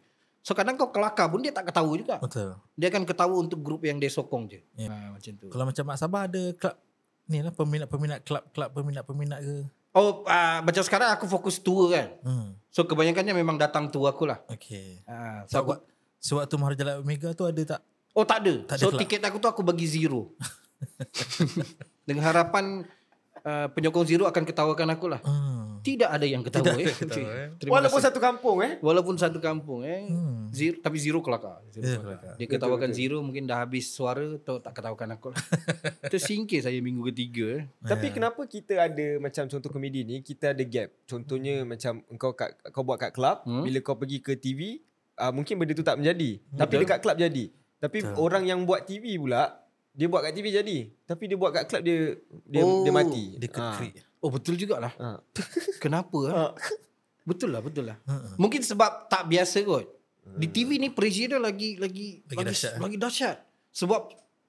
So 0.51 0.59
kadang 0.59 0.75
kau 0.75 0.91
kelakar 0.91 1.31
pun 1.31 1.39
dia 1.47 1.55
tak 1.55 1.71
ketawa 1.71 1.95
juga. 1.95 2.19
Betul. 2.19 2.59
Dia 2.75 2.91
akan 2.91 3.07
ketawa 3.07 3.39
untuk 3.39 3.63
grup 3.63 3.87
yang 3.87 4.03
dia 4.03 4.11
sokong 4.11 4.51
je. 4.51 4.59
Ya. 4.75 4.91
Ha, 4.91 5.15
macam 5.15 5.33
tu. 5.39 5.47
Kalau 5.47 5.63
macam 5.63 5.85
Mak 5.87 5.99
Sabah 6.03 6.27
ada 6.27 6.43
klub 6.59 6.75
ni 7.31 7.39
lah 7.39 7.55
peminat-peminat 7.55 8.27
klub-klub 8.27 8.75
peminat-peminat 8.75 9.47
ke. 9.47 9.71
Oh, 9.95 10.27
uh, 10.27 10.59
macam 10.67 10.83
sekarang 10.83 11.15
aku 11.15 11.31
fokus 11.31 11.63
tour 11.63 11.95
kan. 11.95 12.19
Hmm. 12.27 12.59
So 12.67 12.83
kebanyakannya 12.83 13.31
memang 13.31 13.63
datang 13.63 13.95
tour 13.95 14.11
aku 14.11 14.27
lah. 14.27 14.43
Okey. 14.51 15.07
Ha, 15.07 15.47
so 15.47 15.63
aku, 15.63 15.79
Sewaktu, 16.19 16.59
Maharajalat 16.59 16.99
Omega 16.99 17.31
tu 17.31 17.47
ada 17.47 17.63
tak? 17.63 17.81
oh 18.11 18.27
tak 18.27 18.43
ada. 18.43 18.55
Tak 18.67 18.75
ada 18.75 18.83
so 18.83 18.91
kelab. 18.91 19.01
tiket 19.07 19.23
aku 19.23 19.39
tu 19.39 19.47
aku 19.47 19.63
bagi 19.63 19.87
zero. 19.87 20.35
Dengan 22.11 22.27
harapan 22.27 22.83
uh, 23.47 23.71
penyokong 23.71 24.03
zero 24.03 24.27
akan 24.27 24.43
ketawakan 24.43 24.99
aku 24.99 25.07
lah. 25.15 25.23
Hmm. 25.23 25.70
Tidak 25.81 26.07
ada 26.07 26.23
yang 26.23 26.41
ketawa. 26.41 26.63
Tidak 26.63 26.75
ada 26.75 26.83
eh. 26.83 26.89
yang 26.89 27.01
ketawa, 27.01 27.31
eh. 27.33 27.49
Terima 27.57 27.73
Walaupun 27.75 27.97
kasih. 27.97 28.09
satu 28.09 28.19
kampung 28.19 28.57
eh. 28.61 28.73
Walaupun 28.79 29.15
satu 29.17 29.39
kampung 29.39 29.81
eh. 29.83 30.01
Hmm. 30.07 30.49
Zero, 30.51 30.77
tapi 30.79 30.97
zero 30.97 31.19
kelakar. 31.21 31.63
Zero 31.69 31.87
Ya, 31.87 31.97
kelakar. 31.97 32.33
Dia 32.37 32.47
ketawakan 32.47 32.91
zero 32.91 33.19
mungkin 33.21 33.45
dah 33.45 33.63
habis 33.63 33.89
suara 33.89 34.37
atau 34.37 34.59
tak 34.59 34.73
ketawakan 34.73 35.09
aku 35.15 35.27
lah. 35.31 35.41
Tersingkir 36.13 36.61
saya 36.61 36.77
minggu 36.79 37.07
ketiga 37.09 37.45
eh. 37.57 37.63
Tapi 37.81 38.11
kenapa 38.11 38.45
kita 38.45 38.77
ada 38.83 39.07
macam 39.19 39.45
contoh 39.47 39.69
komedi 39.69 40.03
ni 40.03 40.21
kita 40.21 40.53
ada 40.53 40.63
gap. 40.63 40.91
Contohnya 41.05 41.63
macam 41.63 42.01
kau 42.15 42.33
kat 42.33 42.51
kau 42.71 42.83
buat 42.83 42.99
kat 42.99 43.13
club, 43.13 43.43
Hmm. 43.43 43.65
bila 43.65 43.79
kau 43.81 43.95
pergi 43.95 44.19
ke 44.19 44.35
TV, 44.35 44.83
uh, 45.17 45.31
mungkin 45.31 45.57
benda 45.57 45.73
tu 45.73 45.81
tak 45.81 45.97
menjadi. 45.97 46.41
Tapi 46.51 46.73
Betul. 46.73 46.83
dekat 46.85 46.99
club 47.01 47.17
jadi. 47.17 47.45
Tapi 47.79 47.99
Betul. 48.03 48.15
orang 48.19 48.45
yang 48.45 48.61
buat 48.63 48.85
TV 48.85 49.17
pula 49.17 49.57
dia 49.91 50.07
buat 50.07 50.23
kat 50.23 50.33
TV 50.33 50.53
jadi. 50.53 50.79
Tapi 51.05 51.25
dia 51.25 51.37
buat 51.37 51.51
kat 51.51 51.65
club 51.67 51.83
dia 51.83 52.15
dia 52.45 52.63
Oh, 52.63 52.83
dia 52.83 52.93
mati. 52.93 53.25
Dia 53.37 53.49
Ah. 53.55 53.79
Oh 54.21 54.29
betul 54.29 54.55
jugalah. 54.55 54.93
Ha. 54.97 55.17
Kenapa 55.85 56.19
eh? 56.29 56.33
Ha. 56.33 56.45
Betul 57.25 57.53
lah, 57.53 57.61
betul 57.61 57.89
lah. 57.89 57.97
Ha. 58.05 58.37
Mungkin 58.37 58.61
sebab 58.61 59.09
tak 59.09 59.29
biasa 59.29 59.65
kot. 59.65 59.87
Di 60.31 60.47
TV 60.47 60.77
ni 60.77 60.93
pressure 60.93 61.35
dia 61.35 61.41
lagi 61.41 61.75
lagi 61.75 62.21
Lagi 62.29 62.45
dahsyat, 62.45 62.73
eh? 62.77 62.81
lagi 62.81 62.97
dahsyat. 63.01 63.37
Sebab 63.73 64.01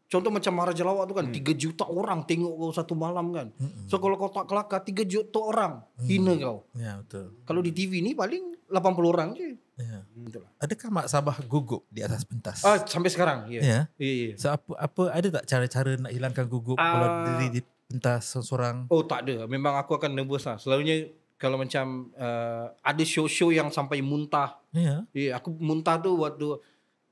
contoh 0.06 0.30
macam 0.30 0.52
Maharaja 0.54 0.84
Lawak 0.84 1.08
tu 1.08 1.16
kan 1.16 1.26
3 1.26 1.40
juta 1.56 1.88
orang 1.88 2.28
tengok 2.28 2.52
kau 2.52 2.70
satu 2.70 2.94
malam 2.94 3.32
kan. 3.32 3.48
So 3.88 3.98
kalau 3.98 4.20
kau 4.20 4.30
tak 4.30 4.46
kelakar 4.46 4.84
3 4.84 5.08
juta 5.08 5.40
orang 5.40 5.82
hina 6.04 6.36
kau. 6.38 6.68
Ya, 6.76 7.00
betul. 7.00 7.34
Kalau 7.48 7.62
di 7.64 7.72
TV 7.72 8.04
ni 8.04 8.12
paling 8.12 8.60
80 8.68 8.78
orang 9.08 9.30
je. 9.34 9.56
Ya. 9.80 10.04
Betul 10.14 10.46
lah. 10.46 10.52
Adakah 10.60 10.88
Mak 10.92 11.08
Sabah 11.10 11.38
gugup 11.42 11.88
di 11.90 12.04
atas 12.04 12.22
pentas? 12.28 12.62
Ah 12.62 12.78
sampai 12.84 13.10
sekarang. 13.10 13.50
Ya. 13.50 13.62
Ya. 13.64 13.80
Ya, 13.98 14.12
ya. 14.12 14.34
So 14.38 14.52
apa 14.52 14.72
apa 14.78 15.02
ada 15.10 15.28
tak 15.42 15.46
cara-cara 15.48 15.92
nak 15.98 16.12
hilangkan 16.12 16.46
gugup 16.46 16.78
Ah. 16.78 16.92
kalau 16.92 17.08
diri 17.26 17.48
di 17.58 17.62
pentas 17.92 18.32
seorang-seorang? 18.32 18.76
Oh 18.88 19.04
tak 19.04 19.28
ada. 19.28 19.44
Memang 19.52 19.76
aku 19.76 20.00
akan 20.00 20.16
nervous 20.16 20.48
lah. 20.48 20.56
Selalunya 20.56 21.12
kalau 21.36 21.60
macam 21.60 22.14
uh, 22.16 22.72
ada 22.80 23.04
show-show 23.04 23.52
yang 23.52 23.68
sampai 23.74 24.00
muntah. 24.00 24.62
Ya. 24.72 25.04
Ya, 25.12 25.36
aku 25.36 25.52
muntah 25.60 26.00
tu 26.00 26.16
waktu 26.22 26.56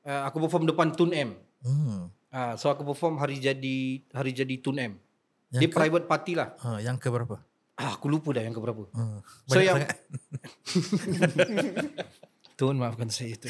uh, 0.05 0.21
aku 0.23 0.47
perform 0.47 0.69
depan 0.69 0.93
Tun 0.95 1.11
M. 1.11 1.35
Hmm. 1.65 2.07
Uh, 2.29 2.53
so 2.55 2.69
aku 2.69 2.85
perform 2.85 3.17
hari 3.17 3.41
jadi 3.41 4.05
hari 4.13 4.31
jadi 4.31 4.55
Tun 4.61 4.77
M. 4.79 4.93
Yang 5.49 5.61
Dia 5.65 5.69
ke, 5.69 5.75
private 5.81 6.05
party 6.05 6.33
lah. 6.37 6.53
ha, 6.61 6.77
yang 6.77 6.95
ke 7.01 7.09
berapa? 7.09 7.41
Ah, 7.79 7.95
aku 7.95 8.11
lupa 8.11 8.35
dah 8.35 8.43
yang 8.43 8.53
keberapa. 8.53 8.85
Hmm. 8.91 9.23
So 9.47 9.63
yang-. 9.63 9.81
Tun 12.59 12.75
maafkan 12.75 13.07
saya 13.07 13.39
tu. 13.39 13.47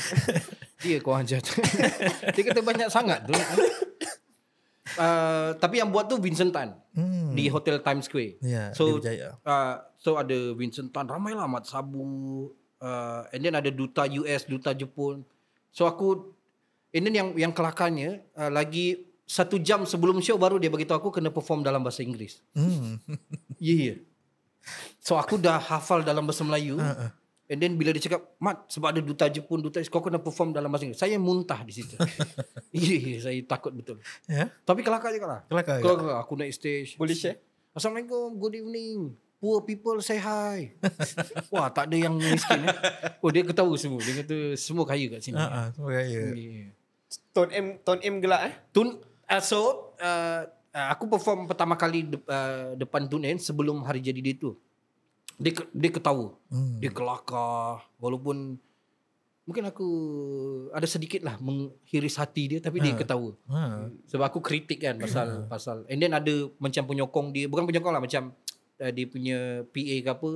Dia 0.85 1.01
kau 1.01 1.17
ajar 1.17 1.41
tu. 1.41 1.57
Dia 2.37 2.43
kata 2.45 2.61
banyak 2.61 2.87
sangat 2.93 3.25
tu. 3.25 3.33
Uh, 4.97 5.53
tapi 5.59 5.77
yang 5.77 5.91
buat 5.93 6.09
tu 6.09 6.17
Vincent 6.17 6.49
Tan 6.49 6.73
Hmm. 6.89 7.37
di 7.37 7.47
Hotel 7.47 7.79
Times 7.79 8.09
Square. 8.09 8.41
Ya, 8.41 8.73
So-. 8.73 8.97
Uh, 8.99 9.75
so 9.95 10.17
ada 10.17 10.57
Vincent 10.57 10.89
Tan 10.89 11.05
ramai 11.05 11.37
lah 11.37 11.45
Mat 11.45 11.69
Sabu 11.69 12.01
uh, 12.81 13.23
and 13.29 13.39
then 13.39 13.53
ada 13.53 13.69
duta 13.69 14.09
US, 14.09 14.49
duta 14.49 14.73
Jepun. 14.73 15.21
So 15.69 15.85
aku 15.85 16.33
and 16.89 17.05
then 17.05 17.13
yang 17.13 17.29
yang 17.37 17.53
kelakarnya 17.53 18.25
uh, 18.33 18.49
lagi 18.49 19.05
satu 19.29 19.61
jam 19.61 19.85
sebelum 19.85 20.17
show 20.25 20.41
baru 20.41 20.57
dia 20.57 20.73
beritahu 20.73 20.97
aku 20.97 21.09
kena 21.21 21.29
perform 21.29 21.61
dalam 21.61 21.85
bahasa 21.85 22.01
Inggeris. 22.01 22.41
Hmm. 22.57 22.97
Ya 23.61 23.69
yeah, 23.69 23.79
yeah. 23.93 23.97
So 24.99 25.15
aku 25.15 25.37
dah 25.37 25.61
hafal 25.61 26.01
dalam 26.01 26.25
bahasa 26.25 26.41
Melayu. 26.41 26.81
Ha. 26.81 27.13
And 27.49 27.57
then 27.57 27.81
bila 27.81 27.89
dia 27.89 28.05
cakap, 28.05 28.37
Mat, 28.37 28.69
sebab 28.69 28.93
ada 28.93 29.01
duta 29.01 29.25
Jepun, 29.25 29.57
duta 29.57 29.81
kau 29.89 30.05
kena 30.05 30.21
perform 30.21 30.53
dalam 30.53 30.69
bahasa 30.69 30.85
Inggeris. 30.85 31.01
Saya 31.01 31.17
muntah 31.17 31.65
di 31.65 31.73
situ. 31.73 31.97
Ya, 32.69 32.85
yeah, 32.85 33.17
saya 33.17 33.41
takut 33.49 33.73
betul. 33.73 33.97
Ya. 34.29 34.53
Tapi 34.61 34.85
kelakar 34.85 35.09
juga 35.09 35.25
lah. 35.25 35.41
Kelakar. 35.49 35.81
Kalau 35.81 35.97
juga. 35.97 36.21
aku 36.21 36.37
naik 36.37 36.53
stage. 36.53 36.93
Boleh 37.01 37.17
share? 37.17 37.41
Assalamualaikum, 37.73 38.37
good 38.37 38.61
evening. 38.61 39.17
Poor 39.41 39.65
people 39.65 39.97
say 40.05 40.21
hi. 40.21 40.77
Wah, 41.53 41.73
tak 41.73 41.89
ada 41.89 41.97
yang 41.97 42.13
miskin. 42.13 42.61
Eh. 42.69 42.77
Oh, 43.25 43.33
dia 43.33 43.41
ketawa 43.41 43.73
semua. 43.73 43.97
Dia 44.05 44.21
kata 44.21 44.53
semua 44.53 44.85
kaya 44.85 45.17
kat 45.17 45.25
sini. 45.25 45.41
Ha 45.41 45.49
ah, 45.49 45.67
semua 45.73 45.89
gaya. 45.97 46.29
Yeah. 46.37 46.77
Ton 47.33 47.49
M 47.49 47.81
Ton 47.81 47.97
M 48.05 48.21
gelak 48.21 48.41
eh. 48.51 48.53
Tun, 48.69 49.01
uh, 49.01 49.41
so, 49.41 49.89
uh, 49.97 50.45
uh, 50.69 50.87
aku 50.93 51.09
perform 51.09 51.49
pertama 51.49 51.73
kali 51.73 52.05
de, 52.05 52.21
uh, 52.29 52.77
depan 52.77 53.09
Tun 53.09 53.25
N 53.25 53.41
sebelum 53.41 53.81
hari 53.81 53.97
jadi 53.97 54.21
dia 54.21 54.37
tu. 54.37 54.53
Dia, 55.39 55.51
ke- 55.55 55.71
dia 55.71 55.89
ketawa. 55.89 56.35
Hmm. 56.47 56.77
Dia 56.77 56.91
kelakar. 56.91 57.81
Walaupun 57.97 58.59
mungkin 59.43 59.65
aku 59.65 59.89
ada 60.69 60.85
sedikit 60.85 61.25
lah 61.25 61.41
menghiris 61.41 62.21
hati 62.21 62.45
dia 62.45 62.59
tapi 62.61 62.77
dia 62.77 62.93
ketawa. 62.93 63.33
Ha. 63.49 63.89
Sebab 64.05 64.25
aku 64.27 64.39
kritik 64.39 64.77
kan 64.77 64.93
pasal 65.01 65.49
pasal 65.49 65.77
and 65.89 65.97
then 65.97 66.13
ada 66.13 66.29
macam 66.59 66.85
penyokong 66.85 67.33
dia 67.33 67.49
bukan 67.49 67.65
penyokong 67.65 67.89
lah 67.89 67.97
macam 67.97 68.29
uh, 68.77 68.91
dia 68.93 69.09
punya 69.09 69.65
PA 69.65 69.95
ke 69.97 70.09
apa 70.11 70.29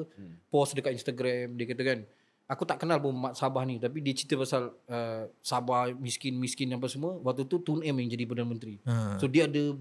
post 0.50 0.74
dekat 0.74 0.98
Instagram 0.98 1.54
dia 1.54 1.70
kata 1.70 1.82
kan 1.86 2.00
aku 2.44 2.66
tak 2.66 2.82
kenal 2.82 2.98
pun 2.98 3.14
Mat 3.14 3.38
Sabah 3.38 3.62
ni 3.64 3.78
tapi 3.78 4.02
dia 4.02 4.18
cerita 4.18 4.34
pasal 4.34 4.74
uh, 4.90 5.30
Sabah 5.40 5.94
miskin-miskin 5.94 6.74
apa 6.74 6.90
semua 6.90 7.14
waktu 7.22 7.46
tu 7.46 7.62
Tun 7.62 7.86
M 7.86 7.94
yang 7.94 8.10
jadi 8.10 8.26
Perdana 8.26 8.50
Menteri. 8.50 8.82
Ha. 8.82 9.22
So 9.22 9.30
dia 9.30 9.46
ada 9.46 9.78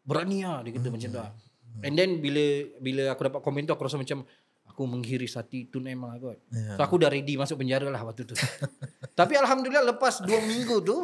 berani 0.00 0.40
lah 0.40 0.64
dia 0.64 0.72
kata 0.72 0.88
macam 0.88 1.08
tu. 1.10 1.20
lah. 1.20 1.36
And 1.84 1.94
then 1.94 2.16
bila 2.18 2.40
bila 2.80 3.12
aku 3.12 3.28
dapat 3.28 3.40
komen 3.40 3.62
tu 3.62 3.76
aku 3.76 3.84
rasa 3.84 4.00
macam 4.00 4.24
aku 4.70 4.86
menghiris 4.86 5.34
hati 5.34 5.66
Tun 5.66 5.84
M 5.84 6.00
lah 6.00 6.14
kot. 6.16 6.38
Ya. 6.48 6.78
So 6.78 6.80
aku 6.80 6.96
dah 6.96 7.10
ready 7.10 7.34
masuk 7.34 7.58
penjara 7.58 7.90
lah 7.90 8.00
waktu 8.00 8.22
tu. 8.24 8.38
Tapi 9.18 9.34
alhamdulillah 9.34 9.82
lepas 9.90 10.22
2 10.22 10.30
minggu 10.46 10.78
tu 10.80 11.02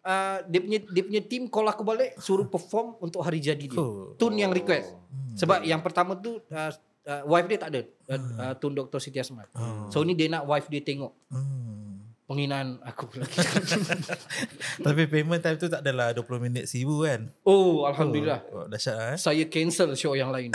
uh, 0.00 0.38
dia 0.46 0.60
punya 0.62 0.78
dia 0.80 1.02
punya 1.02 1.20
team 1.20 1.50
call 1.50 1.66
aku 1.66 1.82
balik 1.82 2.14
suruh 2.16 2.46
perform 2.46 2.94
untuk 2.98 3.20
hari 3.20 3.42
jadi 3.42 3.66
dia. 3.66 3.76
Oh. 3.76 4.14
Tun 4.14 4.38
yang 4.38 4.54
request. 4.54 4.94
Sebab 5.34 5.66
yang 5.66 5.82
pertama 5.82 6.14
tu 6.14 6.38
uh, 6.38 6.70
uh, 7.04 7.22
wife 7.26 7.46
dia 7.46 7.58
tak 7.58 7.70
ada. 7.74 7.82
Uh, 8.06 8.14
uh, 8.38 8.52
Tun 8.54 8.72
Dr. 8.72 8.96
Siti 8.96 9.18
Asmat. 9.18 9.50
So 9.90 10.00
ni 10.00 10.14
dia 10.14 10.30
nak 10.30 10.46
wife 10.46 10.70
dia 10.70 10.80
tengok 10.80 11.10
Hmm. 11.28 12.06
penghinaan 12.30 12.78
aku 12.86 13.10
lagi. 13.18 13.42
Tapi 14.86 15.10
payment 15.10 15.42
time 15.42 15.58
tu 15.58 15.66
tak 15.66 15.82
adalah 15.82 16.14
20 16.14 16.38
minit 16.38 16.64
seribu 16.70 17.02
kan? 17.02 17.26
oh 17.42 17.82
alhamdulillah. 17.84 18.40
Oh, 18.54 18.70
dahsyat 18.70 18.94
lah 18.94 19.08
eh. 19.14 19.18
Saya 19.18 19.44
cancel 19.50 19.98
show 19.98 20.14
yang 20.14 20.30
lain. 20.30 20.54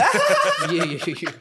Ya 0.72 0.84
ya 0.88 1.00
ya. 1.04 1.32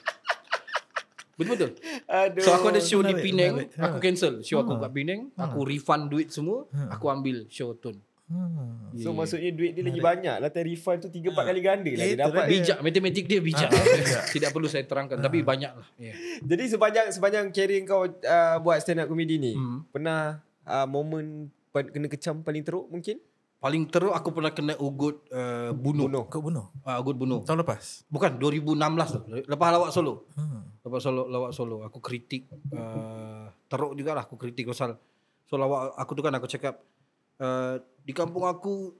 Betul-betul. 1.35 1.70
Aduh. 2.05 2.41
So 2.41 2.51
aku 2.51 2.66
ada 2.68 2.78
show 2.78 3.01
di 3.01 3.11
menarik, 3.11 3.24
Penang, 3.24 3.53
menarik. 3.61 3.78
aku 3.80 3.97
cancel 3.99 4.32
show 4.41 4.59
aku 4.59 4.72
Ha. 4.72 4.80
kat 4.80 4.91
Penang, 4.93 5.20
aku 5.35 5.59
refund 5.62 6.03
duit 6.07 6.28
semua, 6.28 6.64
aku 6.89 7.07
ambil 7.07 7.45
show 7.49 7.74
Tun. 7.74 7.99
Hmm. 8.24 8.89
So 8.97 9.12
maksudnya 9.12 9.53
duit 9.53 9.76
dia 9.76 9.85
lagi 9.85 10.01
banyak 10.01 10.37
lah. 10.39 10.49
Refund 10.49 10.99
tu 10.99 11.09
3 11.09 11.28
4 11.28 11.45
kali 11.45 11.61
ganda 11.61 11.93
lah 11.93 12.07
dia 12.07 12.18
dapat. 12.18 12.45
Bijak, 12.49 12.78
matematik 12.80 13.24
dia 13.28 13.39
bijak. 13.39 13.68
Tidak 14.35 14.49
perlu 14.49 14.64
saya 14.64 14.80
terangkan, 14.82 15.20
tapi 15.20 15.45
banyak 15.45 15.68
lah. 15.70 15.87
Yeah. 16.01 16.16
Jadi 16.41 16.72
sepanjang 16.72 17.12
sepanjang 17.12 17.53
career 17.53 17.85
kau 17.85 18.09
uh, 18.09 18.57
buat 18.59 18.80
stand 18.80 19.05
up 19.05 19.09
comedy 19.09 19.37
ni, 19.37 19.53
Hmm. 19.53 19.85
pernah 19.91 20.41
uh, 20.64 20.87
momen 20.89 21.53
kena 21.70 22.07
kecam 22.07 22.41
paling 22.41 22.62
teruk 22.62 22.87
mungkin? 22.87 23.20
Paling 23.64 23.88
teruk 23.88 24.12
aku 24.12 24.28
pernah 24.28 24.52
kena 24.52 24.76
ugut 24.76 25.24
uh, 25.32 25.72
bunuh. 25.72 26.04
Bunuh. 26.04 26.24
Kau 26.28 26.44
bunuh? 26.44 26.68
Uh, 26.84 27.00
ugut 27.00 27.16
bunuh. 27.16 27.40
Tahun 27.48 27.64
lepas? 27.64 28.04
Bukan 28.12 28.36
2016 28.36 28.76
tu. 29.16 29.20
Lepas 29.48 29.68
lawak 29.72 29.88
solo. 29.88 30.28
Hmm. 30.36 30.68
Lepas 30.84 31.00
solo 31.00 31.24
lawak 31.32 31.56
solo 31.56 31.80
aku 31.80 31.96
kritik 32.04 32.44
uh, 32.76 33.48
teruk 33.72 33.96
jugalah 33.96 34.28
aku 34.28 34.36
kritik 34.36 34.68
pasal 34.68 35.00
so 35.48 35.56
lawak 35.56 35.96
aku 35.96 36.12
tu 36.12 36.20
kan 36.20 36.36
aku 36.36 36.44
cakap 36.44 36.76
uh, 37.40 37.80
di 38.04 38.12
kampung 38.12 38.44
aku 38.44 38.92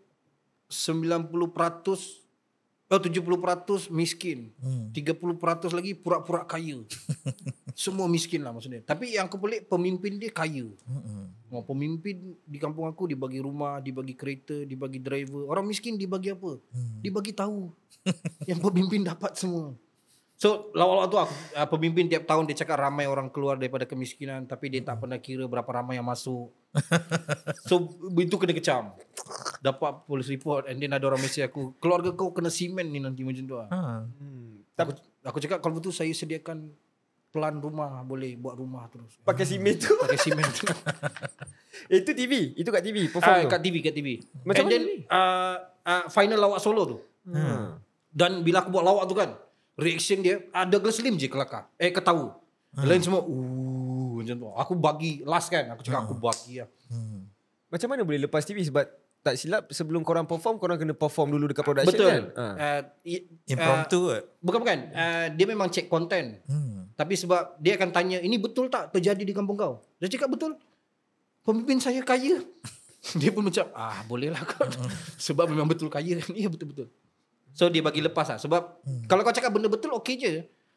90% 0.73 1.29
oh 2.91 3.01
70% 3.01 3.89
miskin. 3.93 4.53
Hmm. 4.61 4.93
30% 4.93 5.73
lagi 5.73 5.93
pura-pura 5.97 6.45
kaya. 6.45 6.85
Semua 7.75 8.07
miskin 8.07 8.45
lah 8.45 8.55
maksudnya. 8.55 8.85
Tapi 8.85 9.19
yang 9.19 9.27
aku 9.27 9.41
pelik 9.41 9.67
pemimpin 9.67 10.21
dia 10.21 10.31
kaya. 10.31 10.69
Mm-mm. 10.87 11.23
Oh, 11.51 11.63
pemimpin 11.63 12.39
di 12.47 12.59
kampung 12.59 12.87
aku 12.87 13.11
dibagi 13.11 13.43
rumah, 13.43 13.79
dibagi 13.83 14.15
kereta, 14.15 14.63
dibagi 14.67 15.03
driver. 15.03 15.47
Orang 15.51 15.67
miskin 15.67 15.99
dibagi 15.99 16.35
apa? 16.35 16.59
Hmm. 16.71 16.99
Dibagi 17.03 17.35
tahu. 17.35 17.71
yang 18.51 18.61
pemimpin 18.61 19.03
dapat 19.07 19.35
semua. 19.35 19.75
So 20.45 20.69
lawak-lawak 20.77 21.09
tu 21.09 21.17
aku, 21.17 21.35
uh, 21.57 21.69
pemimpin 21.73 22.05
tiap 22.05 22.29
tahun 22.29 22.45
dia 22.45 22.53
cakap 22.61 22.77
ramai 22.77 23.09
orang 23.09 23.33
keluar 23.33 23.57
daripada 23.57 23.89
kemiskinan 23.89 24.45
tapi 24.45 24.69
dia 24.69 24.85
tak 24.85 25.01
pernah 25.01 25.17
kira 25.17 25.49
berapa 25.49 25.65
ramai 25.65 25.97
yang 25.97 26.05
masuk. 26.05 26.53
so 27.69 27.89
itu 28.13 28.37
kena 28.37 28.53
kecam. 28.53 28.93
Dapat 29.65 30.05
police 30.05 30.29
report 30.29 30.69
and 30.69 30.85
then 30.85 30.93
ada 30.93 31.01
orang 31.09 31.25
message 31.25 31.49
aku, 31.49 31.73
keluarga 31.81 32.13
kau 32.13 32.37
kena 32.37 32.53
simen 32.53 32.93
ni 32.93 33.01
nanti 33.01 33.25
macam 33.25 33.41
tu 33.41 33.57
lah. 33.57 33.73
Ha. 33.73 34.05
Hmm. 34.05 34.61
Aku, 34.77 34.93
aku 35.25 35.39
cakap 35.41 35.65
kalau 35.65 35.81
betul 35.81 35.97
saya 35.97 36.13
sediakan 36.13 36.77
plan 37.33 37.57
rumah 37.57 38.05
boleh 38.05 38.37
buat 38.37 38.61
rumah 38.61 38.85
terus. 38.93 39.17
Pakai 39.25 39.49
simen 39.49 39.81
tu. 39.81 39.97
Pakai 39.97 40.21
simen 40.21 40.45
tu. 40.53 40.69
Eh, 41.91 42.01
itu 42.01 42.15
TV. 42.15 42.55
Itu 42.55 42.71
kat 42.71 42.87
TV. 42.87 43.11
Perform 43.11 43.35
Ah, 43.35 43.43
tu. 43.43 43.51
kat 43.51 43.61
TV, 43.61 43.83
kat 43.83 43.93
TV. 43.93 44.23
Macam 44.47 44.63
And 44.63 44.71
mana 44.71 44.73
then, 44.73 44.83
ni? 44.87 44.97
uh, 45.11 45.57
uh, 45.83 46.05
final 46.07 46.39
lawak 46.39 46.63
solo 46.63 46.83
tu. 46.87 46.97
Hmm. 47.27 47.77
Dan 48.15 48.47
bila 48.47 48.63
aku 48.63 48.71
buat 48.71 48.87
lawak 48.87 49.05
tu 49.11 49.19
kan, 49.19 49.35
reaction 49.79 50.23
dia, 50.23 50.43
uh, 50.55 50.67
Douglas 50.67 50.99
Lim 51.03 51.19
je 51.19 51.27
kelakar. 51.27 51.71
Eh, 51.79 51.91
ketawa. 51.91 52.39
Hmm. 52.75 52.87
Lain 52.87 53.03
semua, 53.03 53.23
uh, 53.23 54.11
macam 54.23 54.37
tu. 54.39 54.47
Aku 54.55 54.73
bagi, 54.79 55.23
last 55.27 55.51
kan, 55.51 55.71
aku 55.71 55.83
cakap 55.87 56.07
aku 56.07 56.19
bagi 56.19 56.63
lah. 56.63 56.69
Hmm. 56.91 57.31
Macam 57.71 57.89
mana 57.91 58.03
boleh 58.07 58.23
lepas 58.27 58.47
TV 58.47 58.63
sebab 58.63 58.87
tak 59.25 59.41
silap 59.41 59.73
sebelum 59.73 60.05
korang 60.05 60.29
perform 60.29 60.61
korang 60.61 60.77
kena 60.77 60.93
perform 60.93 61.33
dulu 61.33 61.49
dekat 61.49 61.65
production 61.65 61.97
Betul. 61.97 62.13
kan? 62.13 62.25
Ha. 62.37 62.45
Uh, 62.61 62.81
Impromptu 63.49 63.99
uh, 64.05 64.21
kot. 64.21 64.23
bukan, 64.45 64.59
bukan. 64.61 64.79
Uh, 64.93 65.27
dia 65.33 65.47
memang 65.49 65.73
check 65.73 65.89
content. 65.89 66.45
Hmm. 66.45 66.93
Tapi 66.95 67.17
sebab 67.17 67.57
dia 67.59 67.75
akan 67.75 67.91
tanya, 67.91 68.21
ini 68.21 68.37
betul 68.39 68.69
tak 68.71 68.93
terjadi 68.95 69.25
di 69.25 69.33
kampung 69.35 69.59
kau? 69.59 69.83
Dia 69.99 70.13
cakap 70.13 70.31
betul. 70.37 70.61
Pemimpin 71.43 71.81
saya 71.81 72.05
kaya. 72.05 72.37
dia 73.21 73.31
pun 73.33 73.43
macam, 73.49 73.65
ah 73.73 74.05
boleh 74.07 74.29
lah 74.29 74.45
kau. 74.45 74.69
sebab 75.27 75.49
memang 75.51 75.67
betul 75.67 75.89
kaya 75.89 76.15
kan. 76.21 76.31
Ya 76.37 76.53
betul-betul. 76.53 76.93
So 77.55 77.71
dia 77.71 77.81
bagi 77.81 78.03
lepas 78.03 78.27
lah. 78.27 78.37
Sebab 78.37 78.63
kalau 79.07 79.23
kau 79.23 79.31
cakap 79.31 79.49
benda 79.49 79.71
betul, 79.71 79.95
okey 79.95 80.15
je. 80.17 80.33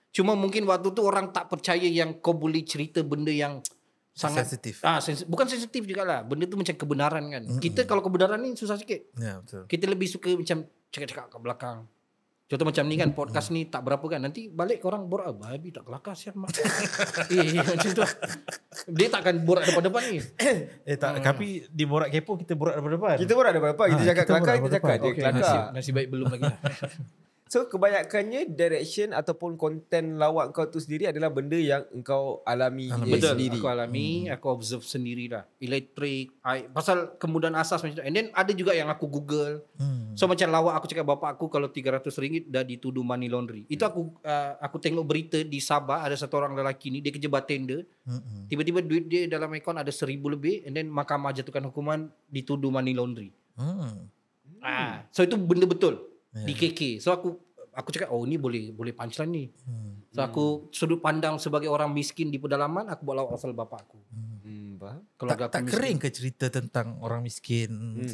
Cuma 0.10 0.34
mungkin 0.34 0.64
waktu 0.64 0.88
tu 0.90 1.02
orang 1.02 1.30
tak 1.30 1.46
percaya 1.48 1.84
yang 1.84 2.18
kau 2.18 2.34
boleh 2.34 2.62
cerita 2.62 3.02
benda 3.02 3.30
yang 3.30 3.60
sangat 4.12 4.46
Sensitif. 4.48 4.82
Ah, 4.82 4.98
sensi- 4.98 5.26
bukan 5.26 5.46
sensitif 5.46 5.84
juga 5.84 6.02
lah. 6.02 6.20
Benda 6.22 6.46
tu 6.46 6.56
macam 6.56 6.74
kebenaran 6.74 7.24
kan. 7.28 7.44
Kita 7.60 7.84
kalau 7.84 8.02
kebenaran 8.02 8.38
ni 8.40 8.54
susah 8.54 8.74
sikit. 8.74 9.14
Ya 9.16 9.38
betul. 9.38 9.66
Kita 9.66 9.86
lebih 9.86 10.06
suka 10.06 10.32
macam 10.32 10.64
cakap-cakap 10.88 11.26
kat 11.28 11.40
belakang. 11.40 11.78
Contoh 12.48 12.64
macam 12.64 12.88
ni 12.88 12.96
kan 12.96 13.12
podcast 13.12 13.52
ni 13.52 13.68
tak 13.68 13.84
berapa 13.84 14.00
kan. 14.08 14.24
Nanti 14.24 14.48
balik 14.48 14.80
orang 14.88 15.04
borak 15.12 15.28
ah, 15.28 15.36
babi 15.36 15.68
tak 15.68 15.84
kelakar 15.84 16.16
sial 16.16 16.40
mak. 16.40 16.56
eh, 17.36 17.60
macam 17.76 17.92
tu. 17.92 18.04
Dia 18.88 19.08
takkan 19.12 19.44
borak 19.44 19.68
depan-depan 19.68 20.04
ni. 20.08 20.20
Eh 20.88 20.96
tak, 20.96 21.20
tapi 21.20 21.68
di 21.68 21.84
borak 21.84 22.08
kepo 22.08 22.40
kita 22.40 22.56
borak 22.56 22.80
depan-depan. 22.80 23.20
Kita 23.20 23.34
ada 23.52 23.60
apa-apa. 23.60 23.84
Kita 23.92 24.00
Ha, 24.00 24.08
cakap 24.08 24.24
kita 24.24 24.32
kelakar, 24.32 24.54
kita 24.56 24.70
cakap 24.80 24.88
apa-apa. 24.88 25.04
dia 25.04 25.12
Okey, 25.12 25.20
kelakar. 25.20 25.44
Nasib, 25.44 25.62
nasib 25.76 25.94
baik 26.00 26.08
belum 26.08 26.26
lagi 26.32 26.44
lah. 26.48 26.58
So 27.48 27.72
kebanyakannya 27.72 28.52
direction 28.52 29.16
ataupun 29.16 29.56
konten 29.56 30.20
lawak 30.20 30.52
kau 30.52 30.68
tu 30.68 30.84
sendiri 30.84 31.08
adalah 31.08 31.32
benda 31.32 31.56
yang 31.56 31.88
engkau 31.96 32.44
alami, 32.44 32.92
Alami. 32.92 33.12
Betul. 33.16 33.32
sendiri. 33.36 33.58
Aku 33.60 33.68
alami, 33.72 34.08
aku 34.28 34.46
observe 34.52 34.84
sendiri 34.84 35.32
lah. 35.32 35.48
Elektrik, 35.64 36.36
air. 36.44 36.68
Pasal 36.76 37.16
kemudahan 37.16 37.56
asas 37.56 37.80
macam 37.80 38.04
tu. 38.04 38.04
And 38.04 38.14
then 38.16 38.28
ada 38.36 38.52
juga 38.52 38.76
yang 38.76 38.92
aku 38.92 39.08
google. 39.08 39.64
Hmm. 39.80 40.12
So 40.20 40.28
macam 40.28 40.52
lawak 40.52 40.84
aku 40.84 40.86
cakap 40.92 41.08
bapak 41.08 41.40
aku 41.40 41.48
kalau 41.48 41.72
RM300 41.72 42.52
dah 42.52 42.68
dituduh 42.68 43.04
money 43.04 43.32
laundry. 43.32 43.64
Itu 43.72 43.88
aku 43.88 44.20
uh, 44.28 44.60
aku 44.60 44.84
tengok 44.84 45.08
berita 45.08 45.40
di 45.40 45.64
Sabah 45.64 46.04
ada 46.04 46.20
satu 46.20 46.44
orang 46.44 46.52
lelaki 46.52 46.92
ni 46.92 47.00
dia 47.00 47.16
kerja 47.16 47.32
bartender. 47.32 47.88
Hmm. 48.04 48.52
Tiba-tiba 48.52 48.84
duit 48.84 49.08
dia 49.08 49.24
dalam 49.32 49.56
akaun 49.56 49.80
ada 49.80 49.92
seribu 49.96 50.28
lebih 50.28 50.68
and 50.68 50.76
then 50.76 50.92
mahkamah 50.92 51.32
jatuhkan 51.32 51.64
hukuman 51.64 52.12
dituduh 52.28 52.68
money 52.68 52.92
laundry. 52.92 53.32
Hmm. 53.56 54.12
Ah, 54.60 55.06
so 55.16 55.22
itu 55.24 55.38
benda 55.40 55.70
betul 55.70 56.17
Ya. 56.38 56.46
di 56.46 56.54
KK. 56.54 56.82
So 56.98 57.10
aku 57.10 57.34
aku 57.72 57.90
cakap 57.90 58.10
oh 58.10 58.22
ni 58.22 58.36
boleh 58.36 58.70
boleh 58.70 58.92
punchline 58.92 59.30
ni. 59.30 59.46
Hmm. 59.64 60.02
So 60.10 60.20
aku 60.20 60.46
sudut 60.70 60.98
pandang 60.98 61.38
sebagai 61.38 61.68
orang 61.68 61.90
miskin 61.90 62.28
di 62.28 62.38
pedalaman 62.38 62.86
aku 62.86 63.02
buat 63.04 63.16
lawak 63.16 63.34
asal 63.34 63.52
bapak 63.52 63.80
aku. 63.84 63.98
Hmm, 64.10 64.78
faham? 64.78 65.02
Keluarga 65.16 65.44
Tak, 65.44 65.52
tak 65.52 65.62
miskin. 65.64 65.74
kering 65.74 65.98
ke 65.98 66.10
cerita 66.10 66.46
tentang 66.50 66.98
orang 67.00 67.22
miskin 67.22 67.70
Hmm. 67.70 67.96
di 67.96 68.06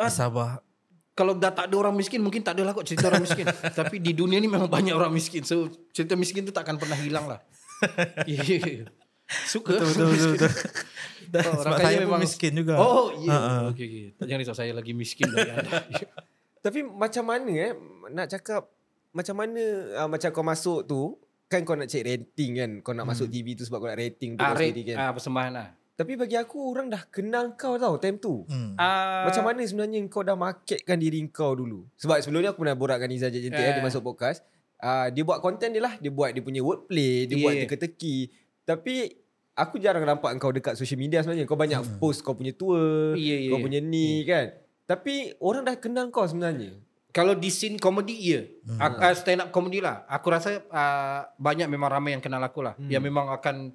Sabah? 0.00 0.62
Kalau 1.10 1.34
dah 1.34 1.50
tak 1.50 1.68
ada 1.68 1.76
orang 1.78 1.92
miskin 1.92 2.18
mungkin 2.18 2.40
tak 2.40 2.54
adalah 2.54 2.72
kot 2.72 2.84
cerita 2.84 3.06
orang 3.06 3.20
miskin. 3.20 3.44
Tapi 3.76 3.98
di 3.98 4.12
dunia 4.12 4.36
ni 4.36 4.46
memang 4.46 4.66
banyak 4.66 4.92
orang 4.92 5.10
miskin. 5.10 5.42
So 5.42 5.64
cerita 5.90 6.14
miskin 6.14 6.42
tu 6.42 6.50
takkan 6.50 6.74
pernah 6.74 6.96
hilang 6.96 7.28
lah. 7.28 7.42
Suka. 9.46 9.74
Betul 9.74 9.86
betul 9.86 10.06
betul. 10.08 10.30
betul. 10.34 10.50
Dan 11.32 11.42
Oh, 11.46 11.62
sebab 11.62 11.78
saya 11.78 11.96
pun 11.96 12.04
memang- 12.08 12.22
miskin 12.24 12.52
juga. 12.52 12.74
Oh, 12.74 13.14
ya. 13.16 13.30
Ha, 13.30 13.36
Yeah. 13.36 13.38
ha. 13.38 13.68
Okey 13.70 13.84
okey. 13.84 14.04
Tak 14.16 14.24
jangan 14.26 14.40
risau 14.40 14.56
saya 14.56 14.72
lagi 14.72 14.92
miskin 14.92 15.26
dari 15.28 15.50
anda. 15.52 15.70
Tapi 16.60 16.84
macam 16.84 17.24
mana 17.24 17.52
eh 17.52 17.72
nak 18.12 18.28
cakap 18.28 18.68
macam 19.10 19.34
mana 19.36 19.62
uh, 20.04 20.08
macam 20.08 20.28
kau 20.30 20.44
masuk 20.44 20.86
tu 20.86 21.18
kan 21.50 21.66
kau 21.66 21.74
nak 21.74 21.90
cek 21.90 22.06
rating 22.06 22.50
kan 22.62 22.70
kau 22.78 22.94
nak 22.94 23.10
masuk 23.10 23.26
TV 23.26 23.58
tu 23.58 23.66
sebab 23.66 23.82
kau 23.82 23.90
nak 23.90 23.98
rating 23.98 24.38
tu 24.38 24.44
ah, 24.46 24.54
rate, 24.54 24.70
sendiri 24.70 24.94
kan. 24.94 24.96
ah, 25.02 25.10
persembahan 25.10 25.50
lah. 25.50 25.68
Tapi 26.00 26.16
bagi 26.16 26.32
aku 26.32 26.72
orang 26.72 26.88
dah 26.88 27.02
kenal 27.12 27.58
kau 27.60 27.76
tau 27.76 28.00
time 28.00 28.16
tu. 28.16 28.48
Hmm. 28.48 28.72
Ah, 28.80 29.28
Macam 29.28 29.44
mana 29.44 29.60
sebenarnya 29.60 30.00
kau 30.08 30.24
dah 30.24 30.32
marketkan 30.32 30.96
diri 30.96 31.20
kau 31.28 31.52
dulu? 31.52 31.84
Sebab 32.00 32.24
sebelum 32.24 32.40
ni 32.40 32.48
aku 32.48 32.64
pernah 32.64 32.72
borak 32.72 33.04
dengan 33.04 33.20
Izzah 33.20 33.28
Jentik 33.28 33.60
eh. 33.60 33.68
Eh. 33.68 33.74
dia 33.76 33.84
masuk 33.84 34.00
podcast. 34.00 34.40
Uh, 34.80 35.12
dia 35.12 35.28
buat 35.28 35.44
konten 35.44 35.76
dia 35.76 35.82
lah. 35.84 36.00
Dia 36.00 36.08
buat 36.08 36.32
dia 36.32 36.40
punya 36.40 36.64
wordplay. 36.64 37.28
Dia 37.28 37.36
Yeah. 37.36 37.44
buat 37.44 37.54
teka-teki. 37.66 38.16
Tapi 38.64 39.12
aku 39.52 39.76
jarang 39.76 40.08
nampak 40.08 40.32
kau 40.40 40.48
dekat 40.56 40.80
social 40.80 40.96
media 40.96 41.20
sebenarnya. 41.20 41.44
Kau 41.44 41.60
banyak 41.60 41.84
hmm. 41.84 42.00
post 42.00 42.24
kau 42.24 42.32
punya 42.32 42.56
tour. 42.56 43.12
Ya, 43.20 43.36
ya, 43.36 43.52
kau 43.52 43.60
ya. 43.60 43.64
punya 43.68 43.80
ni 43.84 44.24
kan. 44.24 44.56
Tapi 44.90 45.38
orang 45.38 45.62
dah 45.62 45.78
kenal 45.78 46.10
kau 46.10 46.26
sebenarnya. 46.26 46.74
Kalau 47.14 47.38
di 47.38 47.46
scene 47.46 47.78
komedi 47.78 48.18
ya. 48.18 48.42
Hmm. 48.66 48.98
Uh, 48.98 49.14
stand 49.14 49.46
up 49.46 49.54
comedy 49.54 49.78
lah. 49.78 50.02
Aku 50.10 50.34
rasa 50.34 50.66
uh, 50.66 51.30
banyak 51.38 51.70
memang 51.70 51.94
ramai 51.94 52.18
yang 52.18 52.22
kenal 52.22 52.42
aku 52.42 52.66
lah. 52.66 52.74
Hmm. 52.74 52.90
Yang 52.90 53.02
memang 53.06 53.30
akan 53.30 53.70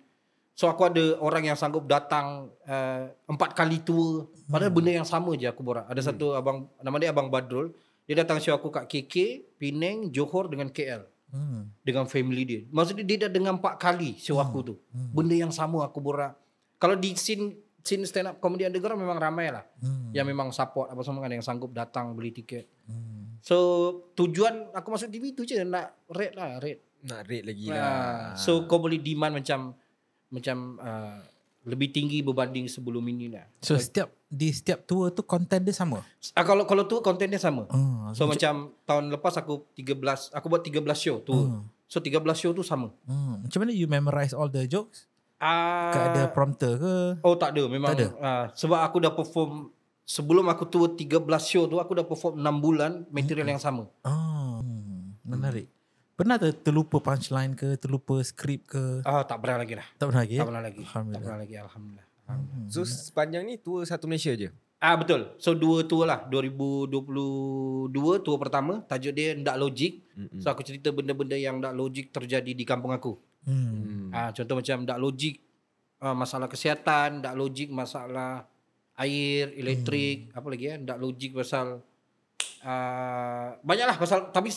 So 0.56 0.72
aku 0.72 0.88
ada 0.88 1.20
orang 1.20 1.52
yang 1.52 1.60
sanggup 1.60 1.84
datang 1.84 2.48
uh, 2.64 3.12
empat 3.28 3.52
kali 3.52 3.84
tour. 3.84 4.32
Padahal 4.48 4.72
benda 4.72 5.04
yang 5.04 5.04
sama 5.04 5.36
je 5.36 5.52
aku 5.52 5.60
borak. 5.60 5.84
Ada 5.92 6.16
satu 6.16 6.32
abang 6.32 6.72
nama 6.80 6.96
dia 6.96 7.12
Abang 7.12 7.28
Badrul. 7.28 7.76
Dia 8.08 8.24
datang 8.24 8.40
show 8.40 8.56
aku 8.56 8.72
kat 8.72 8.88
KK, 8.88 9.44
Penang, 9.60 10.08
Johor 10.16 10.48
dengan 10.48 10.72
KL. 10.72 11.04
Hmm. 11.28 11.76
Dengan 11.84 12.08
family 12.08 12.44
dia. 12.48 12.62
Maksudnya 12.72 13.04
dia 13.04 13.28
dah 13.28 13.32
dengan 13.36 13.60
empat 13.60 13.76
kali 13.76 14.16
show 14.16 14.40
aku 14.40 14.60
tu. 14.64 14.76
Benda 15.12 15.36
yang 15.36 15.52
sama 15.52 15.84
aku 15.84 16.00
borak. 16.00 16.40
Kalau 16.80 16.96
di 16.96 17.12
scene 17.20 17.52
scene 17.86 18.02
stand 18.04 18.26
up 18.26 18.42
comedy 18.42 18.66
underground 18.66 18.98
memang 18.98 19.22
ramai 19.22 19.54
lah. 19.54 19.62
Hmm. 19.78 20.10
Yang 20.10 20.26
memang 20.26 20.50
support 20.50 20.90
apa 20.90 21.06
semua 21.06 21.22
kan 21.22 21.30
yang 21.30 21.46
sanggup 21.46 21.70
datang 21.70 22.18
beli 22.18 22.34
tiket. 22.34 22.66
Hmm. 22.90 23.38
So 23.46 23.56
tujuan 24.18 24.74
aku 24.74 24.90
masuk 24.90 25.14
TV 25.14 25.32
tu 25.32 25.46
je 25.46 25.62
nak 25.62 25.94
rate 26.10 26.34
lah 26.34 26.58
rate. 26.58 26.82
Nak 27.06 27.22
rate 27.30 27.46
lagi 27.46 27.70
Ah, 27.70 27.78
lah. 27.78 28.34
so 28.34 28.66
kau 28.66 28.82
boleh 28.82 28.98
demand 28.98 29.38
macam 29.38 29.78
macam 30.34 30.82
uh, 30.82 31.22
lebih 31.62 31.90
tinggi 31.90 32.26
berbanding 32.26 32.66
sebelum 32.66 33.06
ini 33.06 33.30
lah. 33.30 33.46
So 33.62 33.78
setiap 33.78 34.10
di 34.26 34.50
setiap 34.50 34.84
tour 34.84 35.14
tu 35.14 35.22
konten 35.22 35.62
dia 35.62 35.72
sama. 35.72 36.02
Ah, 36.34 36.42
kalau 36.42 36.66
kalau 36.66 36.90
tu 36.90 36.98
konten 37.00 37.30
dia 37.30 37.38
sama. 37.38 37.70
Hmm. 37.70 38.10
So 38.18 38.26
macam 38.26 38.74
tahun 38.82 39.14
lepas 39.14 39.38
aku 39.38 39.70
13 39.78 40.34
aku 40.34 40.46
buat 40.50 40.66
13 40.66 40.82
show 40.98 41.22
tu. 41.22 41.38
Hmm. 41.38 41.70
So 41.86 42.02
13 42.02 42.18
show 42.34 42.50
tu 42.50 42.66
sama. 42.66 42.90
Hmm. 43.06 43.46
Macam 43.46 43.62
mana 43.62 43.70
you 43.70 43.86
memorize 43.86 44.34
all 44.34 44.50
the 44.50 44.66
jokes? 44.66 45.06
Ah 45.36 45.92
ada 45.92 46.32
prompter 46.32 46.80
ke? 46.80 46.96
Oh 47.20 47.36
tak 47.36 47.52
ada 47.56 47.68
memang 47.68 47.92
Tak 47.92 48.00
ada? 48.00 48.08
ah, 48.24 48.44
sebab 48.56 48.80
aku 48.80 49.04
dah 49.04 49.12
perform 49.12 49.68
sebelum 50.08 50.48
aku 50.48 50.64
tour 50.70 50.96
13 50.96 51.20
show 51.44 51.68
tu 51.68 51.76
aku 51.82 51.92
dah 51.92 52.06
perform 52.08 52.40
6 52.40 52.64
bulan 52.64 52.92
material 53.12 53.52
yang 53.52 53.60
sama. 53.60 53.90
Oh, 54.08 54.64
hmm. 54.64 55.28
menarik. 55.28 55.68
Pernah 56.16 56.40
ter, 56.40 56.56
terlupa 56.56 57.04
punchline 57.04 57.60
ke, 57.60 57.76
terlupa 57.76 58.24
skrip 58.24 58.72
ke? 58.72 59.04
Ah 59.04 59.28
tak 59.28 59.44
pernah 59.44 59.60
lagi 59.60 59.76
lah. 59.76 59.88
Tak 60.00 60.06
pernah 60.08 60.22
lagi? 60.24 60.38
Tak 60.40 60.48
pernah 60.48 60.64
lagi. 60.64 60.80
Tak 60.80 60.88
Alhamdulillah. 60.88 61.20
pernah 61.28 61.40
lagi 61.44 61.56
alhamdulillah. 61.60 62.08
alhamdulillah. 62.32 62.72
So 62.72 62.80
sepanjang 62.88 63.44
ni 63.44 63.60
tour 63.60 63.84
satu 63.84 64.08
Malaysia 64.08 64.32
je. 64.32 64.50
Ah 64.80 64.96
betul. 64.96 65.36
So 65.44 65.52
dua 65.52 65.84
tour 65.84 66.08
lah 66.08 66.24
2022 66.32 67.92
tour 68.24 68.38
pertama 68.40 68.84
tajuk 68.88 69.12
dia 69.12 69.36
ndak 69.36 69.60
logik. 69.60 70.08
Mm-hmm. 70.16 70.40
So 70.40 70.48
aku 70.56 70.64
cerita 70.64 70.96
benda-benda 70.96 71.36
yang 71.36 71.60
ndak 71.60 71.76
logik 71.76 72.16
terjadi 72.16 72.52
di 72.56 72.64
kampung 72.64 72.96
aku. 72.96 73.20
Hmm. 73.46 74.10
Ah 74.10 74.34
contoh 74.34 74.58
macam 74.58 74.78
ndak 74.84 75.00
logik 75.00 75.36
uh, 76.02 76.16
masalah 76.18 76.50
kesihatan, 76.50 77.22
ndak 77.22 77.36
logik 77.38 77.70
masalah 77.70 78.50
air, 78.98 79.54
elektrik, 79.56 80.32
apa 80.34 80.48
lagi 80.50 80.66
ya? 80.72 80.76
Ndak 80.82 80.98
logik 81.00 81.32
pasal 81.38 81.80
uh, 82.66 83.48
banyaklah 83.62 83.96
pasal 83.96 84.20
tapi 84.34 84.52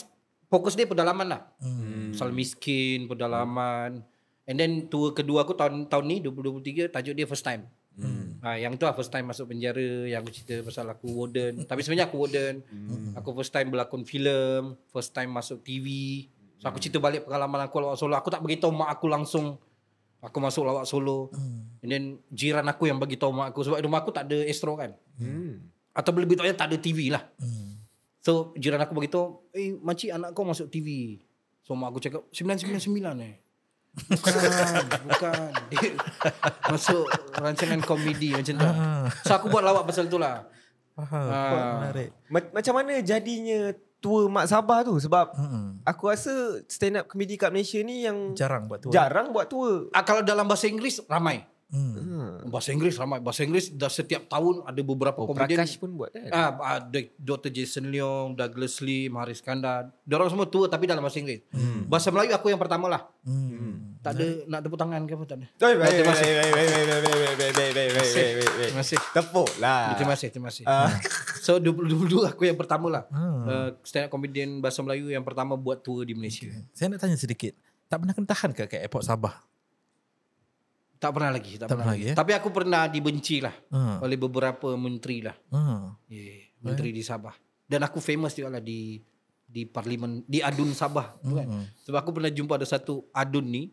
fokus 0.49 0.73
dia 0.73 0.89
pedalaman 0.89 1.27
lah. 1.29 1.41
Hmm. 1.61 2.11
Pasal 2.11 2.33
miskin, 2.33 3.05
pedalaman. 3.05 4.01
And 4.49 4.57
then 4.57 4.89
tour 4.89 5.13
kedua 5.13 5.45
aku 5.45 5.53
tahun 5.53 5.85
tahun 5.85 6.05
ni 6.09 6.17
2023 6.25 6.89
tajuk 6.89 7.13
dia 7.13 7.29
first 7.29 7.45
time. 7.45 7.69
Hmm. 7.99 8.39
Ha, 8.39 8.55
yang 8.55 8.79
tu 8.79 8.87
lah 8.87 8.95
first 8.95 9.11
time 9.11 9.27
masuk 9.27 9.51
penjara 9.51 10.07
Yang 10.07 10.21
aku 10.23 10.31
cerita 10.31 10.55
pasal 10.63 10.87
aku 10.87 11.11
warden 11.11 11.67
Tapi 11.67 11.83
sebenarnya 11.83 12.07
aku 12.07 12.15
warden 12.23 12.63
Aku 13.19 13.35
first 13.35 13.51
time 13.51 13.67
berlakon 13.67 14.07
filem 14.07 14.79
First 14.87 15.11
time 15.11 15.35
masuk 15.35 15.59
TV 15.59 16.23
So 16.59 16.67
aku 16.67 16.77
cerita 16.83 16.99
balik 16.99 17.23
pengalaman 17.23 17.65
aku 17.65 17.79
lawak 17.79 17.95
solo 17.95 18.19
Aku 18.19 18.27
tak 18.27 18.43
beritahu 18.43 18.75
mak 18.75 18.99
aku 18.99 19.07
langsung 19.07 19.55
Aku 20.19 20.37
masuk 20.43 20.67
lawak 20.67 20.83
solo. 20.83 21.31
Hmm. 21.31 21.79
And 21.79 21.89
then 21.89 22.03
jiran 22.27 22.67
aku 22.67 22.91
yang 22.91 22.99
bagi 22.99 23.15
tahu 23.15 23.31
mak 23.31 23.55
aku 23.55 23.63
sebab 23.63 23.79
rumah 23.79 24.03
aku 24.03 24.11
tak 24.11 24.27
ada 24.27 24.43
astro 24.43 24.75
kan. 24.75 24.91
Hmm. 25.15 25.63
Atau 25.95 26.11
lebih 26.11 26.35
tepatnya 26.35 26.59
tak 26.59 26.75
ada 26.75 26.77
TV 26.79 27.07
lah. 27.07 27.23
Hmm. 27.39 27.79
So 28.19 28.51
jiran 28.59 28.83
aku 28.83 28.91
bagi 28.99 29.07
tahu, 29.07 29.47
"Eh 29.55 29.79
makcik 29.79 30.11
anak 30.11 30.35
kau 30.35 30.43
masuk 30.43 30.67
TV." 30.67 31.19
So 31.63 31.71
mak 31.71 31.95
aku 31.95 32.03
cakap 32.03 32.27
999 32.35 32.99
eh. 33.23 33.35
Bukan, 33.95 34.33
bukan. 35.07 35.49
Dia 35.71 35.89
masuk 36.67 37.05
rancangan 37.39 37.79
komedi 37.87 38.35
macam 38.35 38.53
tu. 38.59 38.67
Ah. 38.67 39.07
So 39.23 39.33
aku 39.39 39.47
buat 39.47 39.63
lawak 39.63 39.87
pasal 39.87 40.11
tu 40.11 40.19
lah. 40.19 40.45
Faham. 40.99 41.25
Ah. 41.31 41.47
Kuat 41.47 41.63
menarik. 41.79 42.09
Ma- 42.27 42.51
macam 42.59 42.73
mana 42.75 42.99
jadinya 42.99 43.71
tour 43.99 44.27
Mak 44.27 44.47
Sabah 44.47 44.81
tu? 44.81 44.95
Sebab 44.95 45.31
Hmm. 45.33 45.83
aku 45.83 46.07
rasa 46.07 46.31
stand 46.65 46.97
up 46.97 47.05
comedy 47.05 47.35
kat 47.35 47.49
Malaysia 47.49 47.79
ni 47.79 48.03
yang 48.03 48.33
Jarang 48.33 48.65
buat 48.65 48.79
tu. 48.79 48.89
jarang 48.89 49.29
buat 49.29 49.45
tour. 49.45 49.91
Ah, 49.91 50.01
kalau 50.01 50.19
dalam 50.19 50.43
bahasa 50.43 50.65
Inggeris 50.65 51.03
ramai. 51.05 51.43
Hmm. 51.69 51.93
Hmm. 51.93 52.49
Bahasa 52.49 52.73
Inggeris 52.73 52.97
ramai. 52.97 53.21
Bahasa 53.21 53.45
Inggeris 53.45 53.69
dah 53.69 53.87
setiap 53.87 54.25
tahun 54.25 54.65
ada 54.65 54.81
beberapa 54.81 55.21
Oh, 55.21 55.29
komedian. 55.29 55.61
Prakash 55.61 55.77
pun 55.77 55.93
buat 55.93 56.09
kan? 56.09 56.29
Ah, 56.29 56.49
ada 56.81 56.99
Dr. 57.15 57.49
Jason 57.49 57.87
Leong, 57.87 58.33
Douglas 58.33 58.81
Lee, 58.81 59.05
Maris 59.05 59.37
Kandar. 59.39 59.93
Diorang 60.01 60.27
semua 60.27 60.45
tua 60.45 60.65
tapi 60.65 60.89
dalam 60.89 60.99
bahasa 60.99 61.21
Inggeris. 61.21 61.45
Bahasa 61.85 62.09
Melayu 62.09 62.33
aku 62.33 62.49
yang 62.49 62.57
pertama 62.57 62.89
lah. 62.89 63.05
Hmm. 63.21 63.97
Tak 63.99 64.15
ada 64.15 64.25
nak 64.47 64.59
tepuk 64.63 64.79
tangan 64.79 65.03
ke 65.03 65.11
apa 65.11 65.25
tak 65.27 65.37
ada. 65.37 65.47
Baik, 65.51 65.75
baik, 65.75 65.91
Terima 65.91 66.07
baik, 66.07 66.07
kasih. 66.07 66.29
baik, 66.31 66.51
baik, 66.55 66.67
baik, 66.69 66.69
baik, 66.71 66.87
baik, 66.87 67.01
baik, 67.03 67.19
baik, 67.19 67.35
baik, 67.37 67.53
baik, 67.53 67.73
baik, 67.75 67.89
baik, 67.91 68.11
baik. 68.15 68.69
Terima 68.71 68.81
kasih. 68.81 68.99
Tepuk 69.11 69.49
lah. 69.59 69.83
Terima 69.93 70.13
kasih, 70.15 70.27
terima 70.31 70.47
kasih. 70.49 70.65
Ah. 70.65 70.89
So 71.39 71.55
dulu-dulu 71.55 72.27
aku 72.27 72.43
yang 72.45 72.59
pertama 72.59 72.91
lah. 72.91 73.03
Hmm. 73.09 73.47
Uh, 73.47 73.69
stand 73.81 74.05
up 74.05 74.11
comedian 74.11 74.59
bahasa 74.59 74.83
Melayu 74.83 75.07
yang 75.07 75.23
pertama 75.23 75.55
buat 75.55 75.79
tour 75.79 76.03
di 76.03 76.11
Malaysia. 76.11 76.45
Saya 76.75 76.91
nak 76.91 76.99
tanya 76.99 77.15
sedikit. 77.15 77.55
Tak 77.87 77.99
pernah 77.99 78.13
kena 78.13 78.27
tahan 78.27 78.51
ke 78.53 78.63
kat 78.67 78.79
airport 78.81 79.01
Sabah? 79.01 79.33
Tak 80.99 81.11
pernah 81.11 81.31
lagi, 81.31 81.55
tak, 81.55 81.65
Tak 81.65 81.73
pernah 81.73 81.87
lagi. 81.89 82.03
lagi, 82.03 82.11
eh? 82.11 82.15
Tapi 82.15 82.31
aku 82.35 82.49
pernah 82.51 82.83
dibenci 82.85 83.39
lah 83.39 83.55
Hmm. 83.67 84.03
oleh 84.03 84.15
beberapa 84.15 84.75
menteri 84.75 85.23
lah. 85.23 85.35
Hmm. 85.47 85.95
Yeah, 86.05 86.51
menteri 86.59 86.91
di 86.91 86.99
Sabah. 86.99 87.31
Dan 87.63 87.81
aku 87.81 87.97
famous 87.99 88.33
juga 88.33 88.51
lah 88.51 88.61
di 88.61 88.99
di 89.41 89.63
parlimen 89.63 90.21
di 90.23 90.39
adun 90.39 90.69
Sabah 90.71 91.17
tu 91.17 91.33
kan. 91.33 91.47
Hmm. 91.47 91.65
Sebab 91.81 91.97
aku 91.97 92.11
pernah 92.11 92.29
jumpa 92.29 92.53
ada 92.53 92.67
satu 92.67 93.07
adun 93.09 93.47
ni 93.47 93.63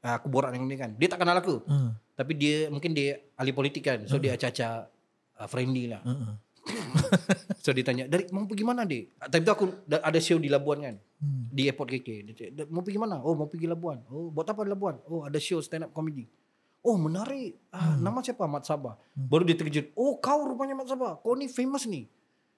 ah, 0.00 0.16
aku 0.16 0.26
borak 0.26 0.50
dengan 0.50 0.66
dia 0.66 0.78
kan. 0.80 0.90
Dia 0.94 1.06
tak 1.06 1.20
kenal 1.20 1.36
aku. 1.36 1.60
Hmm. 1.62 1.92
Tapi 2.12 2.32
dia 2.32 2.66
mungkin 2.66 2.90
dia 2.90 3.20
ahli 3.34 3.50
politik 3.50 3.84
kan. 3.84 3.98
So 4.04 4.16
dia 4.16 4.32
acah-acah 4.32 4.88
uh, 5.36 5.46
friendly 5.46 5.86
lah. 5.86 6.00
Hmm. 6.00 6.40
So 7.60 7.72
dia 7.72 7.80
tanya, 7.80 8.04
"Dari 8.04 8.28
mau 8.28 8.44
pergi 8.44 8.60
mana, 8.62 8.84
Dik?" 8.84 9.16
Ah, 9.18 9.28
Time 9.28 9.40
tu 9.42 9.52
aku 9.52 9.64
da- 9.84 10.00
ada 10.00 10.16
show 10.16 10.36
di 10.36 10.48
Labuan 10.48 10.80
kan. 10.80 10.96
Hmm. 11.18 11.48
Di 11.48 11.64
airport 11.66 11.88
KK. 11.90 12.08
Dia 12.22 12.32
cakap, 12.34 12.52
"Da- 12.54 12.68
"Mau 12.68 12.80
pergi 12.80 12.96
mana?" 12.96 13.16
"Oh, 13.18 13.32
mau 13.32 13.44
pergi 13.46 13.64
Labuan." 13.64 14.00
"Oh, 14.06 14.28
buat 14.28 14.44
apa 14.44 14.60
di 14.62 14.70
Labuan?" 14.70 14.96
"Oh, 15.06 15.24
ada 15.24 15.36
show 15.38 15.58
stand 15.58 15.84
up 15.84 15.92
comedy." 15.92 16.24
"Oh, 16.84 16.94
menarik. 16.94 17.56
Ah, 17.70 17.96
nama 17.96 18.20
siapa? 18.20 18.44
Mat 18.44 18.62
Sabah." 18.62 19.00
Baru 19.10 19.42
dia 19.42 19.56
terkejut. 19.56 19.90
"Oh, 19.94 20.16
kau 20.16 20.44
rupanya 20.44 20.76
Mat 20.76 20.86
Sabah. 20.86 21.16
Kau 21.16 21.32
ni 21.32 21.48
famous 21.48 21.84
ni." 21.84 22.06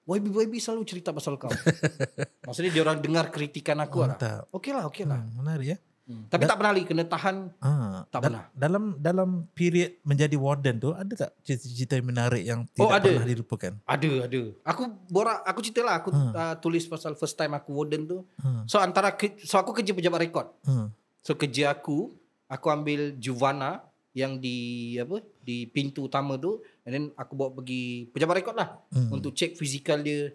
YB-YB 0.05 0.55
selalu 0.57 0.83
cerita 0.85 1.11
pasal 1.11 1.35
kau. 1.35 1.51
Maksudnya 2.47 2.71
dia 2.71 2.81
orang 2.81 2.97
dengar 2.97 3.27
kritikan 3.27 3.75
aku 3.77 3.99
lah. 4.01 4.15
Mantap. 4.15 4.47
Okey 4.51 4.71
lah, 4.71 4.87
okey 4.87 5.03
lah. 5.03 5.19
Hmm. 5.19 5.35
Menarik 5.37 5.67
ya. 5.67 5.77
Hmm. 6.07 6.23
Tapi 6.31 6.47
tak 6.47 6.55
pernah 6.55 6.71
lagi 6.71 6.87
kena 6.87 7.03
tahan. 7.03 7.51
Ah, 7.59 8.07
Tak 8.07 8.23
da- 8.23 8.23
pernah. 8.23 8.43
Dalam 8.55 8.83
dalam 8.97 9.29
period 9.51 9.99
menjadi 10.01 10.39
warden 10.39 10.79
tu 10.79 10.95
ada 10.95 11.11
tak 11.11 11.35
cerita-cerita 11.41 11.99
yang 11.99 12.07
menarik 12.07 12.39
yang 12.41 12.63
tidak 12.65 12.79
Oh, 12.79 12.87
ada. 12.89 13.03
pernah 13.03 13.27
dilupakan? 13.27 13.71
Ada, 13.83 14.11
ada. 14.23 14.41
Aku 14.63 14.81
borak, 15.05 15.43
aku 15.43 15.59
cerita 15.59 15.83
lah. 15.83 15.99
Aku 15.99 16.09
Hmm. 16.09 16.31
uh, 16.31 16.55
tulis 16.55 16.87
pasal 16.87 17.11
first 17.13 17.35
time 17.35 17.51
aku 17.51 17.75
warden 17.75 18.07
tu. 18.07 18.23
Hmm. 18.39 18.63
So 18.63 18.79
antara, 18.79 19.11
ke, 19.11 19.35
so 19.41 19.59
aku 19.59 19.75
kerja 19.75 19.91
pejabat 19.91 20.23
rekod. 20.23 20.47
Hmm. 20.63 20.95
So 21.19 21.35
kerja 21.35 21.75
aku, 21.75 22.15
aku 22.47 22.67
ambil 22.71 23.11
Juvana 23.13 23.83
yang 24.17 24.41
di 24.41 24.57
apa 24.97 25.21
di 25.45 25.69
pintu 25.69 26.09
utama 26.09 26.41
tu 26.41 26.57
and 26.81 26.91
then 26.91 27.05
aku 27.13 27.37
bawa 27.37 27.53
pergi 27.53 28.09
pejabat 28.09 28.41
rekod 28.41 28.57
lah 28.57 28.81
Hmm. 28.89 29.13
untuk 29.13 29.37
cek 29.37 29.53
fizikal 29.53 30.01
dia. 30.01 30.33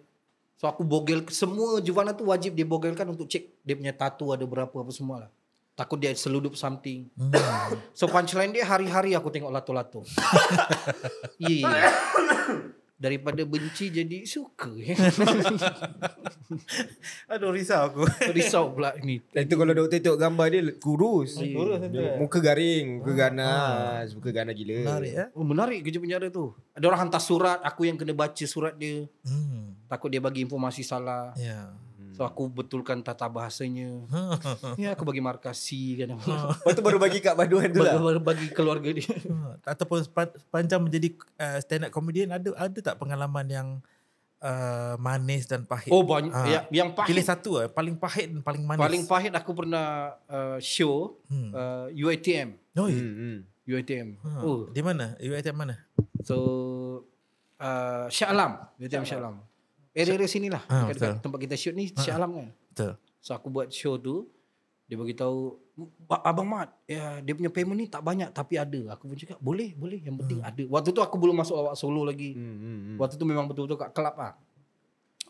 So 0.55 0.71
aku 0.71 0.87
bogel 0.87 1.27
semua 1.27 1.83
Juvana 1.83 2.15
tu 2.15 2.31
wajib 2.31 2.55
dia 2.55 2.63
bogelkan 2.63 3.03
untuk 3.11 3.27
cek 3.27 3.43
dia 3.59 3.75
punya 3.75 3.91
tattoo 3.91 4.31
ada 4.31 4.47
berapa 4.47 4.71
apa 4.71 4.91
semua 4.95 5.27
lah. 5.27 5.31
Takut 5.75 5.99
dia 5.99 6.15
seludup 6.15 6.55
something. 6.55 7.11
Hmm. 7.19 7.35
So 7.91 8.07
punchline 8.07 8.55
dia 8.55 8.63
hari-hari 8.63 9.19
aku 9.19 9.27
tengok 9.27 9.51
lato-lato. 9.51 10.07
yeah. 11.43 11.91
Daripada 12.93 13.41
benci 13.43 13.91
jadi 13.91 14.23
suka. 14.23 14.69
Aduh 17.33 17.51
risau 17.51 17.91
aku. 17.91 18.03
Risau 18.31 18.71
pula 18.71 18.95
ni. 19.03 19.19
Dan 19.33 19.49
tu 19.49 19.59
kalau 19.59 19.73
doktor 19.75 19.99
tengok 19.99 20.19
gambar 20.21 20.45
dia 20.47 20.61
kurus. 20.79 21.41
Ya. 21.41 21.51
Kurus 21.51 21.77
Dia 21.83 21.89
betul. 21.89 22.15
Muka 22.21 22.39
garing, 22.39 22.85
muka 23.01 23.13
ganas, 23.17 24.07
muka 24.15 24.29
ganas 24.31 24.53
gila. 24.55 24.87
Menarik 24.87 25.11
ya. 25.11 25.25
Oh 25.35 25.43
menarik 25.43 25.79
kerja 25.83 25.99
penjara 25.99 26.27
tu. 26.31 26.55
Ada 26.77 26.85
orang 26.87 27.01
hantar 27.09 27.21
surat, 27.21 27.59
aku 27.65 27.89
yang 27.89 27.97
kena 27.99 28.15
baca 28.15 28.45
surat 28.47 28.77
dia. 28.77 29.09
Hmm. 29.25 29.75
Takut 29.91 30.07
dia 30.07 30.23
bagi 30.23 30.45
informasi 30.45 30.85
salah. 30.85 31.35
Ya. 31.35 31.73
So 32.13 32.21
aku 32.21 32.45
betulkan 32.47 33.01
tata 33.01 33.25
bahasanya. 33.25 34.05
Ya 34.77 34.93
aku 34.93 35.03
bagi 35.03 35.19
markah 35.19 35.51
C 35.51 35.97
kan. 35.97 36.13
Lepas 36.61 36.73
tu 36.73 36.81
baru 36.81 36.97
bagi 36.97 37.17
kat 37.17 37.33
baduan 37.33 37.67
tu 37.67 37.81
lah. 37.81 37.97
Baru 37.97 38.19
bagi 38.19 38.47
keluarga 38.49 38.89
dia. 38.89 39.09
Ataupun 39.63 40.01
sepan- 40.01 40.33
sepanjang 40.33 40.79
menjadi 40.79 41.09
uh, 41.35 41.57
stand 41.59 41.83
up 41.83 41.91
comedian 41.91 42.29
ada 42.29 42.53
ada 42.53 42.79
tak 42.79 42.95
pengalaman 42.95 43.45
yang 43.45 43.67
uh, 44.39 44.93
manis 44.97 45.45
dan 45.45 45.63
pahit? 45.63 45.89
Oh 45.89 46.03
banyak. 46.03 46.29
Ah. 46.29 46.45
Ya, 46.45 46.59
yang 46.69 46.91
pahit. 46.91 47.09
Pilih 47.09 47.23
satu 47.23 47.49
lah, 47.55 47.67
paling 47.67 47.95
pahit 47.95 48.29
dan 48.29 48.41
paling 48.41 48.61
manis. 48.61 48.79
Paling 48.79 49.03
pahit 49.03 49.31
aku 49.31 49.51
pernah 49.53 49.87
uh, 50.25 50.57
show 50.59 51.17
Hmm. 51.25 51.49
uh, 51.49 51.87
UiTM. 51.89 52.53
Oh, 52.75 52.85
Hmm, 52.85 53.15
hmm. 53.15 53.37
UiTM. 53.63 54.07
ha. 54.19 54.29
Oh. 54.41 54.67
Di 54.67 54.81
mana? 54.81 55.15
UiTM 55.17 55.55
mana? 55.55 55.79
So 56.21 56.35
uh, 57.57 58.05
Shah 58.07 58.29
Alam. 58.29 58.59
UiTM 58.75 59.01
Shah 59.01 59.17
Alam. 59.17 59.39
Area-area 59.93 60.25
sini 60.25 60.47
lah. 60.47 60.65
Ah, 60.65 60.83
dekat, 60.83 60.89
dekat 60.91 61.09
betul. 61.11 61.21
tempat 61.21 61.39
kita 61.39 61.55
shoot 61.55 61.73
ni 61.73 61.85
Shah 61.87 62.15
Alam 62.15 62.29
kan. 62.33 62.47
Betul. 62.67 62.93
So 63.17 63.31
aku 63.31 63.47
buat 63.47 63.69
show 63.69 63.95
tu 63.95 64.25
dia 64.83 64.97
bagi 64.97 65.13
tahu 65.13 65.57
"Ba- 66.03 66.21
Abang 66.23 66.45
Mat 66.45 66.69
ya, 66.83 67.17
dia 67.17 67.33
punya 67.33 67.47
payment 67.47 67.73
ni 67.75 67.87
tak 67.87 68.01
banyak 68.01 68.29
tapi 68.29 68.57
ada. 68.57 68.93
Aku 68.93 69.05
pun 69.05 69.15
cakap 69.15 69.37
boleh 69.39 69.71
boleh 69.73 69.97
yang 69.97 70.17
penting 70.17 70.41
ada. 70.41 70.63
Waktu 70.67 70.89
tu 70.89 70.99
aku 70.99 71.15
belum 71.15 71.33
masuk 71.35 71.55
lawak 71.55 71.73
solo 71.73 72.03
lagi. 72.03 72.33
Hmm, 72.33 72.41
hmm, 72.55 72.59
hmm. 72.59 72.97
Waktu 72.97 73.15
tu 73.15 73.23
memang 73.23 73.45
betul-betul 73.45 73.79
kat 73.79 73.89
kelab 73.91 74.13
lah. 74.13 74.33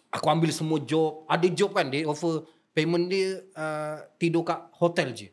Aku 0.10 0.26
ambil 0.28 0.50
semua 0.50 0.80
job. 0.80 1.24
Ada 1.26 1.48
job 1.50 1.72
kan 1.72 1.88
dia 1.88 2.04
offer 2.04 2.44
payment 2.72 3.06
dia 3.06 3.28
uh, 3.52 4.02
tidur 4.16 4.42
kat 4.42 4.64
hotel 4.74 5.12
je. 5.12 5.28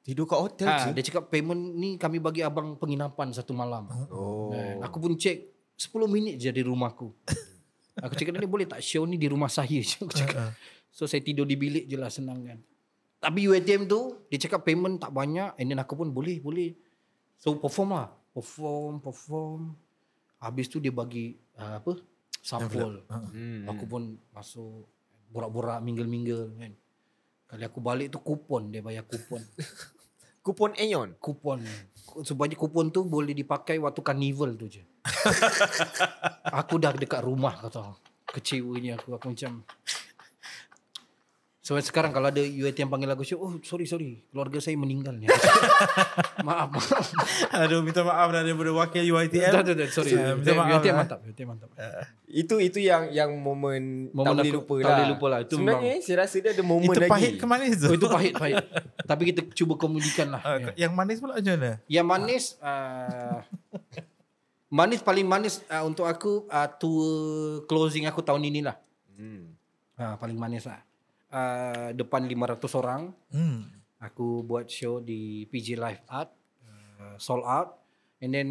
Tidur 0.00 0.24
kat 0.24 0.38
hotel 0.38 0.66
Ha, 0.66 0.76
je. 0.80 0.90
dia 0.90 1.04
cakap 1.04 1.28
payment 1.28 1.60
ni 1.76 1.94
kami 1.94 2.18
bagi 2.18 2.40
abang 2.40 2.72
penginapan 2.74 3.30
satu 3.30 3.52
malam. 3.52 3.84
Oh. 4.10 4.50
Aku 4.80 4.96
pun 4.96 5.12
cek 5.12 5.44
10 5.76 5.86
minit 6.08 6.34
je 6.36 6.48
di 6.48 6.62
rumahku. 6.62 7.12
aku 8.02 8.14
cakap 8.16 8.32
ni 8.40 8.48
boleh 8.48 8.66
tak 8.66 8.80
show 8.80 9.04
ni 9.04 9.20
di 9.20 9.28
rumah 9.28 9.48
saya 9.52 9.78
je. 9.80 10.00
Aku 10.04 10.12
cakap. 10.12 10.50
Ah. 10.50 10.52
So 10.90 11.06
saya 11.06 11.22
tidur 11.22 11.46
di 11.46 11.54
bilik 11.54 11.86
je 11.86 11.96
lah 12.00 12.10
senang 12.10 12.42
kan. 12.42 12.58
Tapi 13.20 13.46
UATM 13.46 13.84
tu 13.84 14.16
dia 14.32 14.40
cakap 14.40 14.64
payment 14.64 14.96
tak 14.96 15.12
banyak 15.12 15.52
and 15.60 15.66
then 15.68 15.78
aku 15.78 15.94
pun 15.94 16.08
boleh 16.08 16.40
boleh. 16.40 16.72
So 17.36 17.56
perform 17.60 17.94
lah. 17.94 18.08
Perform, 18.32 19.04
perform. 19.04 19.76
Habis 20.40 20.72
tu 20.72 20.80
dia 20.80 20.90
bagi 20.90 21.36
uh, 21.60 21.78
apa? 21.78 22.00
Sampul. 22.40 23.04
Ah. 23.12 23.20
Hmm. 23.28 23.68
Aku 23.68 23.84
pun 23.84 24.16
masuk 24.32 24.88
borak-borak 25.30 25.84
mingle-mingle 25.84 26.56
kan. 26.56 26.72
Kali 27.50 27.62
aku 27.66 27.78
balik 27.82 28.14
tu 28.14 28.18
kupon 28.22 28.72
dia 28.72 28.80
bayar 28.80 29.04
kupon. 29.04 29.42
Kupon 30.40 30.72
Aeon. 30.80 31.20
kupon. 31.20 31.60
Supaya 32.24 32.50
kupon 32.56 32.88
tu 32.88 33.04
boleh 33.04 33.36
dipakai 33.36 33.76
waktu 33.76 34.00
karnival 34.00 34.56
tu 34.56 34.66
je. 34.72 34.82
aku 36.60 36.80
dah 36.80 36.96
dekat 36.96 37.20
rumah 37.20 37.54
kata. 37.60 37.92
Kecewanya 38.24 38.96
aku 38.96 39.20
aku 39.20 39.36
macam 39.36 39.60
So 41.60 41.76
sekarang 41.76 42.08
kalau 42.16 42.32
ada 42.32 42.40
UIT 42.40 42.72
yang 42.72 42.88
panggil 42.88 43.12
aku 43.12 43.20
oh 43.36 43.60
sorry 43.60 43.84
sorry 43.84 44.24
keluarga 44.32 44.64
saya 44.64 44.80
meninggal 44.80 45.12
ni. 45.12 45.28
maaf 46.48 46.72
maaf. 46.72 47.04
Aduh 47.60 47.84
minta 47.84 48.00
maaf 48.00 48.32
dah 48.32 48.40
daripada 48.40 48.72
wakil 48.72 49.04
UiTM. 49.04 49.52
Dah, 49.52 49.60
dah, 49.60 49.74
dah, 49.76 49.88
sorry. 49.92 50.16
Eh, 50.16 50.40
minta 50.40 50.56
maaf, 50.56 50.80
UIT 50.80 50.88
eh. 50.88 50.96
mantap, 50.96 51.18
UIT 51.20 51.40
mantap. 51.44 51.68
Itu 52.24 52.64
itu 52.64 52.80
yang 52.80 53.12
yang 53.12 53.36
momen 53.36 54.08
tak 54.08 54.16
Momen 54.16 54.32
boleh 54.40 54.48
aku 54.48 54.56
lupa 54.56 54.72
tak 54.72 54.80
lah. 54.80 54.88
boleh 54.96 55.08
lupa 55.12 55.26
lah. 55.28 55.38
Itu 55.44 55.54
Sebenarnya 55.60 55.94
saya 56.00 56.16
rasa 56.24 56.36
dia 56.40 56.50
ada 56.56 56.64
momen 56.64 56.88
Itu 56.88 57.00
lagi. 57.04 57.12
pahit 57.12 57.32
ke 57.36 57.44
manis 57.44 57.72
tu? 57.76 57.86
Oh 57.92 57.94
itu 58.00 58.06
pahit 58.08 58.32
pahit. 58.40 58.56
Tapi 59.04 59.22
kita 59.28 59.40
cuba 59.52 59.74
kemudikan 59.76 60.26
lah. 60.32 60.40
Ah, 60.40 60.56
Ya. 60.56 60.88
Yang 60.88 60.92
manis 60.96 61.16
pula 61.20 61.32
macam 61.36 61.54
mana? 61.60 61.72
Yang 61.92 62.06
manis 62.08 62.44
uh, 62.64 63.36
manis 64.72 65.00
paling 65.04 65.26
manis 65.28 65.54
uh, 65.68 65.84
untuk 65.84 66.08
aku 66.08 66.48
uh, 66.48 66.68
tour 66.80 67.68
closing 67.68 68.08
aku 68.08 68.24
tahun 68.24 68.48
ini 68.48 68.64
lah. 68.64 68.80
Hmm. 69.12 69.52
Uh, 70.00 70.16
paling 70.16 70.40
manis 70.40 70.64
lah. 70.64 70.80
Uh, 71.30 71.94
depan 71.94 72.26
500 72.26 72.58
orang 72.74 73.14
Hmm. 73.30 73.70
aku 73.98 74.42
buat 74.42 74.66
show 74.66 74.98
di 74.98 75.46
PJ 75.46 75.78
Live 75.78 76.02
Art 76.06 76.26
uh, 76.98 77.14
sold 77.16 77.46
out 77.46 77.78
and 78.18 78.34
then 78.34 78.48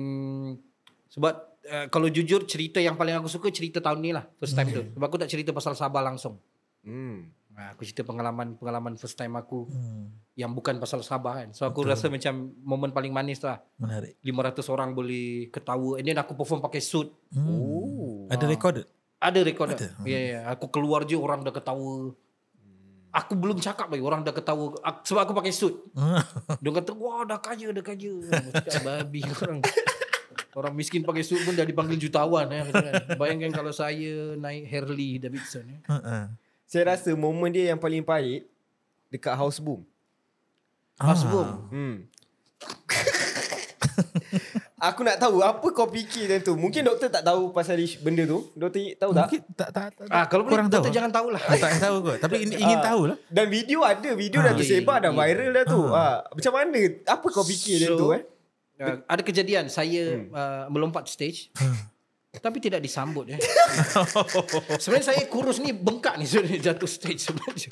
sebab 1.06 1.34
uh, 1.66 1.86
kalau 1.88 2.08
jujur 2.08 2.46
cerita 2.46 2.80
yang 2.80 2.96
paling 2.96 3.14
aku 3.14 3.28
suka 3.28 3.50
cerita 3.50 3.78
tahun 3.78 4.00
ni 4.00 4.12
lah 4.12 4.24
first 4.34 4.56
time 4.56 4.72
tu 4.72 4.80
sebab 4.90 5.06
aku 5.06 5.18
tak 5.18 5.28
cerita 5.28 5.52
pasal 5.52 5.76
Sabah 5.76 6.00
langsung 6.02 6.40
Hmm. 6.80 7.36
Ah, 7.52 7.76
Aku 7.76 7.84
cerita 7.84 8.08
pengalaman-pengalaman 8.08 8.96
first 8.96 9.20
time 9.20 9.36
aku 9.36 9.68
Hmm. 9.68 10.16
yang 10.34 10.56
bukan 10.56 10.80
pasal 10.80 11.04
Sabah 11.04 11.44
kan. 11.44 11.50
So 11.52 11.68
aku 11.68 11.84
rasa 11.84 12.08
macam 12.08 12.32
momen 12.64 12.96
paling 12.96 13.12
manis 13.12 13.44
lah. 13.44 13.60
Menarik. 13.76 14.16
500 14.24 14.64
orang 14.70 14.96
boleh 14.96 15.52
ketawa 15.52 16.00
and 16.00 16.08
then 16.08 16.16
aku 16.16 16.40
perform 16.40 16.64
pakai 16.64 16.80
suit. 16.80 17.12
Hmm. 17.28 17.44
Oh. 17.44 18.32
Ada 18.32 18.48
recorded? 18.48 18.88
Ada 19.20 19.44
rekod 19.44 19.68
Ada. 19.68 19.92
Ya, 20.02 20.08
yeah, 20.08 20.22
yeah. 20.24 20.44
aku 20.48 20.72
keluar 20.72 21.04
je 21.04 21.20
orang 21.20 21.44
dah 21.44 21.52
ketawa. 21.52 22.16
Aku 23.10 23.34
belum 23.34 23.58
cakap 23.58 23.90
lagi 23.90 24.00
orang 24.00 24.22
dah 24.22 24.30
ketawa 24.30 24.70
Aku- 24.80 25.02
sebab 25.04 25.22
aku 25.24 25.34
pakai 25.34 25.50
suit. 25.50 25.74
Dia 26.62 26.72
kata 26.72 26.94
wah 26.94 27.24
dah 27.24 27.38
kaya 27.38 27.70
dah 27.70 27.82
kaya. 27.82 28.14
Cakap 28.62 28.82
babi 28.84 29.26
orang. 29.40 29.60
Orang 30.52 30.74
miskin 30.74 31.02
pakai 31.02 31.22
suit 31.22 31.42
pun 31.42 31.54
dah 31.54 31.64
dipanggil 31.64 31.98
jutawan 31.98 32.46
eh. 32.50 32.66
kan. 32.66 33.18
Bayangkan 33.18 33.50
kalau 33.52 33.72
saya 33.72 34.34
naik 34.36 34.66
Harley 34.66 35.18
Davidson 35.18 35.66
eh. 35.68 35.82
Uh-uh. 35.86 36.30
Saya 36.64 36.94
rasa 36.94 37.10
momen 37.14 37.50
dia 37.50 37.70
yang 37.70 37.78
paling 37.78 38.02
pahit 38.02 38.46
dekat 39.10 39.34
House 39.34 39.58
Boom. 39.58 39.82
Mas 40.96 41.22
Ah. 41.22 41.28
Boom. 41.28 41.50
Hmm. 41.70 41.96
Aku 44.80 45.04
nak 45.04 45.20
tahu 45.20 45.40
apa 45.40 45.68
kau 45.70 45.86
fikir 45.86 46.26
time 46.26 46.40
tu. 46.40 46.56
Mungkin 46.56 46.82
doktor 46.82 47.12
tak 47.12 47.22
tahu 47.22 47.52
pasal 47.52 47.76
benda 47.98 48.24
tu. 48.24 48.48
Doktor 48.54 48.80
tahu 48.96 49.12
tak? 49.12 49.28
Mungkin 49.28 49.40
tak, 49.52 49.70
tak, 49.70 49.88
tak, 49.92 50.08
Ah 50.08 50.24
kalau 50.26 50.44
boleh 50.44 50.56
kurang 50.56 50.68
doktor 50.68 50.88
tahu. 50.88 50.96
jangan 50.96 51.12
tahulah. 51.12 51.42
Ah, 51.42 51.58
tak 51.58 51.72
tahu 51.78 51.96
kot. 52.02 52.18
Tapi 52.18 52.36
in- 52.40 52.56
ingin 52.58 52.80
Ah. 52.80 52.86
tahu 52.86 53.02
lah. 53.12 53.18
Dan 53.28 53.46
video 53.48 53.84
ada, 53.84 54.10
video 54.14 54.40
dah 54.40 54.52
Ah. 54.52 54.58
tersebar 54.58 54.98
dah 54.98 55.12
Ya, 55.12 55.14
ya, 55.14 55.20
viral 55.22 55.50
dah 55.52 55.66
tu. 55.68 55.82
Ah. 55.86 56.18
Macam 56.26 56.52
mana? 56.54 56.80
Apa 57.06 57.28
kau 57.28 57.44
fikir 57.44 57.76
So, 57.86 57.98
tu 57.98 58.08
eh? 58.14 58.24
Uh, 58.80 59.04
ada 59.04 59.20
kejadian 59.20 59.68
saya 59.68 60.24
uh, 60.26 60.72
melompat 60.72 61.04
stage. 61.06 61.52
Tapi 62.32 62.58
tidak 62.58 62.80
disambut 62.80 63.28
eh. 63.28 63.40
sebenarnya 64.80 65.08
saya 65.10 65.22
kurus 65.26 65.60
ni 65.60 65.72
bengkak 65.72 66.16
ni 66.16 66.24
sebenarnya 66.24 66.72
jatuh 66.72 66.88
stage 66.88 67.20
sebenarnya. 67.20 67.68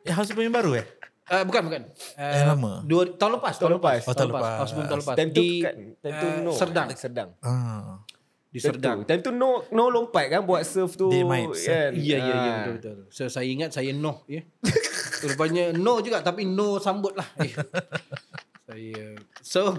Eh, 0.00 0.12
house 0.12 0.32
band 0.32 0.48
yang 0.48 0.56
baru 0.56 0.80
eh? 0.80 0.86
Uh, 1.24 1.40
bukan 1.42 1.62
bukan. 1.64 1.82
Uh, 2.14 2.36
Eh, 2.36 2.44
lama? 2.44 2.72
Dua, 2.84 3.08
tahun 3.10 3.40
lepas. 3.40 3.56
Tahun 3.56 3.72
lepas. 3.74 4.00
Oh, 4.04 4.12
tahun 4.12 4.28
lepas. 4.28 4.44
Tahun 4.44 4.66
sebelum 4.68 4.86
tahun 4.86 5.00
lepas. 5.00 5.14
Time 5.16 5.30
tu 5.30 5.40
di 5.40 5.48
kat 5.58 5.74
time 5.98 6.14
tu 6.14 6.26
uh, 6.26 6.34
no. 6.38 6.50
Serdang. 6.52 6.86
Serdang. 6.92 7.28
Ah. 7.40 8.04
Di 8.48 8.58
Serdang. 8.58 9.02
time 9.02 9.18
tu 9.18 9.30
no 9.30 9.64
no 9.68 9.88
lompat 9.88 10.28
kan 10.28 10.44
buat 10.44 10.62
surf 10.62 10.94
tu 10.94 11.08
Day 11.08 11.24
mites. 11.24 11.64
kan. 11.64 11.90
Ya 11.92 12.16
ya 12.16 12.34
ya 12.38 12.52
betul 12.62 12.74
betul. 12.76 12.96
So 13.08 13.26
saya 13.26 13.48
ingat 13.48 13.72
saya 13.72 13.90
no 13.90 14.22
ya. 14.26 14.44
Rupanya 15.22 15.72
no 15.72 15.98
juga 15.98 16.20
tapi 16.20 16.44
no 16.44 16.76
sambut 16.78 17.12
lah. 17.14 17.26
Eh. 17.40 17.50
saya 18.68 19.16
so 19.40 19.74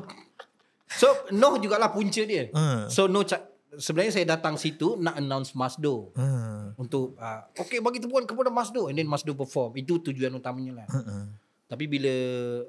so 0.85 1.07
no 1.31 1.55
jugalah 1.55 1.87
punca 1.89 2.19
dia. 2.21 2.49
Hmm. 2.49 2.89
So 2.89 3.05
no 3.05 3.23
ca- 3.23 3.53
sebenarnya 3.77 4.13
saya 4.13 4.25
datang 4.27 4.55
situ 4.55 4.95
nak 4.97 5.15
announce 5.15 5.53
Masdo 5.53 6.11
Ah. 6.13 6.73
untuk 6.75 7.15
uh, 7.15 7.45
okay 7.55 7.79
bagi 7.79 7.99
tepuan 7.99 8.23
kepada 8.23 8.49
Masdo 8.49 8.87
and 8.87 8.95
then 8.95 9.05
Masdo 9.05 9.31
perform. 9.31 9.75
Itu 9.75 9.99
tujuan 10.01 10.33
utamanya 10.33 10.83
lah. 10.83 10.87
Uh-uh. 10.89 11.23
Tapi 11.65 11.85
bila 11.85 12.13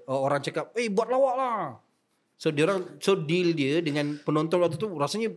uh, 0.04 0.20
orang 0.20 0.40
cakap, 0.40 0.72
"Eh 0.74 0.88
buat 0.88 1.06
lawak 1.06 1.34
lah." 1.34 1.60
So 2.36 2.52
dia 2.52 2.68
orang 2.68 3.00
so 3.00 3.16
deal 3.16 3.52
dia 3.52 3.80
dengan 3.80 4.20
penonton 4.20 4.60
waktu 4.60 4.76
tu 4.76 4.92
rasanya 4.94 5.32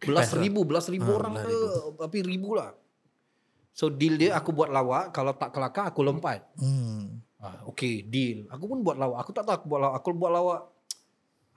belas 0.00 0.28
Best 0.28 0.34
lah. 0.36 0.42
ribu, 0.44 0.60
belas 0.64 0.84
ribu 0.88 1.08
Ah, 1.12 1.18
orang 1.18 1.34
ke, 1.36 1.56
tapi 1.96 2.18
ribu 2.20 2.56
lah. 2.56 2.72
So 3.72 3.88
deal 3.88 4.16
dia 4.16 4.36
aku 4.36 4.52
buat 4.52 4.68
lawak, 4.68 5.12
kalau 5.12 5.32
tak 5.32 5.52
kelakar 5.52 5.88
aku 5.88 6.00
lompat. 6.00 6.44
Hmm. 6.56 7.20
Ah, 7.36 7.60
okay, 7.66 8.04
deal. 8.04 8.46
Aku 8.48 8.68
pun 8.68 8.80
buat 8.80 8.94
lawak. 8.94 9.20
Aku 9.24 9.32
tak 9.32 9.44
tahu 9.44 9.54
aku 9.58 9.66
buat 9.68 9.80
lawak. 9.80 9.94
Aku 9.98 10.08
buat 10.12 10.32
lawak 10.32 10.60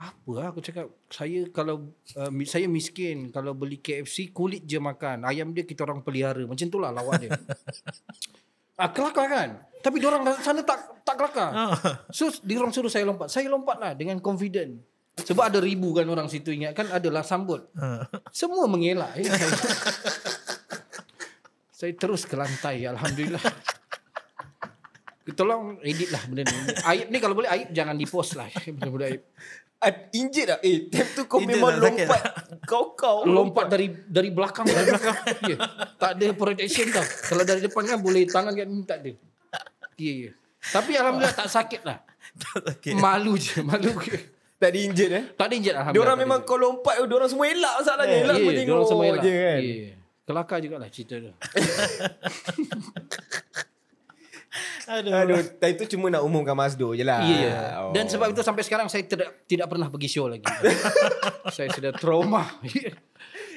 apa 0.06 0.32
lah 0.38 0.54
aku 0.54 0.62
cakap 0.62 0.88
saya 1.10 1.50
kalau 1.50 1.90
uh, 2.18 2.32
saya 2.46 2.70
miskin 2.70 3.34
kalau 3.34 3.58
beli 3.58 3.82
KFC 3.82 4.30
kulit 4.30 4.62
je 4.70 4.78
makan 4.78 5.26
ayam 5.26 5.50
dia 5.50 5.66
kita 5.66 5.82
orang 5.82 6.06
pelihara 6.06 6.46
macam 6.46 6.68
tu 6.70 6.78
lah 6.78 6.94
lawak 6.94 7.26
dia 7.26 7.34
ah 8.82 8.90
kelakar 8.92 9.26
kan 9.26 9.50
tapi 9.86 10.02
diorang 10.02 10.26
sana 10.42 10.66
tak 10.66 11.06
tak 11.06 11.14
kelakar 11.14 11.50
Ah. 11.54 11.78
So 12.10 12.34
diorang 12.42 12.74
suruh 12.74 12.90
saya 12.90 13.06
lompat. 13.06 13.30
Saya 13.30 13.46
lompat 13.54 13.78
lah 13.78 13.94
dengan 13.94 14.18
confident. 14.18 14.82
Sebab 15.16 15.54
ada 15.54 15.62
ribu 15.62 15.94
kan 15.94 16.10
orang 16.10 16.26
situ 16.26 16.50
ingat 16.50 16.74
kan 16.74 16.90
adalah 16.90 17.22
sambut. 17.22 17.70
Ah. 17.78 18.10
Semua 18.34 18.66
mengelak. 18.66 19.14
Eh. 19.22 19.30
Saya, 19.30 19.54
saya 21.86 21.92
terus 21.94 22.26
ke 22.26 22.34
lantai. 22.34 22.82
Alhamdulillah. 22.90 23.46
Tolong 25.34 25.82
edit 25.82 26.14
lah 26.14 26.22
benda 26.30 26.46
ni. 26.46 26.58
Aib 26.86 27.08
ni 27.10 27.18
kalau 27.18 27.34
boleh 27.34 27.50
aib 27.50 27.74
jangan 27.74 27.98
di 27.98 28.06
post 28.06 28.38
lah. 28.38 28.46
Benda-benda 28.78 29.10
aib. 29.10 29.26
Ah, 29.76 29.92
injet 30.14 30.46
tak? 30.50 30.60
Eh, 30.62 30.88
time 30.88 31.10
tu 31.14 31.22
kau 31.26 31.42
Injet 31.42 31.58
memang 31.58 31.78
tak 31.78 31.82
sakit 31.82 32.06
lompat. 32.08 32.22
Kau-kau 32.66 33.18
Lompat 33.28 33.66
dari 33.70 33.88
dari 33.92 34.30
belakang 34.30 34.66
dari 34.66 34.86
belakang. 34.88 35.18
yeah. 35.52 35.60
Tak 35.98 36.18
ada 36.18 36.28
protection 36.34 36.88
tau. 36.90 37.06
Kalau 37.06 37.44
dari 37.44 37.62
depan 37.62 37.84
kan 37.86 38.00
boleh 38.00 38.26
tangan 38.26 38.54
kat 38.54 38.66
ni 38.66 38.82
tak 38.86 38.98
ada. 39.02 39.12
Ya 39.12 39.18
yeah, 39.98 40.16
yeah. 40.30 40.34
Tapi 40.66 40.92
alhamdulillah 40.98 41.38
tak 41.38 41.50
sakit 41.50 41.82
lah. 41.86 41.98
Okay. 42.76 42.98
Malu 42.98 43.38
je, 43.38 43.62
malu 43.62 43.96
je. 44.02 44.18
Tak 44.58 44.74
ada 44.74 44.80
injet 44.82 45.10
eh? 45.14 45.24
Tak 45.38 45.46
ada 45.48 45.54
injet 45.54 45.76
alhamdulillah. 45.78 45.94
Diorang 45.94 46.18
tak 46.18 46.24
memang 46.26 46.40
kau 46.42 46.58
lompat, 46.58 46.96
diorang 47.06 47.30
semua 47.30 47.46
elak 47.48 47.74
masalahnya. 47.80 48.18
Elak 48.26 48.36
Ya, 48.36 48.44
pun 48.44 48.52
ya, 48.52 48.58
tengok 48.58 48.68
diorang 48.68 48.88
semua 48.90 49.06
elak. 49.06 49.22
je 49.22 49.34
kan. 49.34 49.60
Ya. 49.62 49.94
Kelakar 50.26 50.58
jugalah 50.58 50.90
cerita 50.90 51.16
tu. 51.22 51.32
Aduh. 54.86 55.12
Aduh, 55.12 55.42
time 55.58 55.76
tu 55.76 55.98
cuma 55.98 56.08
nak 56.14 56.22
umumkan 56.22 56.56
Mazdo 56.56 56.94
je 56.94 57.04
lah. 57.04 57.26
Ya, 57.26 57.38
ya. 57.38 57.56
Oh. 57.82 57.92
Dan 57.92 58.08
sebab 58.08 58.32
itu 58.32 58.42
sampai 58.46 58.64
sekarang 58.64 58.88
saya 58.88 59.04
tidak 59.06 59.46
tidak 59.50 59.68
pernah 59.68 59.90
pergi 59.90 60.10
show 60.10 60.30
lagi. 60.30 60.46
saya 61.56 61.70
sudah 61.74 61.92
trauma. 61.96 62.46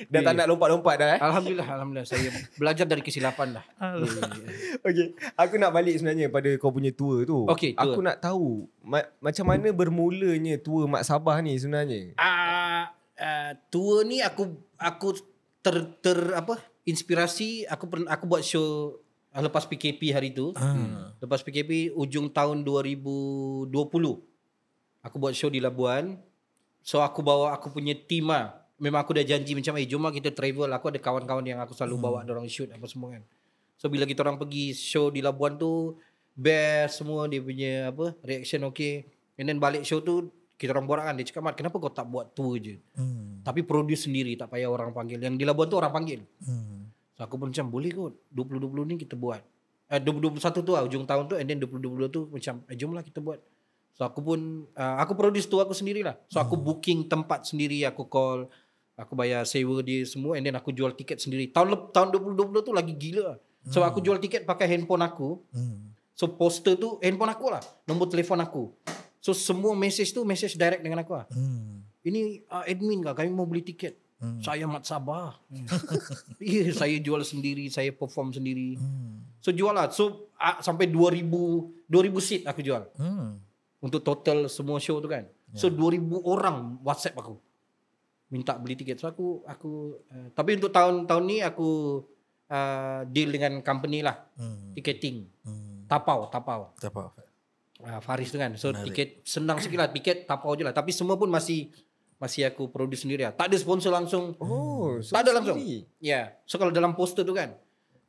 Dah 0.06 0.20
tak 0.22 0.34
nak 0.38 0.46
lompat-lompat 0.46 0.94
dah 0.94 1.08
eh. 1.18 1.20
alhamdulillah, 1.20 1.66
alhamdulillah 1.66 2.06
saya 2.06 2.30
belajar 2.54 2.86
dari 2.86 3.02
kesilapan 3.02 3.58
dah. 3.58 3.64
Ya, 3.78 3.94
ya, 3.98 4.22
ya. 4.22 4.50
Okay, 4.78 5.06
aku 5.34 5.54
nak 5.58 5.74
balik 5.74 5.98
sebenarnya 5.98 6.30
pada 6.30 6.50
kau 6.56 6.70
punya 6.70 6.94
tour 6.94 7.26
tu. 7.26 7.44
Okey, 7.50 7.74
tour. 7.74 7.98
Aku 7.98 8.00
nak 8.00 8.22
tahu 8.22 8.70
ma- 8.82 9.10
macam 9.18 9.44
mana 9.50 9.68
bermulanya 9.74 10.54
tour 10.62 10.86
Mak 10.86 11.02
Sabah 11.02 11.42
ni 11.42 11.58
sebenarnya. 11.58 12.14
Ah, 12.14 12.94
ah, 13.18 13.50
tour 13.68 14.06
ni 14.06 14.22
aku 14.22 14.54
aku 14.78 15.18
ter 15.60 15.76
ter 15.98 16.18
apa? 16.32 16.62
Inspirasi 16.86 17.66
aku 17.68 17.84
pernah 17.90 18.08
aku 18.14 18.24
buat 18.30 18.42
show 18.46 18.96
lepas 19.44 19.64
PKP 19.68 20.10
hari 20.10 20.30
tu. 20.34 20.50
Ah. 20.58 21.14
Lepas 21.22 21.44
PKP 21.44 21.94
ujung 21.94 22.30
tahun 22.32 22.64
2020 22.66 23.70
aku 25.02 25.16
buat 25.16 25.34
show 25.34 25.48
di 25.48 25.62
Labuan. 25.62 26.18
So 26.82 27.02
aku 27.04 27.20
bawa 27.20 27.54
aku 27.54 27.72
punya 27.72 27.94
team 27.94 28.30
lah. 28.32 28.54
Memang 28.78 29.02
aku 29.02 29.10
dah 29.18 29.26
janji 29.26 29.58
macam 29.58 29.74
eh 29.74 29.86
jom 29.86 30.06
lah 30.06 30.14
kita 30.14 30.30
travel. 30.30 30.70
Aku 30.70 30.94
ada 30.94 31.00
kawan-kawan 31.02 31.42
yang 31.42 31.58
aku 31.58 31.74
selalu 31.74 31.98
bawa 31.98 32.22
orang 32.22 32.46
shoot 32.46 32.70
apa 32.70 32.86
semua 32.86 33.18
kan. 33.18 33.22
So 33.78 33.90
bila 33.90 34.06
kita 34.06 34.22
orang 34.26 34.38
pergi 34.38 34.74
show 34.74 35.10
di 35.10 35.22
Labuan 35.22 35.58
tu 35.58 35.98
best 36.38 37.02
semua 37.02 37.26
dia 37.26 37.42
punya 37.42 37.90
apa 37.90 38.14
reaction 38.22 38.62
okay. 38.66 39.10
And 39.38 39.50
then 39.50 39.58
balik 39.58 39.82
show 39.82 40.02
tu 40.02 40.30
kita 40.58 40.74
orang 40.74 40.86
borak 40.90 41.06
kan 41.06 41.14
dia 41.14 41.26
cakap 41.26 41.42
Mat 41.46 41.54
kenapa 41.54 41.78
kau 41.78 41.90
tak 41.90 42.06
buat 42.06 42.34
tour 42.34 42.58
je. 42.58 42.78
Hmm. 42.94 43.42
Tapi 43.42 43.62
produce 43.62 44.06
sendiri 44.06 44.34
tak 44.34 44.50
payah 44.50 44.70
orang 44.70 44.94
panggil. 44.94 45.18
Yang 45.18 45.34
di 45.38 45.44
Labuan 45.46 45.66
tu 45.70 45.78
orang 45.78 45.94
panggil. 45.94 46.20
Hmm. 46.42 46.77
So 47.18 47.26
aku 47.26 47.34
pun 47.34 47.50
macam 47.50 47.66
boleh 47.66 47.90
kot 47.90 48.14
2020 48.30 48.94
ni 48.94 48.94
kita 48.94 49.18
buat. 49.18 49.42
Eh, 49.90 49.98
2021 49.98 50.38
tu 50.62 50.70
lah 50.70 50.86
ujung 50.86 51.02
tahun 51.02 51.26
tu 51.26 51.34
And 51.34 51.48
then 51.50 51.58
2022 51.58 52.14
tu 52.14 52.20
macam 52.30 52.62
eh, 52.70 52.76
Jom 52.78 52.94
lah 52.94 53.02
kita 53.02 53.18
buat. 53.18 53.42
So 53.98 54.06
aku 54.06 54.22
pun 54.22 54.70
uh, 54.78 54.96
Aku 55.02 55.18
produce 55.18 55.50
tu 55.50 55.58
aku 55.58 55.74
sendirilah. 55.74 56.14
So 56.30 56.38
aku 56.38 56.54
booking 56.54 57.10
tempat 57.10 57.50
sendiri 57.50 57.82
Aku 57.90 58.06
call 58.06 58.46
Aku 58.94 59.18
bayar 59.18 59.42
sewa 59.50 59.82
dia 59.82 60.06
semua 60.06 60.38
And 60.38 60.46
then 60.46 60.54
aku 60.54 60.70
jual 60.70 60.94
tiket 60.94 61.18
sendiri. 61.18 61.50
Tahun 61.50 61.66
lep, 61.66 61.82
tahun 61.90 62.14
2020 62.14 62.62
tu 62.62 62.70
lagi 62.70 62.94
gila 62.94 63.34
lah. 63.34 63.38
So 63.66 63.82
aku 63.82 63.98
jual 63.98 64.22
tiket 64.22 64.46
pakai 64.46 64.70
handphone 64.70 65.02
aku. 65.02 65.42
Hmm. 65.50 65.90
So 66.14 66.30
poster 66.30 66.78
tu 66.78 67.02
handphone 67.02 67.34
aku 67.34 67.50
lah 67.50 67.62
Nombor 67.90 68.06
telefon 68.06 68.38
aku. 68.38 68.70
So 69.18 69.34
semua 69.34 69.74
message 69.74 70.14
tu 70.14 70.22
Message 70.22 70.54
direct 70.54 70.86
dengan 70.86 71.02
aku 71.02 71.18
lah. 71.18 71.26
Hmm. 71.34 71.82
Ini 72.06 72.46
uh, 72.46 72.62
admin 72.62 73.02
kah? 73.02 73.18
Kami 73.18 73.34
mau 73.34 73.50
beli 73.50 73.66
tiket 73.66 73.98
Hmm. 74.18 74.42
Saya 74.42 74.66
Mat 74.66 74.82
Sabah 74.82 75.38
Ya 76.42 76.66
saya 76.74 76.98
jual 76.98 77.22
sendiri 77.22 77.70
Saya 77.70 77.94
perform 77.94 78.34
sendiri. 78.34 78.74
Hmm. 78.74 79.22
So 79.38 79.54
jual 79.54 79.70
lah. 79.70 79.94
So 79.94 80.34
uh, 80.34 80.58
sampai 80.58 80.90
2000 80.90 81.22
2000 81.86 82.18
seat 82.18 82.42
aku 82.50 82.60
jual. 82.62 82.82
Hmm. 82.98 83.38
Untuk 83.78 84.02
total 84.02 84.50
semua 84.50 84.82
show 84.82 84.98
tu 84.98 85.06
kan. 85.06 85.22
So 85.54 85.70
2000 85.70 86.02
orang 86.26 86.82
whatsapp 86.82 87.14
aku. 87.14 87.38
Minta 88.34 88.58
beli 88.58 88.74
tiket. 88.74 88.98
So 88.98 89.06
aku 89.06 89.46
aku 89.46 90.02
uh, 90.10 90.28
Tapi 90.34 90.58
untuk 90.58 90.74
tahun-tahun 90.74 91.24
ni 91.24 91.38
aku 91.40 92.02
uh, 92.50 93.06
Deal 93.06 93.30
dengan 93.30 93.62
company 93.62 94.02
lah. 94.02 94.18
Hmm. 94.34 94.74
Ticketing. 94.74 95.30
Hmm. 95.46 95.86
Tapau 95.86 96.26
Tapau. 96.26 96.74
Tak 96.74 96.90
apa. 96.90 97.14
uh, 97.86 98.00
Faris 98.02 98.34
tu 98.34 98.38
kan. 98.42 98.50
So 98.58 98.74
Menarik. 98.74 98.90
tiket 98.90 99.08
Senang 99.22 99.62
sikit 99.62 99.78
lah. 99.78 99.90
Tiket 99.94 100.26
tapau 100.26 100.58
je 100.58 100.66
lah. 100.66 100.74
Tapi 100.74 100.90
semua 100.90 101.14
pun 101.14 101.30
masih 101.30 101.70
Masih 102.18 102.50
aku 102.50 102.66
produce 102.66 103.06
sendiri 103.06 103.22
lah 103.22 103.30
Tak 103.30 103.46
ada 103.46 103.56
sponsor 103.56 103.94
langsung 103.94 104.34
Oh, 104.42 104.98
so 104.98 105.14
tak 105.14 105.26
ada 105.26 105.38
langsung. 105.38 105.58
Ya. 105.58 105.86
Yeah. 106.02 106.24
So 106.50 106.58
kalau 106.58 106.74
dalam 106.74 106.98
poster 106.98 107.22
tu 107.22 107.30
kan. 107.30 107.54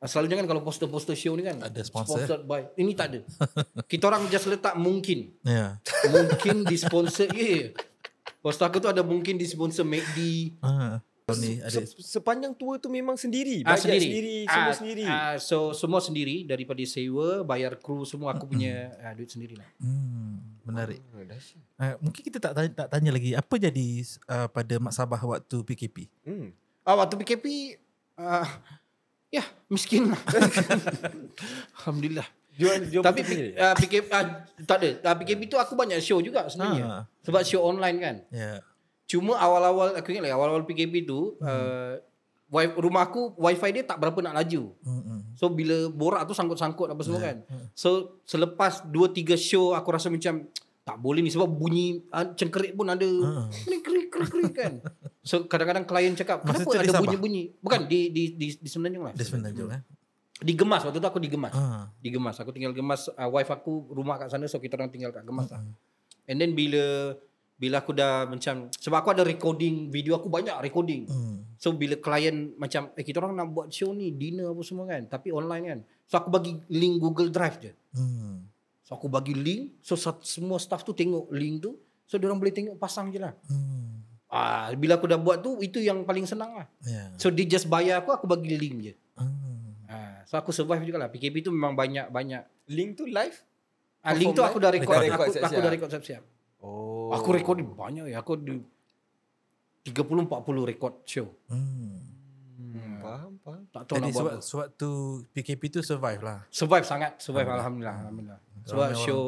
ah, 0.02 0.08
Selalunya 0.10 0.42
kan 0.42 0.48
kalau 0.50 0.62
poster-poster 0.66 1.14
show 1.14 1.38
ni 1.38 1.46
kan. 1.46 1.62
Ada 1.62 1.86
sponsor. 1.86 2.26
Sponsored 2.26 2.44
by. 2.50 2.74
Ini 2.74 2.92
tak 2.98 3.08
ada. 3.14 3.20
Kita 3.92 4.10
orang 4.10 4.26
just 4.34 4.50
letak 4.50 4.74
mungkin. 4.80 5.36
Ya. 5.46 5.78
Mungkin 6.10 6.66
di 6.66 6.76
sponsor. 6.78 7.30
Ya. 7.32 7.38
Yeah. 7.70 7.70
Poster 8.40 8.72
aku 8.72 8.80
tu 8.80 8.88
ada 8.88 9.04
mungkin 9.04 9.36
di 9.36 9.44
sponsor 9.44 9.84
McD. 9.84 10.18
Ah. 10.64 11.04
Tahun 11.30 11.40
ni 11.40 11.54
ada 11.60 11.80
Se- 11.80 12.00
sepanjang 12.00 12.52
tour 12.52 12.76
tu 12.76 12.88
memang 12.88 13.14
sendiri. 13.14 13.62
Ah, 13.62 13.74
Bajet 13.74 13.96
sendiri, 13.96 14.38
semua 14.44 14.66
Ah, 14.66 14.76
sendiri. 14.76 15.06
ah, 15.06 15.36
so 15.38 15.58
semua 15.72 16.00
sendiri 16.00 16.44
daripada 16.44 16.82
sewa, 16.84 17.42
bayar 17.44 17.76
kru 17.76 18.04
semua 18.04 18.34
aku 18.34 18.46
punya 18.46 18.90
ah, 19.00 19.14
duit 19.14 19.28
sendirilah. 19.28 19.68
hmm, 19.78 20.64
menarik. 20.64 21.00
Oh. 21.10 21.22
Uh, 21.80 21.96
mungkin 22.00 22.22
kita 22.22 22.38
tak 22.38 22.54
tanya, 22.54 22.72
tak 22.76 22.88
tanya 22.90 23.10
lagi 23.10 23.32
apa 23.32 23.56
jadi 23.56 23.88
uh, 24.28 24.48
pada 24.48 24.76
Mak 24.78 24.92
Sabah 24.92 25.22
waktu 25.22 25.58
PKP. 25.64 25.98
Hmm. 26.22 26.52
Ah 26.82 26.96
waktu 26.96 27.16
PKP 27.16 27.46
ah 28.16 28.50
ya 29.30 29.42
miskin 29.68 30.10
lah. 30.10 30.22
Alhamdulillah. 31.80 32.28
Jual 32.60 32.92
jual 32.92 33.00
Tapi 33.00 33.24
sendiri. 33.24 33.50
uh, 33.56 33.72
PKP 33.72 34.06
uh, 34.12 34.26
tak 34.68 34.78
ada. 34.84 34.90
Uh, 35.00 35.16
PKP 35.16 35.48
tu 35.48 35.56
aku 35.56 35.80
banyak 35.80 36.04
show 36.04 36.20
juga 36.20 36.44
sebenarnya. 36.52 36.84
Ah. 36.84 37.04
Sebab 37.24 37.42
show 37.48 37.64
online 37.64 37.98
kan. 37.98 38.16
Ya. 38.30 38.40
Yeah. 38.40 38.60
Cuma 39.10 39.34
awal-awal 39.36 39.98
aku 39.98 40.14
ingat 40.14 40.30
lagi 40.30 40.36
awal-awal 40.38 40.62
PKP 40.70 41.10
tu 41.10 41.34
uh, 41.42 41.98
wi- 42.54 42.78
rumah 42.78 43.10
aku 43.10 43.34
wifi 43.42 43.74
dia 43.74 43.82
tak 43.82 43.98
berapa 43.98 44.22
nak 44.22 44.38
laju. 44.38 44.70
Hmm. 44.86 45.26
So 45.34 45.50
bila 45.50 45.90
borak 45.90 46.30
tu 46.30 46.38
sangkut-sangkut 46.38 46.94
apa 46.94 47.02
semua 47.02 47.18
kan. 47.18 47.42
So 47.74 48.22
selepas 48.24 48.86
2 48.86 48.94
3 48.94 49.34
show 49.34 49.74
aku 49.74 49.90
rasa 49.90 50.14
macam 50.14 50.46
tak 50.86 50.98
boleh 50.98 51.22
ni 51.22 51.30
sebab 51.30 51.50
bunyi 51.50 52.06
uh, 52.10 52.34
cengkerik 52.38 52.78
pun 52.78 52.90
ada. 52.90 53.10
Ni 53.66 53.82
kerik 53.82 54.14
kerik 54.14 54.30
kerik 54.30 54.54
kan. 54.54 54.74
So 55.20 55.46
kadang-kadang 55.46 55.86
klien 55.86 56.18
cakap 56.18 56.42
Masa 56.42 56.66
kenapa 56.66 56.74
di 56.74 56.90
ada 56.90 57.02
bunyi-bunyi? 57.06 57.44
Bukan 57.62 57.86
di 57.86 58.10
di 58.10 58.24
di 58.34 58.48
di 58.50 58.70
Semenanjung 58.72 59.04
lah. 59.06 59.14
Dia 59.14 59.26
sebenarnya 59.30 59.78
eh. 59.78 59.82
Digemas 60.40 60.82
waktu 60.82 60.98
tu 60.98 61.06
aku 61.06 61.22
digemas. 61.22 61.54
Ah. 61.54 61.92
Digemas. 62.02 62.40
Aku 62.42 62.50
tinggal 62.50 62.74
gemas 62.74 63.12
uh, 63.14 63.30
wife 63.30 63.52
aku 63.54 63.94
rumah 63.94 64.18
kat 64.18 64.34
sana 64.34 64.50
so 64.50 64.58
kita 64.58 64.80
orang 64.80 64.90
tinggal 64.90 65.14
kat 65.14 65.22
gemas 65.22 65.52
lah. 65.54 65.62
And 66.26 66.42
then 66.42 66.58
bila 66.58 67.14
bila 67.60 67.84
aku 67.84 67.92
dah 67.92 68.24
macam 68.24 68.72
sebab 68.72 69.04
aku 69.04 69.12
ada 69.12 69.28
recording 69.28 69.92
video 69.92 70.16
aku 70.16 70.32
banyak 70.32 70.56
recording. 70.64 71.04
Hmm. 71.12 71.44
So 71.60 71.76
bila 71.76 72.00
klien 72.00 72.56
macam 72.56 72.96
eh 72.96 73.04
kita 73.04 73.20
orang 73.20 73.36
nak 73.36 73.52
buat 73.52 73.68
show 73.68 73.92
ni 73.92 74.16
dinner 74.16 74.56
apa 74.56 74.64
semua 74.64 74.88
kan 74.88 75.04
tapi 75.12 75.36
online 75.36 75.64
kan. 75.68 75.80
So 76.08 76.16
aku 76.24 76.32
bagi 76.32 76.56
link 76.72 77.04
Google 77.04 77.28
Drive 77.28 77.60
je. 77.60 77.76
Hmm. 77.92 78.48
So 78.88 78.96
aku 78.96 79.12
bagi 79.12 79.36
link 79.36 79.76
so 79.84 80.00
semua 80.24 80.56
staff 80.56 80.88
tu 80.88 80.96
tengok 80.96 81.28
link 81.36 81.60
tu 81.68 81.76
so 82.08 82.16
dia 82.16 82.32
orang 82.32 82.40
boleh 82.40 82.56
tengok 82.56 82.80
pasang 82.80 83.12
je 83.12 83.20
lah. 83.20 83.36
Hmm. 83.52 84.08
Ah 84.32 84.72
bila 84.80 84.96
aku 84.96 85.12
dah 85.12 85.20
buat 85.20 85.44
tu 85.44 85.60
itu 85.60 85.84
yang 85.84 86.08
paling 86.08 86.24
senang 86.24 86.64
lah. 86.64 86.68
Ya. 86.88 87.12
So 87.20 87.28
dia 87.28 87.44
just 87.44 87.68
bayar 87.68 88.00
aku 88.00 88.16
aku 88.16 88.24
bagi 88.24 88.56
link 88.56 88.76
je. 88.88 88.94
Hmm. 89.20 89.76
Ah 89.92 90.24
so 90.24 90.40
aku 90.40 90.56
survive 90.56 90.88
jugalah. 90.88 91.12
PKP 91.12 91.44
tu 91.44 91.52
memang 91.52 91.76
banyak 91.76 92.08
banyak. 92.08 92.72
Link 92.72 92.96
tu 92.96 93.04
live? 93.04 93.36
Ah 94.00 94.16
link 94.16 94.32
tu 94.32 94.40
aku 94.48 94.64
dah 94.64 94.72
record, 94.72 94.96
Record, 94.96 95.04
record 95.04 95.12
aku, 95.12 95.24
aku 95.28 95.34
siap-siap. 95.36 95.60
dah 95.60 95.74
record 95.76 95.92
siap-siap. 95.92 96.39
Oh. 96.60 97.12
Aku 97.16 97.32
recording 97.32 97.72
banyak 97.72 98.12
ya. 98.12 98.20
Aku 98.20 98.36
di 98.36 98.60
30 99.88 100.28
40 100.28 100.70
record 100.70 100.94
show. 101.08 101.28
Hmm. 101.48 102.04
Hmm, 102.60 103.00
faham, 103.00 103.32
faham. 103.40 103.64
Tak 103.72 103.84
tahu 103.88 103.96
Jadi 103.96 104.04
nak 104.04 104.12
buat 104.12 104.20
sebab 104.20 104.34
apa. 104.36 104.44
sewaktu 104.44 104.90
PKP 105.32 105.62
tu 105.72 105.80
survive 105.80 106.22
lah. 106.22 106.40
Survive 106.52 106.86
sangat, 106.86 107.16
survive 107.18 107.48
alhamdulillah, 107.48 107.96
alhamdulillah. 108.06 108.40
Sebab 108.68 108.88
Ramai 108.92 109.00
show 109.02 109.24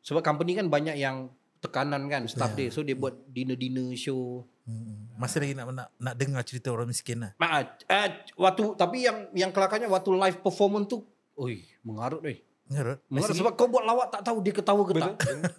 sebab 0.00 0.20
company 0.20 0.52
kan 0.56 0.66
banyak 0.68 0.96
yang 0.96 1.28
tekanan 1.60 2.08
kan 2.08 2.24
staff 2.28 2.52
Ya. 2.52 2.66
dia. 2.66 2.68
So 2.72 2.80
dia 2.80 2.96
buat 2.96 3.14
dinner-dinner 3.28 3.92
show. 3.94 4.44
Hmm. 4.64 5.12
Masih 5.16 5.44
lagi 5.44 5.54
nak, 5.54 5.68
nak 5.70 5.88
nak 5.96 6.14
dengar 6.16 6.40
cerita 6.42 6.72
orang 6.72 6.88
miskin 6.88 7.20
lah. 7.20 7.32
Mak, 7.36 7.84
eh, 7.84 8.08
waktu 8.34 8.62
tapi 8.74 9.04
yang 9.04 9.28
yang 9.36 9.52
kelakarnya 9.52 9.86
waktu 9.86 10.10
live 10.12 10.40
performance 10.40 10.88
tu, 10.88 11.04
oi, 11.36 11.60
mengarut 11.84 12.24
oi. 12.24 12.40
Mengarut? 12.64 12.98
Mengarut 13.12 13.36
sebab 13.36 13.52
kau 13.60 13.68
buat 13.68 13.84
lawak 13.84 14.08
tak 14.08 14.22
tahu 14.24 14.40
dia 14.40 14.52
ketawa 14.56 14.82
ke 14.88 14.92
tak. 14.96 15.14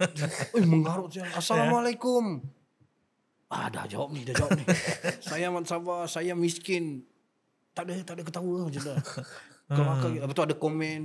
Oi, 0.57 0.63
mengarut 0.65 1.09
siang. 1.13 1.29
Assalamualaikum. 1.37 2.41
Ah, 3.45 3.69
dah 3.69 3.85
jawab 3.85 4.09
ni, 4.09 4.25
dah 4.25 4.33
jawab 4.33 4.57
ni. 4.57 4.65
saya 5.29 5.53
Mat 5.53 5.69
Sabah, 5.69 6.09
saya 6.09 6.33
miskin. 6.33 7.05
Tak 7.77 7.85
ada 7.85 7.93
tak 8.01 8.15
ada 8.17 8.23
ketawa 8.25 8.65
je 8.73 8.81
dah. 8.81 8.97
Kelakar. 9.75 10.09
Lepas 10.17 10.33
tu 10.33 10.43
ada 10.45 10.55
komen 10.57 10.99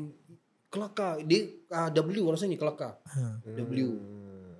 kelakar. 0.70 1.20
Dia 1.26 1.48
uh, 1.72 1.88
W 1.90 2.28
rasanya 2.30 2.56
kelakar. 2.56 2.96
W. 3.44 3.88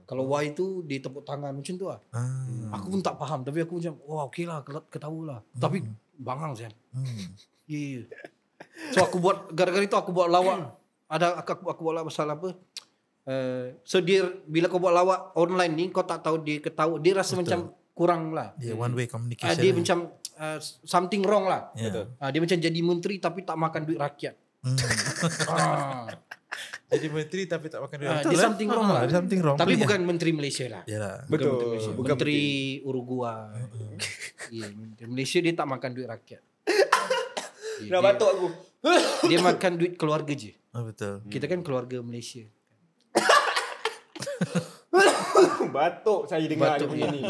Kalau 0.04 0.26
Y 0.26 0.50
tu 0.58 0.82
dia 0.90 0.98
tepuk 0.98 1.22
tangan 1.22 1.54
macam 1.54 1.74
tu 1.78 1.86
lah. 1.86 2.02
Ah. 2.10 2.74
Aku 2.80 2.90
pun 2.90 3.00
tak 3.00 3.14
faham 3.14 3.46
tapi 3.46 3.62
aku 3.62 3.78
macam 3.78 3.94
wah 4.02 4.26
okey 4.26 4.42
lah 4.42 4.60
kel- 4.66 4.88
ketawa 4.90 5.20
lah. 5.22 5.40
Tapi 5.54 5.86
bangang 6.18 6.52
siang. 6.58 6.74
Hmm. 6.90 7.30
Ya. 7.70 8.02
Yeah. 8.02 8.04
So 8.90 9.06
aku 9.06 9.22
buat 9.22 9.54
gara-gara 9.54 9.86
itu 9.86 9.94
aku 9.94 10.10
buat 10.10 10.26
lawak. 10.28 10.58
Ada 11.10 11.26
aku, 11.36 11.50
aku, 11.52 11.64
aku 11.68 11.80
buat 11.82 12.06
pasal 12.06 12.30
apa? 12.30 12.54
Uh, 13.20 13.76
so 13.82 13.98
dia 13.98 14.24
bila 14.46 14.66
kau 14.66 14.78
buat 14.78 14.90
lawak 14.90 15.36
online 15.36 15.74
ni 15.74 15.84
kau 15.90 16.02
tak 16.02 16.24
tahu 16.24 16.40
dia 16.40 16.56
ketawa 16.58 16.96
dia 16.96 17.12
rasa 17.12 17.34
Betul. 17.34 17.42
macam 17.44 17.58
kurang 17.92 18.22
lah. 18.32 18.54
Dia 18.56 18.72
one 18.72 18.94
way 18.94 19.04
Uh, 19.04 19.12
communication. 19.12 19.58
dia 19.58 19.68
lah. 19.68 19.76
macam 19.76 19.98
uh, 20.38 20.58
something 20.86 21.20
wrong 21.20 21.44
lah. 21.44 21.68
Betul. 21.74 22.14
Uh, 22.16 22.30
dia 22.30 22.40
macam 22.40 22.58
jadi 22.58 22.80
menteri 22.80 23.14
tapi 23.18 23.42
tak 23.42 23.58
makan 23.58 23.80
duit 23.84 23.98
rakyat. 23.98 24.34
Hmm. 24.60 24.76
ah. 25.52 26.04
Jadi 26.90 27.06
menteri 27.06 27.42
tapi 27.44 27.66
tak 27.68 27.80
makan 27.80 27.96
duit. 27.96 28.08
Betul 28.10 28.30
dia 28.30 28.38
lah. 28.38 28.44
something 28.46 28.68
wrong 28.68 28.86
Ah, 28.86 28.94
lah. 28.94 29.00
Ada 29.04 29.14
something 29.14 29.40
wrong. 29.40 29.56
Tapi 29.56 29.72
bukan 29.76 29.98
menteri 30.02 30.30
Malaysia 30.32 30.64
lah. 30.66 30.82
lah. 30.82 30.90
Yalah. 30.90 31.14
Betul. 31.26 31.30
Bukan 31.30 31.50
menteri 31.50 31.68
Malaysia. 31.68 31.92
Bukan 31.92 32.10
menteri 32.14 32.40
Uruguay. 32.82 33.50
Ya, 34.50 34.66
menteri 34.66 35.06
Malaysia 35.06 35.38
dia 35.38 35.52
tak 35.54 35.68
makan 35.68 35.90
duit 35.94 36.08
rakyat. 36.08 36.42
Ya, 37.80 37.90
Nak 37.96 38.00
dia, 38.00 38.08
batuk 38.12 38.30
aku. 38.30 38.48
dia 39.30 39.38
makan 39.40 39.72
duit 39.80 39.92
keluarga 39.96 40.32
je. 40.36 40.52
Oh, 40.76 40.84
betul. 40.86 41.24
Kita 41.28 41.44
kan 41.48 41.60
keluarga 41.64 41.98
Malaysia. 42.04 42.44
batuk 45.70 46.26
saya 46.26 46.44
dengar 46.44 46.76
Batuk 46.76 46.92
dia 46.92 47.06
punya 47.06 47.08
ni. 47.14 47.22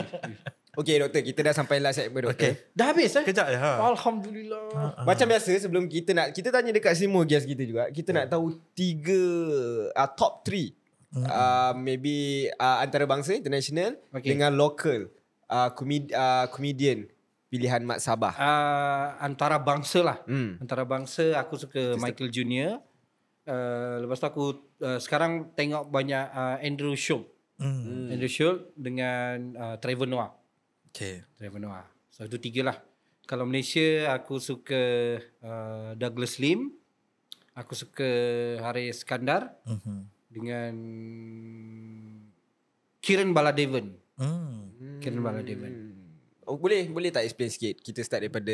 Okey 0.79 1.03
doktor, 1.03 1.21
kita 1.27 1.41
dah 1.43 1.55
sampai 1.55 1.83
last 1.83 1.99
segment 1.99 2.31
doktor. 2.31 2.55
Okay. 2.57 2.71
Dah 2.73 2.95
habis 2.95 3.11
eh? 3.19 3.25
Kejap 3.27 3.47
je. 3.51 3.59
Ha. 3.59 3.83
Alhamdulillah. 3.91 5.03
Macam 5.03 5.27
biasa 5.27 5.51
sebelum 5.59 5.91
kita 5.91 6.15
nak 6.15 6.31
kita 6.31 6.49
tanya 6.55 6.71
dekat 6.71 6.95
semua 6.95 7.27
guest 7.27 7.45
kita 7.45 7.63
juga, 7.67 7.91
kita 7.91 8.15
nak 8.15 8.31
tahu 8.31 8.55
tiga 8.73 9.23
uh, 9.93 10.11
top 10.15 10.47
three 10.47 10.73
uh, 11.27 11.75
maybe 11.75 12.47
uh, 12.55 12.79
antarabangsa 12.87 13.35
international 13.35 13.99
Okay. 14.15 14.31
dengan 14.31 14.55
local 14.55 15.11
uh, 15.51 15.71
komedi, 15.75 16.15
uh, 16.15 16.47
comedian 16.55 17.11
pilihan 17.51 17.83
Mat 17.83 17.99
Sabah. 17.99 18.33
Uh, 18.39 19.19
antara 19.19 19.59
bangsa 19.59 20.01
lah. 20.01 20.19
Hmm. 20.25 20.57
Antara 20.63 20.87
bangsa 20.87 21.35
aku 21.37 21.59
suka 21.59 21.99
Michael 21.99 22.31
Junior. 22.31 22.79
Uh, 23.43 24.07
lepas 24.07 24.23
tu 24.23 24.27
aku 24.31 24.45
uh, 24.81 25.03
sekarang 25.03 25.51
tengok 25.59 25.91
banyak 25.91 26.31
uh, 26.31 26.57
Andrew 26.63 26.95
Schultz. 26.95 27.27
Hmm. 27.59 28.09
Andrew 28.09 28.31
Schultz 28.31 28.71
dengan 28.79 29.59
uh, 29.59 29.77
Trevor 29.83 30.07
Noah. 30.07 30.31
Okay. 30.95 31.27
Trevor 31.35 31.59
Noah. 31.59 31.85
So 32.09 32.23
itu 32.25 32.39
tiga 32.39 32.71
lah. 32.71 32.79
Kalau 33.27 33.47
Malaysia 33.47 34.11
aku 34.11 34.39
suka 34.39 34.83
uh, 35.43 35.93
Douglas 35.99 36.39
Lim. 36.39 36.71
Aku 37.51 37.75
suka 37.75 38.07
Haris 38.63 39.03
Skandar 39.03 39.59
Mhm. 39.67 39.99
dengan 40.31 40.73
Kiran 43.03 43.35
Baladevan. 43.35 43.97
Hmm. 44.15 44.71
Kiran 45.03 45.21
Baladevan. 45.21 45.73
Oh, 46.51 46.59
boleh 46.59 46.91
boleh 46.91 47.15
tak 47.15 47.23
explain 47.23 47.47
sikit? 47.47 47.79
Kita 47.79 48.03
start 48.03 48.27
daripada 48.27 48.51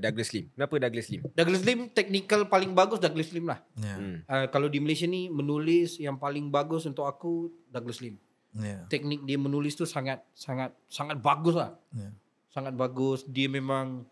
Douglas 0.00 0.32
Lim. 0.32 0.48
Kenapa 0.56 0.74
Douglas 0.80 1.06
Lim? 1.12 1.20
Douglas 1.36 1.62
Lim 1.62 1.80
technical 1.92 2.48
paling 2.48 2.72
bagus 2.72 2.96
Douglas 2.96 3.28
Lim 3.36 3.52
lah. 3.52 3.60
Ya. 3.76 3.94
Hmm. 4.00 4.16
Uh, 4.24 4.46
kalau 4.48 4.72
di 4.72 4.80
Malaysia 4.80 5.04
ni 5.04 5.28
menulis 5.28 6.00
yang 6.00 6.16
paling 6.16 6.48
bagus 6.48 6.88
untuk 6.88 7.04
aku 7.04 7.52
Douglas 7.68 8.00
Lim. 8.00 8.16
Ya. 8.56 8.88
Teknik 8.88 9.28
dia 9.28 9.36
menulis 9.36 9.76
tu 9.76 9.84
sangat 9.84 10.24
sangat 10.32 10.72
sangat 10.88 11.20
bagus 11.20 11.52
lah. 11.52 11.76
Ya. 11.92 12.08
Sangat 12.48 12.72
bagus. 12.72 13.28
Dia 13.28 13.52
memang 13.52 14.08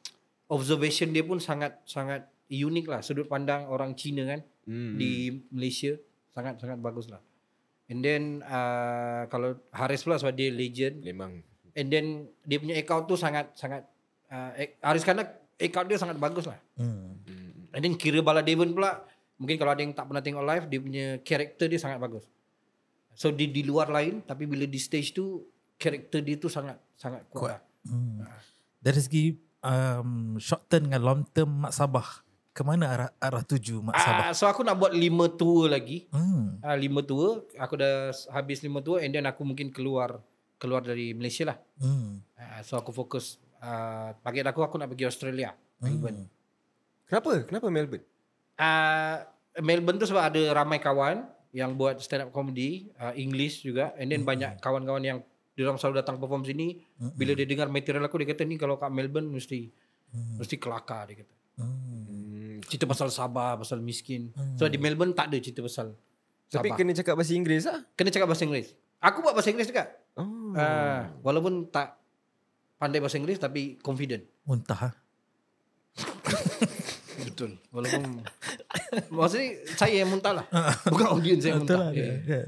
observation 0.47 1.09
dia 1.09 1.24
pun 1.24 1.41
sangat 1.41 1.80
sangat 1.89 2.28
unik 2.53 2.85
lah. 2.85 3.01
Sudut 3.01 3.24
pandang 3.24 3.64
orang 3.72 3.97
Cina 3.97 4.28
kan 4.28 4.45
Hmm. 4.62 4.95
di 4.95 5.43
Malaysia 5.51 5.99
sangat 6.30 6.62
sangat 6.62 6.78
bagus 6.78 7.11
lah. 7.11 7.18
And 7.91 7.99
then 7.99 8.47
uh, 8.47 9.26
kalau 9.26 9.59
Haris 9.74 10.07
pula 10.07 10.22
sebab 10.22 10.39
dia 10.39 10.55
legend. 10.55 11.03
memang 11.03 11.43
And 11.72 11.88
then 11.88 12.28
dia 12.44 12.60
punya 12.60 12.76
account 12.76 13.08
tu 13.08 13.16
sangat 13.16 13.52
sangat 13.56 13.88
uh, 14.28 14.50
Haris 14.84 15.04
Kandar 15.04 15.40
account 15.56 15.86
dia 15.88 15.98
sangat 16.00 16.20
bagus 16.20 16.44
lah. 16.44 16.58
Hmm. 16.76 17.16
And 17.72 17.80
then 17.80 17.96
Kira 17.96 18.20
Baladevan 18.20 18.76
pula 18.76 19.04
mungkin 19.40 19.56
kalau 19.56 19.72
ada 19.72 19.80
yang 19.80 19.96
tak 19.96 20.06
pernah 20.06 20.22
tengok 20.22 20.44
live 20.44 20.64
dia 20.68 20.78
punya 20.78 21.06
karakter 21.24 21.66
dia 21.72 21.80
sangat 21.80 21.98
bagus. 21.98 22.28
So 23.16 23.32
di 23.32 23.48
di 23.48 23.64
luar 23.64 23.88
lain 23.88 24.20
tapi 24.24 24.44
bila 24.44 24.68
di 24.68 24.80
stage 24.80 25.16
tu 25.16 25.44
karakter 25.80 26.20
dia 26.20 26.36
tu 26.36 26.52
sangat 26.52 26.76
sangat 26.96 27.24
kuat. 27.32 27.40
Kuat. 27.40 27.50
Lah. 27.56 27.60
Hmm. 27.88 28.22
Dari 28.82 29.00
segi 29.00 29.24
um, 29.62 30.36
short 30.36 30.66
term 30.68 30.90
dengan 30.90 31.02
long 31.02 31.22
term 31.30 31.66
Mak 31.66 31.72
Sabah, 31.72 32.06
ke 32.52 32.62
mana 32.62 32.84
arah, 32.90 33.10
arah 33.18 33.42
tuju 33.42 33.80
Mak 33.80 33.96
Sabah? 33.96 34.24
Ah, 34.28 34.32
so 34.34 34.44
aku 34.46 34.62
nak 34.66 34.76
buat 34.78 34.92
lima 34.92 35.30
tour 35.30 35.70
lagi. 35.70 36.06
Hmm. 36.10 36.58
Ah, 36.60 36.76
lima 36.76 37.00
tour. 37.02 37.46
Aku 37.56 37.78
dah 37.78 38.10
habis 38.34 38.60
lima 38.62 38.82
tour 38.82 39.00
and 39.00 39.14
then 39.14 39.24
aku 39.24 39.42
mungkin 39.46 39.70
keluar 39.70 40.20
keluar 40.62 40.86
dari 40.86 41.10
Malaysia 41.10 41.50
lah. 41.50 41.58
Hmm. 41.82 42.22
Ah, 42.38 42.62
so 42.62 42.78
aku 42.78 42.94
fokus 42.94 43.42
uh, 43.58 44.14
target 44.22 44.46
aku 44.46 44.62
aku 44.62 44.78
nak 44.78 44.94
pergi 44.94 45.10
Australia. 45.10 45.50
Melbourne. 45.82 46.30
Kenapa? 47.10 47.42
Kenapa 47.42 47.66
Melbourne? 47.66 48.06
Uh, 48.54 49.16
Melbourne 49.58 49.98
tu 49.98 50.06
sebab 50.06 50.30
ada 50.30 50.42
ramai 50.54 50.78
kawan 50.78 51.26
yang 51.50 51.74
buat 51.74 51.98
stand 51.98 52.24
up 52.24 52.30
comedy 52.30 52.88
uh, 53.02 53.12
English 53.18 53.66
juga 53.66 53.92
and 53.98 54.08
then 54.14 54.22
banyak 54.22 54.62
kawan-kawan 54.62 55.02
yang 55.02 55.18
Dia 55.52 55.68
orang 55.68 55.76
selalu 55.76 56.00
datang 56.00 56.16
perform 56.16 56.48
sini. 56.48 56.80
Bila 56.96 57.36
dia 57.36 57.44
dengar 57.44 57.68
material 57.68 58.08
aku 58.08 58.16
dia 58.24 58.32
kata 58.32 58.48
ni 58.48 58.56
kalau 58.56 58.80
kat 58.80 58.88
Melbourne 58.88 59.28
mesti 59.28 59.68
mesti 60.40 60.56
kelakar 60.56 61.04
dia 61.12 61.20
kata. 61.20 61.34
Hmm. 61.60 62.56
Cerita 62.64 62.88
pasal 62.88 63.12
Sabah, 63.12 63.60
pasal 63.60 63.84
miskin. 63.84 64.32
So 64.56 64.64
di 64.64 64.80
Melbourne 64.80 65.12
tak 65.12 65.28
ada 65.28 65.36
cerita 65.36 65.60
pasal 65.60 65.92
Tapi 66.48 66.72
Sabah. 66.72 66.76
kena 66.80 66.92
cakap 66.96 67.14
bahasa 67.20 67.36
Inggeris 67.36 67.64
lah. 67.68 67.84
Kena 67.92 68.08
cakap 68.08 68.32
bahasa 68.32 68.48
Inggeris. 68.48 68.72
Aku 69.04 69.20
buat 69.20 69.36
bahasa 69.36 69.52
Inggeris 69.52 69.68
juga. 69.68 69.84
Oh. 70.53 70.61
Ah, 70.61 71.11
walaupun 71.24 71.72
tak 71.72 71.96
pandai 72.76 72.98
bahasa 72.98 73.16
Inggeris 73.16 73.40
tapi 73.40 73.78
confident. 73.80 74.26
Muntah. 74.44 74.90
ah. 74.90 74.92
Betul. 77.26 77.61
Walaupun 77.70 78.26
maksudnya 79.12 79.48
saya 79.78 80.03
yang 80.05 80.11
muntah 80.11 80.42
lah. 80.42 80.46
Bukan 80.92 81.07
audience 81.18 81.44
yang 81.46 81.62
muntah. 81.62 81.88
lah. 81.88 81.90
Yeah. 81.94 82.18
dia. 82.22 82.40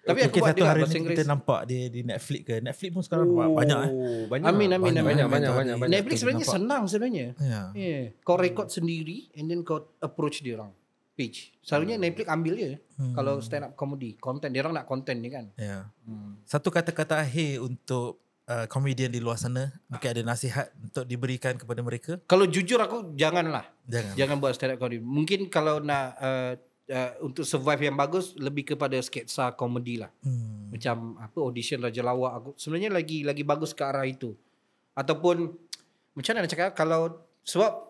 Tapi 0.00 0.18
aku 0.24 0.32
Mungkin 0.32 0.40
buat 0.40 0.56
satu 0.56 0.64
hari 0.64 0.80
bahasa 0.80 0.94
ni 0.96 0.98
Inggeris. 1.04 1.16
kita 1.20 1.24
nampak 1.28 1.60
dia 1.68 1.82
di 1.92 2.00
Netflix 2.00 2.42
ke. 2.48 2.54
Netflix 2.64 2.90
pun 2.96 3.02
sekarang 3.04 3.26
oh, 3.36 3.52
banyak 3.52 3.78
eh. 3.84 3.90
Banyak. 4.32 4.46
Amin 4.48 4.68
amin 4.72 4.80
Banyak, 4.80 5.02
amin. 5.04 5.04
Banyak, 5.04 5.26
amin. 5.26 5.34
banyak, 5.36 5.52
banyak. 5.52 5.76
banyak. 5.76 5.92
Netflix 5.92 6.16
sebenarnya 6.24 6.46
Nampak. 6.46 6.56
senang 6.56 6.82
sebenarnya. 6.88 7.26
Ya. 7.36 7.62
Yeah. 7.76 8.04
Kau 8.24 8.36
record 8.40 8.68
sendiri 8.72 9.28
and 9.36 9.52
then 9.52 9.60
kau 9.60 9.92
approach 10.00 10.40
dia 10.40 10.56
orang 10.56 10.72
page. 11.20 11.52
Selalunya 11.60 12.00
Netflix 12.00 12.32
ambil 12.32 12.54
je 12.56 12.72
Hmm. 13.00 13.16
kalau 13.16 13.40
stand 13.40 13.64
up 13.64 13.72
comedy, 13.76 14.16
content 14.20 14.52
dia 14.52 14.60
orang 14.60 14.76
nak 14.76 14.88
content 14.88 15.16
ni 15.20 15.28
kan. 15.32 15.48
Ya. 15.56 15.88
Hmm. 16.04 16.36
Satu 16.44 16.68
kata-kata 16.68 17.20
akhir 17.20 17.64
untuk 17.64 18.20
uh, 18.44 18.68
komedian 18.68 19.08
di 19.08 19.20
luar 19.24 19.40
sana. 19.40 19.72
Mungkin 19.88 20.08
ada 20.12 20.22
nasihat 20.24 20.68
untuk 20.76 21.08
diberikan 21.08 21.56
kepada 21.56 21.80
mereka. 21.80 22.20
Kalau 22.28 22.44
jujur 22.44 22.76
aku 22.76 23.16
janganlah. 23.16 23.64
Jangan. 23.88 24.14
Jangan 24.20 24.36
buat 24.36 24.52
stand 24.52 24.76
up 24.76 24.78
comedy. 24.84 25.00
Mungkin 25.00 25.48
kalau 25.48 25.80
nak 25.80 26.16
uh, 26.20 26.52
uh, 26.92 27.12
untuk 27.24 27.48
survive 27.48 27.88
yang 27.88 27.96
bagus 27.96 28.36
lebih 28.36 28.76
kepada 28.76 29.00
sketsa 29.00 29.56
komedi 29.56 29.96
lah. 30.02 30.12
Hmm. 30.20 30.68
Macam 30.68 31.16
apa 31.16 31.38
audition 31.40 31.80
Raja 31.80 32.04
Lawak 32.04 32.32
aku 32.36 32.50
sebenarnya 32.60 32.92
lagi 32.92 33.24
lagi 33.24 33.46
bagus 33.46 33.72
ke 33.72 33.80
arah 33.80 34.04
itu. 34.04 34.36
Ataupun 34.92 35.56
macam 36.12 36.30
mana 36.36 36.44
nak 36.44 36.52
cakap 36.52 36.70
kalau 36.76 37.22
sebab 37.46 37.89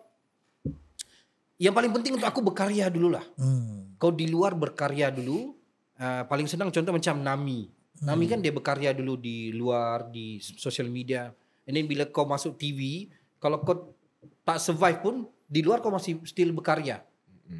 yang 1.61 1.77
paling 1.77 1.93
penting 1.93 2.17
untuk 2.17 2.25
aku 2.25 2.41
berkarya 2.41 2.89
dululah. 2.89 3.21
Hmm. 3.37 3.93
Kau 4.01 4.09
di 4.09 4.25
luar 4.25 4.57
berkarya 4.57 5.13
dulu. 5.13 5.53
Uh, 6.01 6.25
paling 6.25 6.49
senang 6.49 6.73
contoh 6.73 6.89
macam 6.89 7.21
Nami. 7.21 7.69
Nami 8.01 8.25
kan 8.25 8.41
dia 8.41 8.49
berkarya 8.49 8.97
dulu 8.97 9.13
di 9.13 9.53
luar 9.53 10.09
di 10.09 10.41
social 10.41 10.89
media. 10.89 11.29
And 11.69 11.77
then 11.77 11.85
bila 11.85 12.09
kau 12.09 12.25
masuk 12.25 12.57
TV, 12.57 13.13
kalau 13.37 13.61
kau 13.61 13.93
tak 14.41 14.57
survive 14.57 15.05
pun 15.05 15.15
di 15.45 15.61
luar 15.61 15.85
kau 15.85 15.93
masih 15.93 16.17
still 16.25 16.49
berkarya. 16.57 17.05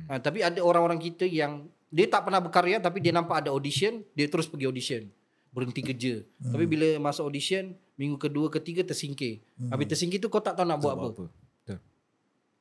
Uh, 0.10 0.18
tapi 0.18 0.42
ada 0.42 0.58
orang-orang 0.66 0.98
kita 0.98 1.30
yang 1.30 1.70
dia 1.94 2.10
tak 2.10 2.26
pernah 2.26 2.42
berkarya 2.42 2.82
tapi 2.82 3.06
dia 3.06 3.14
nampak 3.14 3.46
ada 3.46 3.54
audition, 3.54 4.02
dia 4.18 4.26
terus 4.26 4.50
pergi 4.50 4.66
audition. 4.66 5.02
Berhenti 5.54 5.86
kerja. 5.86 6.26
Tapi 6.42 6.64
bila 6.66 6.88
masuk 6.98 7.30
audition, 7.30 7.76
minggu 8.00 8.18
kedua, 8.18 8.50
ketiga 8.50 8.82
tersingkir. 8.82 9.46
Habis 9.70 9.94
tersingkir 9.94 10.18
tu 10.18 10.32
kau 10.32 10.42
tak 10.42 10.58
tahu 10.58 10.66
nak 10.66 10.80
buat 10.82 10.96
apa 10.98 11.08
Betul. 11.14 11.28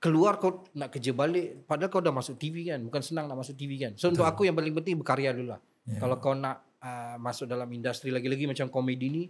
Keluar 0.01 0.37
kau 0.37 0.65
nak 0.73 0.89
kerja 0.89 1.13
balik 1.13 1.63
padahal 1.65 1.89
kau 1.89 2.01
dah 2.01 2.11
masuk 2.11 2.35
TV 2.35 2.65
kan 2.67 2.81
bukan 2.81 3.01
senang 3.01 3.29
nak 3.29 3.37
masuk 3.37 3.53
TV 3.53 3.77
kan 3.79 3.93
so 3.95 4.09
untuk 4.09 4.25
aku 4.25 4.43
yang 4.43 4.53
paling 4.53 4.73
penting 4.75 4.97
berkarya 4.97 5.31
dulu 5.31 5.53
lah 5.53 5.61
Ya. 5.83 5.97
kalau 5.97 6.17
kau 6.17 6.33
nak 6.33 6.61
uh, 6.79 7.17
masuk 7.17 7.45
dalam 7.47 7.65
industri 7.69 8.09
lagi-lagi 8.09 8.45
macam 8.45 8.69
komedi 8.69 9.09
ni 9.09 9.23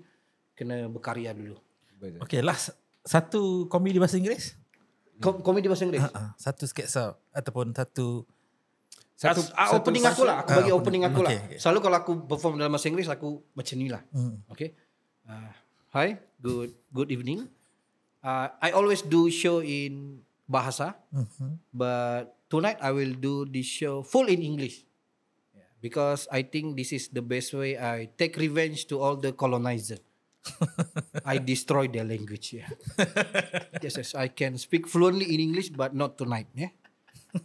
kena 0.53 0.87
berkarya 0.87 1.31
dulu 1.31 1.57
Betul. 1.95 2.19
Okay, 2.21 2.41
last 2.41 2.75
satu 3.01 3.65
komedi 3.67 3.97
bahasa 3.97 4.17
Inggeris. 4.17 4.59
Ko- 5.19 5.39
komedi 5.39 5.67
bahasa 5.67 5.85
Inggeris 5.85 6.01
Ha, 6.03 6.11
ha. 6.11 6.25
Satu 6.35 6.65
sketsa 6.65 7.13
ataupun 7.31 7.71
satu 7.71 8.27
satu, 9.15 9.41
uh, 9.53 9.69
opening 9.75 10.03
aku 10.03 10.23
lah 10.25 10.41
aku 10.41 10.49
Ah, 10.49 10.57
bagi 10.59 10.73
opening. 10.73 11.03
opening 11.03 11.03
aku 11.07 11.21
lah 11.21 11.31
Okay, 11.31 11.41
okay. 11.47 11.59
selalu 11.61 11.79
kalau 11.81 11.97
aku 11.99 12.13
perform 12.25 12.55
dalam 12.57 12.73
bahasa 12.73 12.89
Inggeris 12.89 13.09
aku 13.09 13.29
macam 13.53 13.75
ni 13.77 13.89
lah 13.89 14.03
hmm. 14.11 14.35
Okay. 14.49 14.69
Uh, 15.25 15.53
hi, 15.93 16.09
good 16.37 16.73
good 16.91 17.09
evening. 17.11 17.47
Uh, 18.21 18.49
I 18.59 18.73
always 18.73 19.01
do 19.01 19.29
show 19.29 19.61
in 19.61 20.19
bahasa, 20.51 20.99
Mhm. 21.15 21.63
but 21.71 22.35
tonight 22.51 22.83
I 22.83 22.91
will 22.91 23.15
do 23.15 23.47
this 23.47 23.71
show 23.71 24.03
full 24.03 24.27
in 24.27 24.43
English. 24.43 24.83
Yeah, 25.55 25.63
because 25.79 26.27
I 26.35 26.43
think 26.43 26.75
this 26.75 26.91
is 26.91 27.15
the 27.15 27.23
best 27.23 27.55
way 27.55 27.79
I 27.79 28.11
take 28.19 28.35
revenge 28.35 28.91
to 28.91 28.99
all 28.99 29.15
the 29.15 29.31
colonizer. 29.31 30.03
I 31.23 31.39
destroy 31.39 31.87
their 31.87 32.03
language. 32.03 32.51
Yeah. 32.59 32.67
yes, 33.85 33.95
yes, 33.95 34.11
I 34.19 34.27
can 34.27 34.59
speak 34.59 34.91
fluently 34.91 35.31
in 35.31 35.39
English, 35.39 35.71
but 35.71 35.95
not 35.95 36.19
tonight. 36.19 36.51
Yeah. 36.51 36.75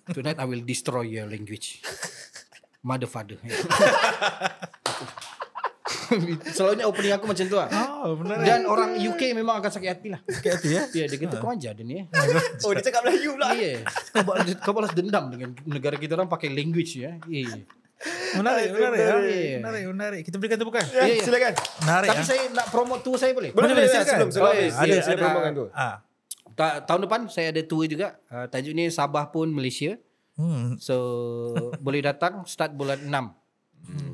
Tonight 0.10 0.42
I 0.42 0.50
will 0.50 0.66
destroy 0.66 1.06
your 1.06 1.30
language. 1.30 1.86
Mother 2.82 3.06
father. 3.06 3.38
Yeah. 3.46 3.62
Selalunya 6.56 6.86
opening 6.86 7.12
aku 7.12 7.26
macam 7.26 7.46
tu 7.46 7.56
lah. 7.56 7.70
Oh, 8.02 8.16
benar. 8.16 8.38
Dan 8.40 8.64
orang 8.64 8.96
UK 8.96 9.32
memang 9.32 9.58
akan 9.58 9.70
sakit 9.70 9.90
hati 9.90 10.08
lah. 10.10 10.22
Sakit 10.36 10.52
hati 10.52 10.70
ya. 10.70 10.82
Ya, 10.88 11.06
dia 11.06 11.18
kata 11.18 11.36
kau 11.38 11.50
ajar 11.50 11.74
dia 11.74 11.84
ni. 11.84 11.96
eh." 12.00 12.06
Oh 12.62 12.72
dia 12.72 12.82
cakap 12.82 13.04
Melayu 13.04 13.34
pula. 13.34 13.52
Ya. 13.52 13.82
Kau 14.12 14.24
balas, 14.24 14.46
kau 14.60 14.74
balas 14.74 14.92
dendam 14.92 15.28
dengan 15.28 15.50
negara 15.64 15.96
kita 15.96 16.14
orang 16.14 16.28
pakai 16.28 16.50
language 16.50 16.98
ya. 16.98 17.18
Ya. 17.26 17.42
ya. 17.46 17.64
Menarik, 18.36 18.70
menarik, 18.70 19.00
Menarik. 19.00 19.54
menarik, 19.58 19.84
menarik. 19.90 20.22
Kita 20.24 20.36
berikan 20.36 20.58
tepukan. 20.58 20.84
Ya, 20.86 21.02
Ya, 21.02 21.16
ya. 21.16 21.24
silakan. 21.24 21.54
Menarik. 21.82 22.10
Tapi 22.10 22.20
ah. 22.20 22.28
saya 22.28 22.42
nak 22.52 22.68
promote 22.68 23.02
tour 23.02 23.16
saya 23.16 23.32
boleh? 23.32 23.50
Boleh, 23.50 23.72
boleh, 23.72 23.88
silakan. 23.88 24.06
sebelum- 24.20 24.32
sebelum 24.32 24.46
Oh, 24.46 24.54
habis. 24.54 24.68
ya, 24.68 24.76
Sila, 24.78 24.92
ya, 24.92 25.02
sila 25.02 25.16
ada- 25.16 25.24
promokan 25.24 25.52
tu. 25.54 25.66
Ah. 25.72 25.96
Ta- 26.54 26.80
tahun 26.82 27.02
depan 27.04 27.22
saya 27.28 27.48
ada 27.50 27.62
tour 27.62 27.84
juga. 27.84 28.20
Uh, 28.26 28.46
tajuk 28.46 28.72
ni 28.72 28.88
Sabah 28.88 29.28
pun 29.28 29.48
Malaysia. 29.48 29.96
Hmm. 30.36 30.76
So 30.78 30.96
boleh 31.80 32.00
datang 32.02 32.44
start 32.44 32.72
bulan 32.74 33.00
6 33.02 33.32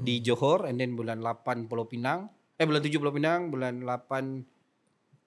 di 0.02 0.20
Johor 0.20 0.66
and 0.66 0.78
then 0.78 0.94
bulan 0.94 1.20
8 1.20 1.68
Pulau 1.68 1.86
Pinang. 1.86 2.28
Eh 2.58 2.66
bulan 2.66 2.82
7 2.82 2.94
Pulau 2.98 3.14
Pinang, 3.14 3.50
bulan 3.50 3.82
8 3.82 4.46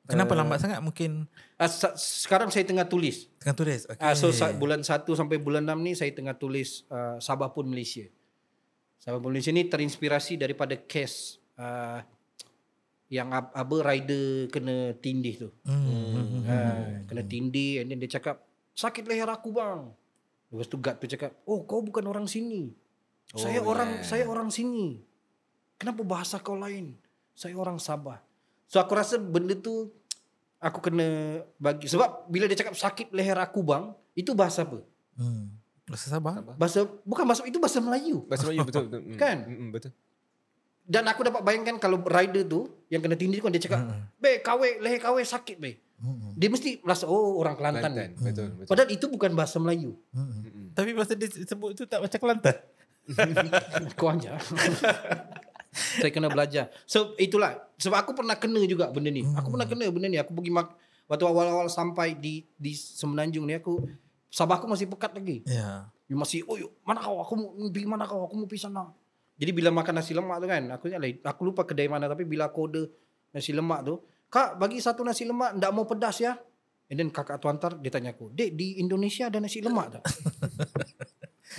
Kenapa 0.04 0.36
lambat 0.36 0.60
sangat? 0.60 0.84
Mungkin 0.84 1.24
uh, 1.56 1.70
sekarang 1.96 2.52
saya 2.52 2.68
tengah 2.68 2.84
tulis. 2.84 3.32
tengah 3.40 3.56
tulis. 3.56 3.88
Okay. 3.88 4.04
Ah, 4.04 4.12
so 4.12 4.28
sa- 4.28 4.52
bulan 4.52 4.84
1 4.84 5.08
sampai 5.08 5.40
bulan 5.40 5.64
6 5.64 5.80
ni 5.80 5.92
saya 5.96 6.12
tengah 6.12 6.36
tulis 6.36 6.84
uh, 6.92 7.16
Sabah 7.16 7.48
pun 7.48 7.64
Malaysia. 7.64 8.04
Sabah 9.00 9.16
pun 9.16 9.32
Malaysia 9.32 9.48
ni 9.48 9.64
terinspirasi 9.64 10.36
daripada 10.36 10.76
case 10.76 11.40
uh, 11.56 12.04
yang 13.08 13.32
ab- 13.32 13.56
apa 13.56 13.74
rider 13.80 14.52
kena 14.52 14.92
tindih 15.00 15.48
tu. 15.48 15.48
Hmm. 15.64 16.44
Uh, 16.44 17.00
kena 17.08 17.24
tindih 17.24 17.80
and 17.80 17.88
then 17.88 17.96
dia 17.96 18.20
cakap 18.20 18.44
sakit 18.76 19.08
leher 19.08 19.28
aku 19.28 19.56
bang. 19.56 19.88
Lepas 20.52 20.68
tu 20.68 20.76
guard 20.76 21.00
tu 21.00 21.08
cakap, 21.08 21.32
"Oh, 21.48 21.64
kau 21.64 21.80
bukan 21.80 22.04
orang 22.04 22.28
sini. 22.28 22.76
Saya 23.34 23.58
Oh, 23.60 23.70
orang 23.74 23.90
yeah. 24.00 24.06
saya 24.06 24.24
orang 24.26 24.48
sini. 24.48 25.02
Kenapa 25.76 26.00
bahasa 26.06 26.38
kau 26.38 26.54
lain? 26.54 26.94
Saya 27.34 27.54
orang 27.58 27.76
Sabah." 27.82 28.22
So 28.70 28.78
aku 28.80 28.94
rasa 28.94 29.18
benda 29.20 29.54
tu 29.58 29.90
aku 30.58 30.78
kena 30.80 31.40
bagi 31.60 31.86
sebab 31.90 32.26
bila 32.32 32.48
dia 32.48 32.56
cakap 32.56 32.72
sakit 32.72 33.12
leher 33.12 33.36
aku 33.36 33.60
bang, 33.60 33.92
itu 34.16 34.32
bahasa 34.32 34.64
apa? 34.64 34.80
Hmm. 35.20 35.52
Rasa 35.84 36.16
sabar. 36.16 36.40
Bahasa 36.56 36.88
bukan 37.04 37.24
bahasa 37.28 37.44
itu 37.44 37.60
bahasa 37.60 37.76
Melayu. 37.84 38.24
Bahasa 38.24 38.48
Melayu 38.48 38.64
betul 38.64 38.88
betul. 38.88 39.00
Mm, 39.04 39.18
Kan? 39.20 39.38
mm, 39.44 39.56
mm, 39.60 39.68
betul. 39.76 39.92
Dan 40.84 41.04
aku 41.08 41.20
dapat 41.24 41.40
bayangkan 41.44 41.76
kalau 41.76 42.00
rider 42.00 42.44
tu 42.48 42.68
yang 42.88 43.04
kena 43.04 43.16
tindih 43.20 43.40
tu 43.40 43.44
kan 43.44 43.52
dia 43.52 43.60
cakap, 43.60 43.80
"Be, 44.16 44.40
kawe 44.40 44.68
leher 44.80 45.00
kawe 45.00 45.20
sakit 45.20 45.56
be." 45.60 45.76
Hmm. 46.00 46.32
Dia 46.36 46.48
mesti 46.48 46.80
rasa 46.84 47.04
oh 47.04 47.36
orang 47.36 47.56
Kelantan. 47.56 47.92
Kelantan. 47.92 48.08
Betul 48.16 48.48
betul. 48.56 48.68
Padahal 48.72 48.88
itu 48.92 49.06
bukan 49.08 49.30
bahasa 49.36 49.56
Melayu. 49.60 49.92
Hmm. 50.12 50.28
Mm-mm. 50.28 50.66
Tapi 50.72 50.90
masa 50.96 51.12
dia 51.16 51.28
sebut 51.28 51.76
tu 51.76 51.84
tak 51.84 52.00
macam 52.00 52.18
Kelantan. 52.18 52.56
Kau 53.98 54.12
aja. 54.12 54.38
Saya 56.00 56.10
kena 56.14 56.30
belajar. 56.30 56.70
So 56.86 57.18
itulah 57.18 57.58
sebab 57.76 58.06
aku 58.06 58.12
pernah 58.14 58.38
kena 58.38 58.62
juga 58.64 58.88
benda 58.94 59.10
ni. 59.10 59.26
Aku 59.34 59.50
pernah 59.50 59.66
kena 59.66 59.90
benda 59.90 60.06
ni. 60.06 60.18
Aku 60.22 60.30
pergi 60.32 60.54
mak 60.54 60.74
waktu 61.10 61.24
awal-awal 61.26 61.66
sampai 61.66 62.14
di 62.14 62.46
di 62.54 62.72
Semenanjung 62.72 63.44
ni 63.44 63.58
aku 63.58 63.82
Sabah 64.34 64.58
aku 64.58 64.66
masih 64.66 64.90
pekat 64.90 65.14
lagi. 65.14 65.46
Ya. 65.46 65.86
Dia 66.10 66.16
masih, 66.18 66.42
oh 66.50 66.58
yuk, 66.58 66.74
mana 66.82 66.98
kau? 66.98 67.22
Aku 67.22 67.32
mau 67.38 67.54
pergi 67.70 67.86
mana 67.86 68.02
kau? 68.02 68.26
Aku 68.26 68.34
mau 68.34 68.50
pergi 68.50 68.66
sana. 68.66 68.90
Jadi 69.38 69.54
bila 69.54 69.70
makan 69.70 70.02
nasi 70.02 70.10
lemak 70.10 70.42
tu 70.42 70.46
kan, 70.50 70.62
aku 70.74 70.84
lah, 70.90 71.10
aku 71.30 71.40
lupa 71.46 71.62
kedai 71.62 71.86
mana 71.86 72.10
tapi 72.10 72.26
bila 72.26 72.50
aku 72.50 72.66
order 72.66 72.90
nasi 73.30 73.54
lemak 73.54 73.86
tu, 73.86 74.02
kak 74.26 74.58
bagi 74.58 74.82
satu 74.82 75.06
nasi 75.06 75.22
lemak, 75.22 75.54
ndak 75.54 75.70
mau 75.70 75.86
pedas 75.86 76.18
ya. 76.18 76.34
And 76.90 76.98
then 76.98 77.14
kakak 77.14 77.38
tu 77.38 77.46
hantar, 77.46 77.78
dia 77.78 77.94
tanya 77.94 78.10
aku, 78.10 78.34
dek 78.34 78.58
di 78.58 78.82
Indonesia 78.82 79.30
ada 79.30 79.38
nasi 79.38 79.62
lemak 79.62 79.98
tak? 79.98 80.02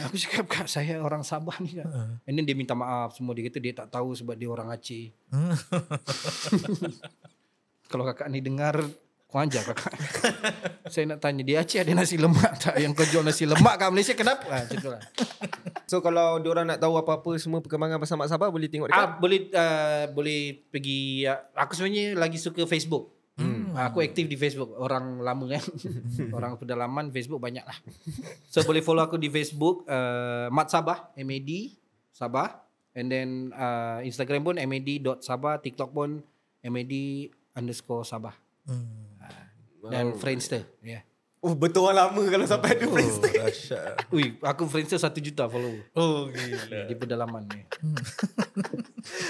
aku 0.03 0.15
cakap, 0.19 0.45
kak 0.49 0.67
saya 0.67 0.99
orang 0.99 1.23
Sabah 1.23 1.55
ni 1.63 1.79
kak. 1.79 1.87
And 2.27 2.35
then 2.35 2.43
dia 2.43 2.57
minta 2.57 2.75
maaf 2.75 3.15
semua, 3.15 3.31
dia 3.37 3.47
kata 3.47 3.59
dia 3.63 3.71
tak 3.71 3.87
tahu 3.93 4.11
sebab 4.11 4.35
dia 4.35 4.51
orang 4.51 4.67
Aceh. 4.73 5.15
Hmm. 5.31 5.55
Kalau 7.91 8.03
kakak 8.03 8.27
ni 8.33 8.41
dengar, 8.41 8.75
kau 9.29 9.39
ajar 9.39 9.63
kakak. 9.63 9.93
saya 10.93 11.15
nak 11.15 11.23
tanya, 11.23 11.45
di 11.45 11.55
Aceh 11.55 11.79
ada 11.79 11.93
nasi 11.95 12.19
lemak 12.19 12.59
tak? 12.59 12.75
Yang 12.81 12.91
kau 12.97 13.07
jual 13.07 13.23
nasi 13.23 13.47
lemak 13.47 13.77
kat 13.77 13.87
Malaysia, 13.93 14.13
kenapa? 14.17 14.43
Ha, 14.51 14.57
macam 14.67 14.77
tu 14.81 14.89
lah. 14.91 15.01
So 15.85 16.01
kalau 16.01 16.41
diorang 16.41 16.65
nak 16.65 16.81
tahu 16.81 16.97
apa-apa 16.97 17.37
semua 17.37 17.61
perkembangan 17.61 18.01
pasal 18.01 18.17
Mak 18.17 18.25
Sabah 18.25 18.49
boleh 18.49 18.65
tengok 18.65 18.89
dekat. 18.89 19.05
Ah, 19.05 19.21
boleh 19.21 19.39
uh, 19.53 20.09
boleh 20.17 20.65
pergi 20.73 21.29
uh, 21.29 21.37
aku 21.53 21.77
sebenarnya 21.77 22.17
lagi 22.17 22.41
suka 22.41 22.65
Facebook. 22.65 23.14
Hmm. 23.75 23.91
Aku 23.91 23.99
aktif 23.99 24.31
di 24.31 24.39
Facebook 24.39 24.71
orang 24.79 25.19
lama 25.19 25.45
kan. 25.51 25.63
orang 26.37 26.55
pedalaman 26.55 27.11
Facebook 27.11 27.43
banyak 27.43 27.67
lah. 27.67 27.75
So 28.47 28.63
boleh 28.63 28.79
follow 28.79 29.03
aku 29.03 29.19
di 29.19 29.27
Facebook 29.27 29.83
uh, 29.91 30.47
Mat 30.47 30.71
Sabah 30.71 31.11
MAD 31.19 31.75
Sabah 32.15 32.63
and 32.95 33.11
then 33.11 33.51
uh, 33.51 33.99
Instagram 33.99 34.47
pun 34.47 34.55
mad.sabah, 34.55 35.59
TikTok 35.59 35.91
pun 35.91 36.23
MAD 36.63 36.93
underscore 37.51 38.07
Sabah. 38.07 38.33
Hmm. 38.63 39.19
Dan 39.91 40.15
Friendster. 40.17 40.63
Ya. 40.81 40.97
Yeah. 40.97 41.03
Oh 41.45 41.53
betul 41.53 41.85
orang 41.85 42.09
lama 42.09 42.21
kalau 42.25 42.43
sampai 42.43 42.73
ada 42.73 42.83
Oh, 42.83 42.91
Friendster. 42.91 43.29
dahsyat. 43.29 44.09
Ui, 44.09 44.33
aku 44.41 44.65
Friendster 44.65 44.97
1 44.97 45.13
juta 45.21 45.45
follower. 45.45 45.85
Oh, 45.93 46.25
gila. 46.25 46.79
Di 46.83 46.93
pedalaman 46.93 47.45
ni. 47.45 47.61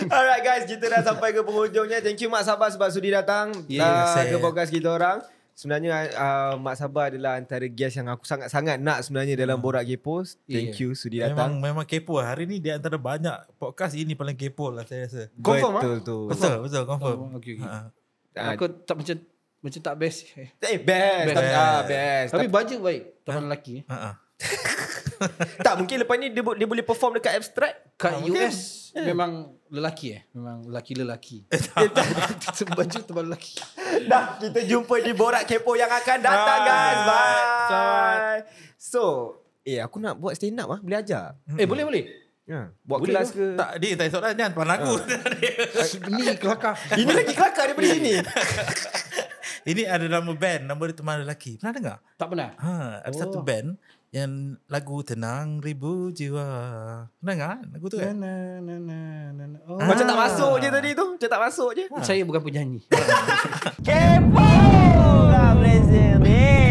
Alright 0.07 0.39
guys, 0.41 0.63
kita 0.63 0.88
dah 0.88 1.03
sampai 1.03 1.30
ke 1.30 1.41
penghujungnya. 1.41 1.99
Thank 1.99 2.22
you 2.22 2.30
Mak 2.30 2.43
Sabah 2.43 2.70
sebab 2.70 2.88
sudi 2.88 3.11
datang 3.11 3.51
Ya, 3.68 3.84
uh, 4.07 4.24
ke 4.24 4.38
podcast 4.38 4.72
kita 4.72 4.88
orang. 4.89 5.20
Sebenarnya 5.51 5.91
uh, 6.11 6.53
Mak 6.55 6.76
Sabah 6.78 7.07
adalah 7.07 7.36
antara 7.36 7.63
guest 7.66 7.95
yang 7.95 8.07
aku 8.07 8.24
sangat-sangat 8.24 8.76
nak 8.78 8.99
sebenarnya 9.01 9.36
dalam 9.38 9.59
Borak 9.59 9.84
Gepos. 9.84 10.39
Thank 10.45 10.76
Ya. 10.76 10.80
you 10.82 10.89
sudi 10.93 11.20
Memang 11.20 11.32
datang. 11.32 11.51
memang 11.59 11.86
kepo 11.86 12.20
lah. 12.20 12.32
Hari 12.32 12.43
ni 12.45 12.59
di 12.59 12.72
antara 12.72 12.95
banyak 12.95 13.36
podcast 13.55 13.91
ini 13.91 14.16
paling 14.16 14.36
kepo 14.36 14.68
lah 14.70 14.84
saya 14.84 15.03
rasa. 15.03 15.28
Confirm, 15.38 15.80
Betul 15.80 15.97
tu. 16.01 16.18
Betul, 16.28 16.55
betul 16.63 16.84
confirm. 16.86 17.18
Oh, 17.22 17.30
okay, 17.36 17.55
okay. 17.55 17.68
Ha. 17.68 17.91
Ah, 18.36 18.51
Aku 18.51 18.68
tak 18.84 18.95
macam 18.95 19.16
macam 19.66 19.82
tak 19.82 19.95
best. 19.97 20.30
Eh 20.38 20.47
best, 20.78 21.26
Best. 21.26 21.36
Tapi, 21.36 21.49
ah, 21.49 21.82
best. 21.82 22.30
Tapi 22.30 22.38
Tapi, 22.38 22.47
bajet 22.47 22.80
baik. 22.80 23.01
Teman 23.26 23.43
lelaki. 23.49 23.76
eh. 23.76 23.84
Ha. 23.89 23.97
ha. 23.97 24.11
tak 25.66 25.74
mungkin 25.76 25.95
lepas 25.97 26.20
ni 26.20 26.28
dia, 26.28 26.43
dia 26.43 26.68
boleh 26.68 26.84
perform 26.84 27.16
dekat 27.16 27.34
abstract. 27.34 27.76
Kat 27.95 28.11
Ah, 28.11 28.20
mungkin. 28.20 28.45
US 28.45 28.57
memang 28.93 29.32
lelaki 29.68 30.07
eh. 30.13 30.22
Memang 30.32 30.68
lelaki-lelaki. 30.68 31.47
Baju 32.70 32.99
teman 33.01 33.24
lelaki. 33.26 33.55
Dah 34.05 34.38
kita 34.38 34.59
jumpa 34.61 34.99
di 34.99 35.11
Borak 35.11 35.43
Kepo 35.43 35.74
yang 35.74 35.89
akan 35.89 36.18
datang 36.20 36.59
Bye. 36.61 36.68
guys. 36.68 36.99
Bye. 37.01 37.41
Selamat. 37.66 38.20
So, 38.76 39.01
eh 39.61 39.80
aku 39.80 39.97
nak 39.97 40.16
buat 40.16 40.36
stand 40.36 40.59
up 40.59 40.70
ah. 40.70 40.80
Boleh 40.80 40.99
ajar? 40.99 41.39
Eh 41.55 41.66
boleh 41.66 41.84
boleh. 41.84 42.03
Ya. 42.45 42.70
Buat 42.84 42.99
Boleh 43.01 43.13
kelas 43.18 43.30
ke? 43.32 43.57
Tak, 43.57 43.70
dia 43.80 43.97
tanya 43.97 44.11
soalan 44.11 44.38
jangan 44.38 44.53
pandang 44.53 44.78
aku. 44.78 44.95
Ini 46.13 46.38
kelakar. 46.38 46.76
Ini 46.93 47.09
lagi 47.09 47.34
kelakar 47.34 47.63
daripada 47.66 47.88
sini. 47.89 48.13
Ini 49.66 49.89
ada 49.89 50.05
nama 50.05 50.30
band, 50.30 50.70
nama 50.70 50.78
dia 50.86 50.93
teman 50.93 51.26
lelaki. 51.26 51.57
Pernah 51.57 51.74
dengar? 51.74 51.97
Tak 52.16 52.28
pernah. 52.30 52.53
Ha, 52.55 52.74
ada 53.01 53.09
Oh. 53.09 53.18
satu 53.18 53.41
band 53.41 53.82
yang 54.11 54.32
lagu 54.70 55.01
Tenang 55.01 55.57
Ribu 55.57 56.13
Jiwa. 56.13 56.45
Pernah 57.11 57.34
dengar 57.34 57.57
lagu 57.68 57.86
tu 57.89 57.97
kan? 57.97 58.13
na, 58.13 58.34
na, 58.61 58.74
na, 58.78 58.99
na, 59.34 59.43
na. 59.47 59.57
Oh. 59.66 59.82
Macam 59.82 60.05
tak 60.05 60.13
Ah. 60.13 60.22
masuk 60.24 60.53
je 60.61 60.70
tadi 60.70 60.89
tu. 60.93 61.05
Macam 61.11 61.26
tak 61.28 61.41
masuk 61.41 61.70
je. 61.74 61.86
Saya 61.99 62.22
bukan 62.22 62.41
penyanyi. 62.41 62.86
Kepo 63.88 64.49
lah 65.26 65.57
Brazil 65.57 66.22
ni. 66.22 66.64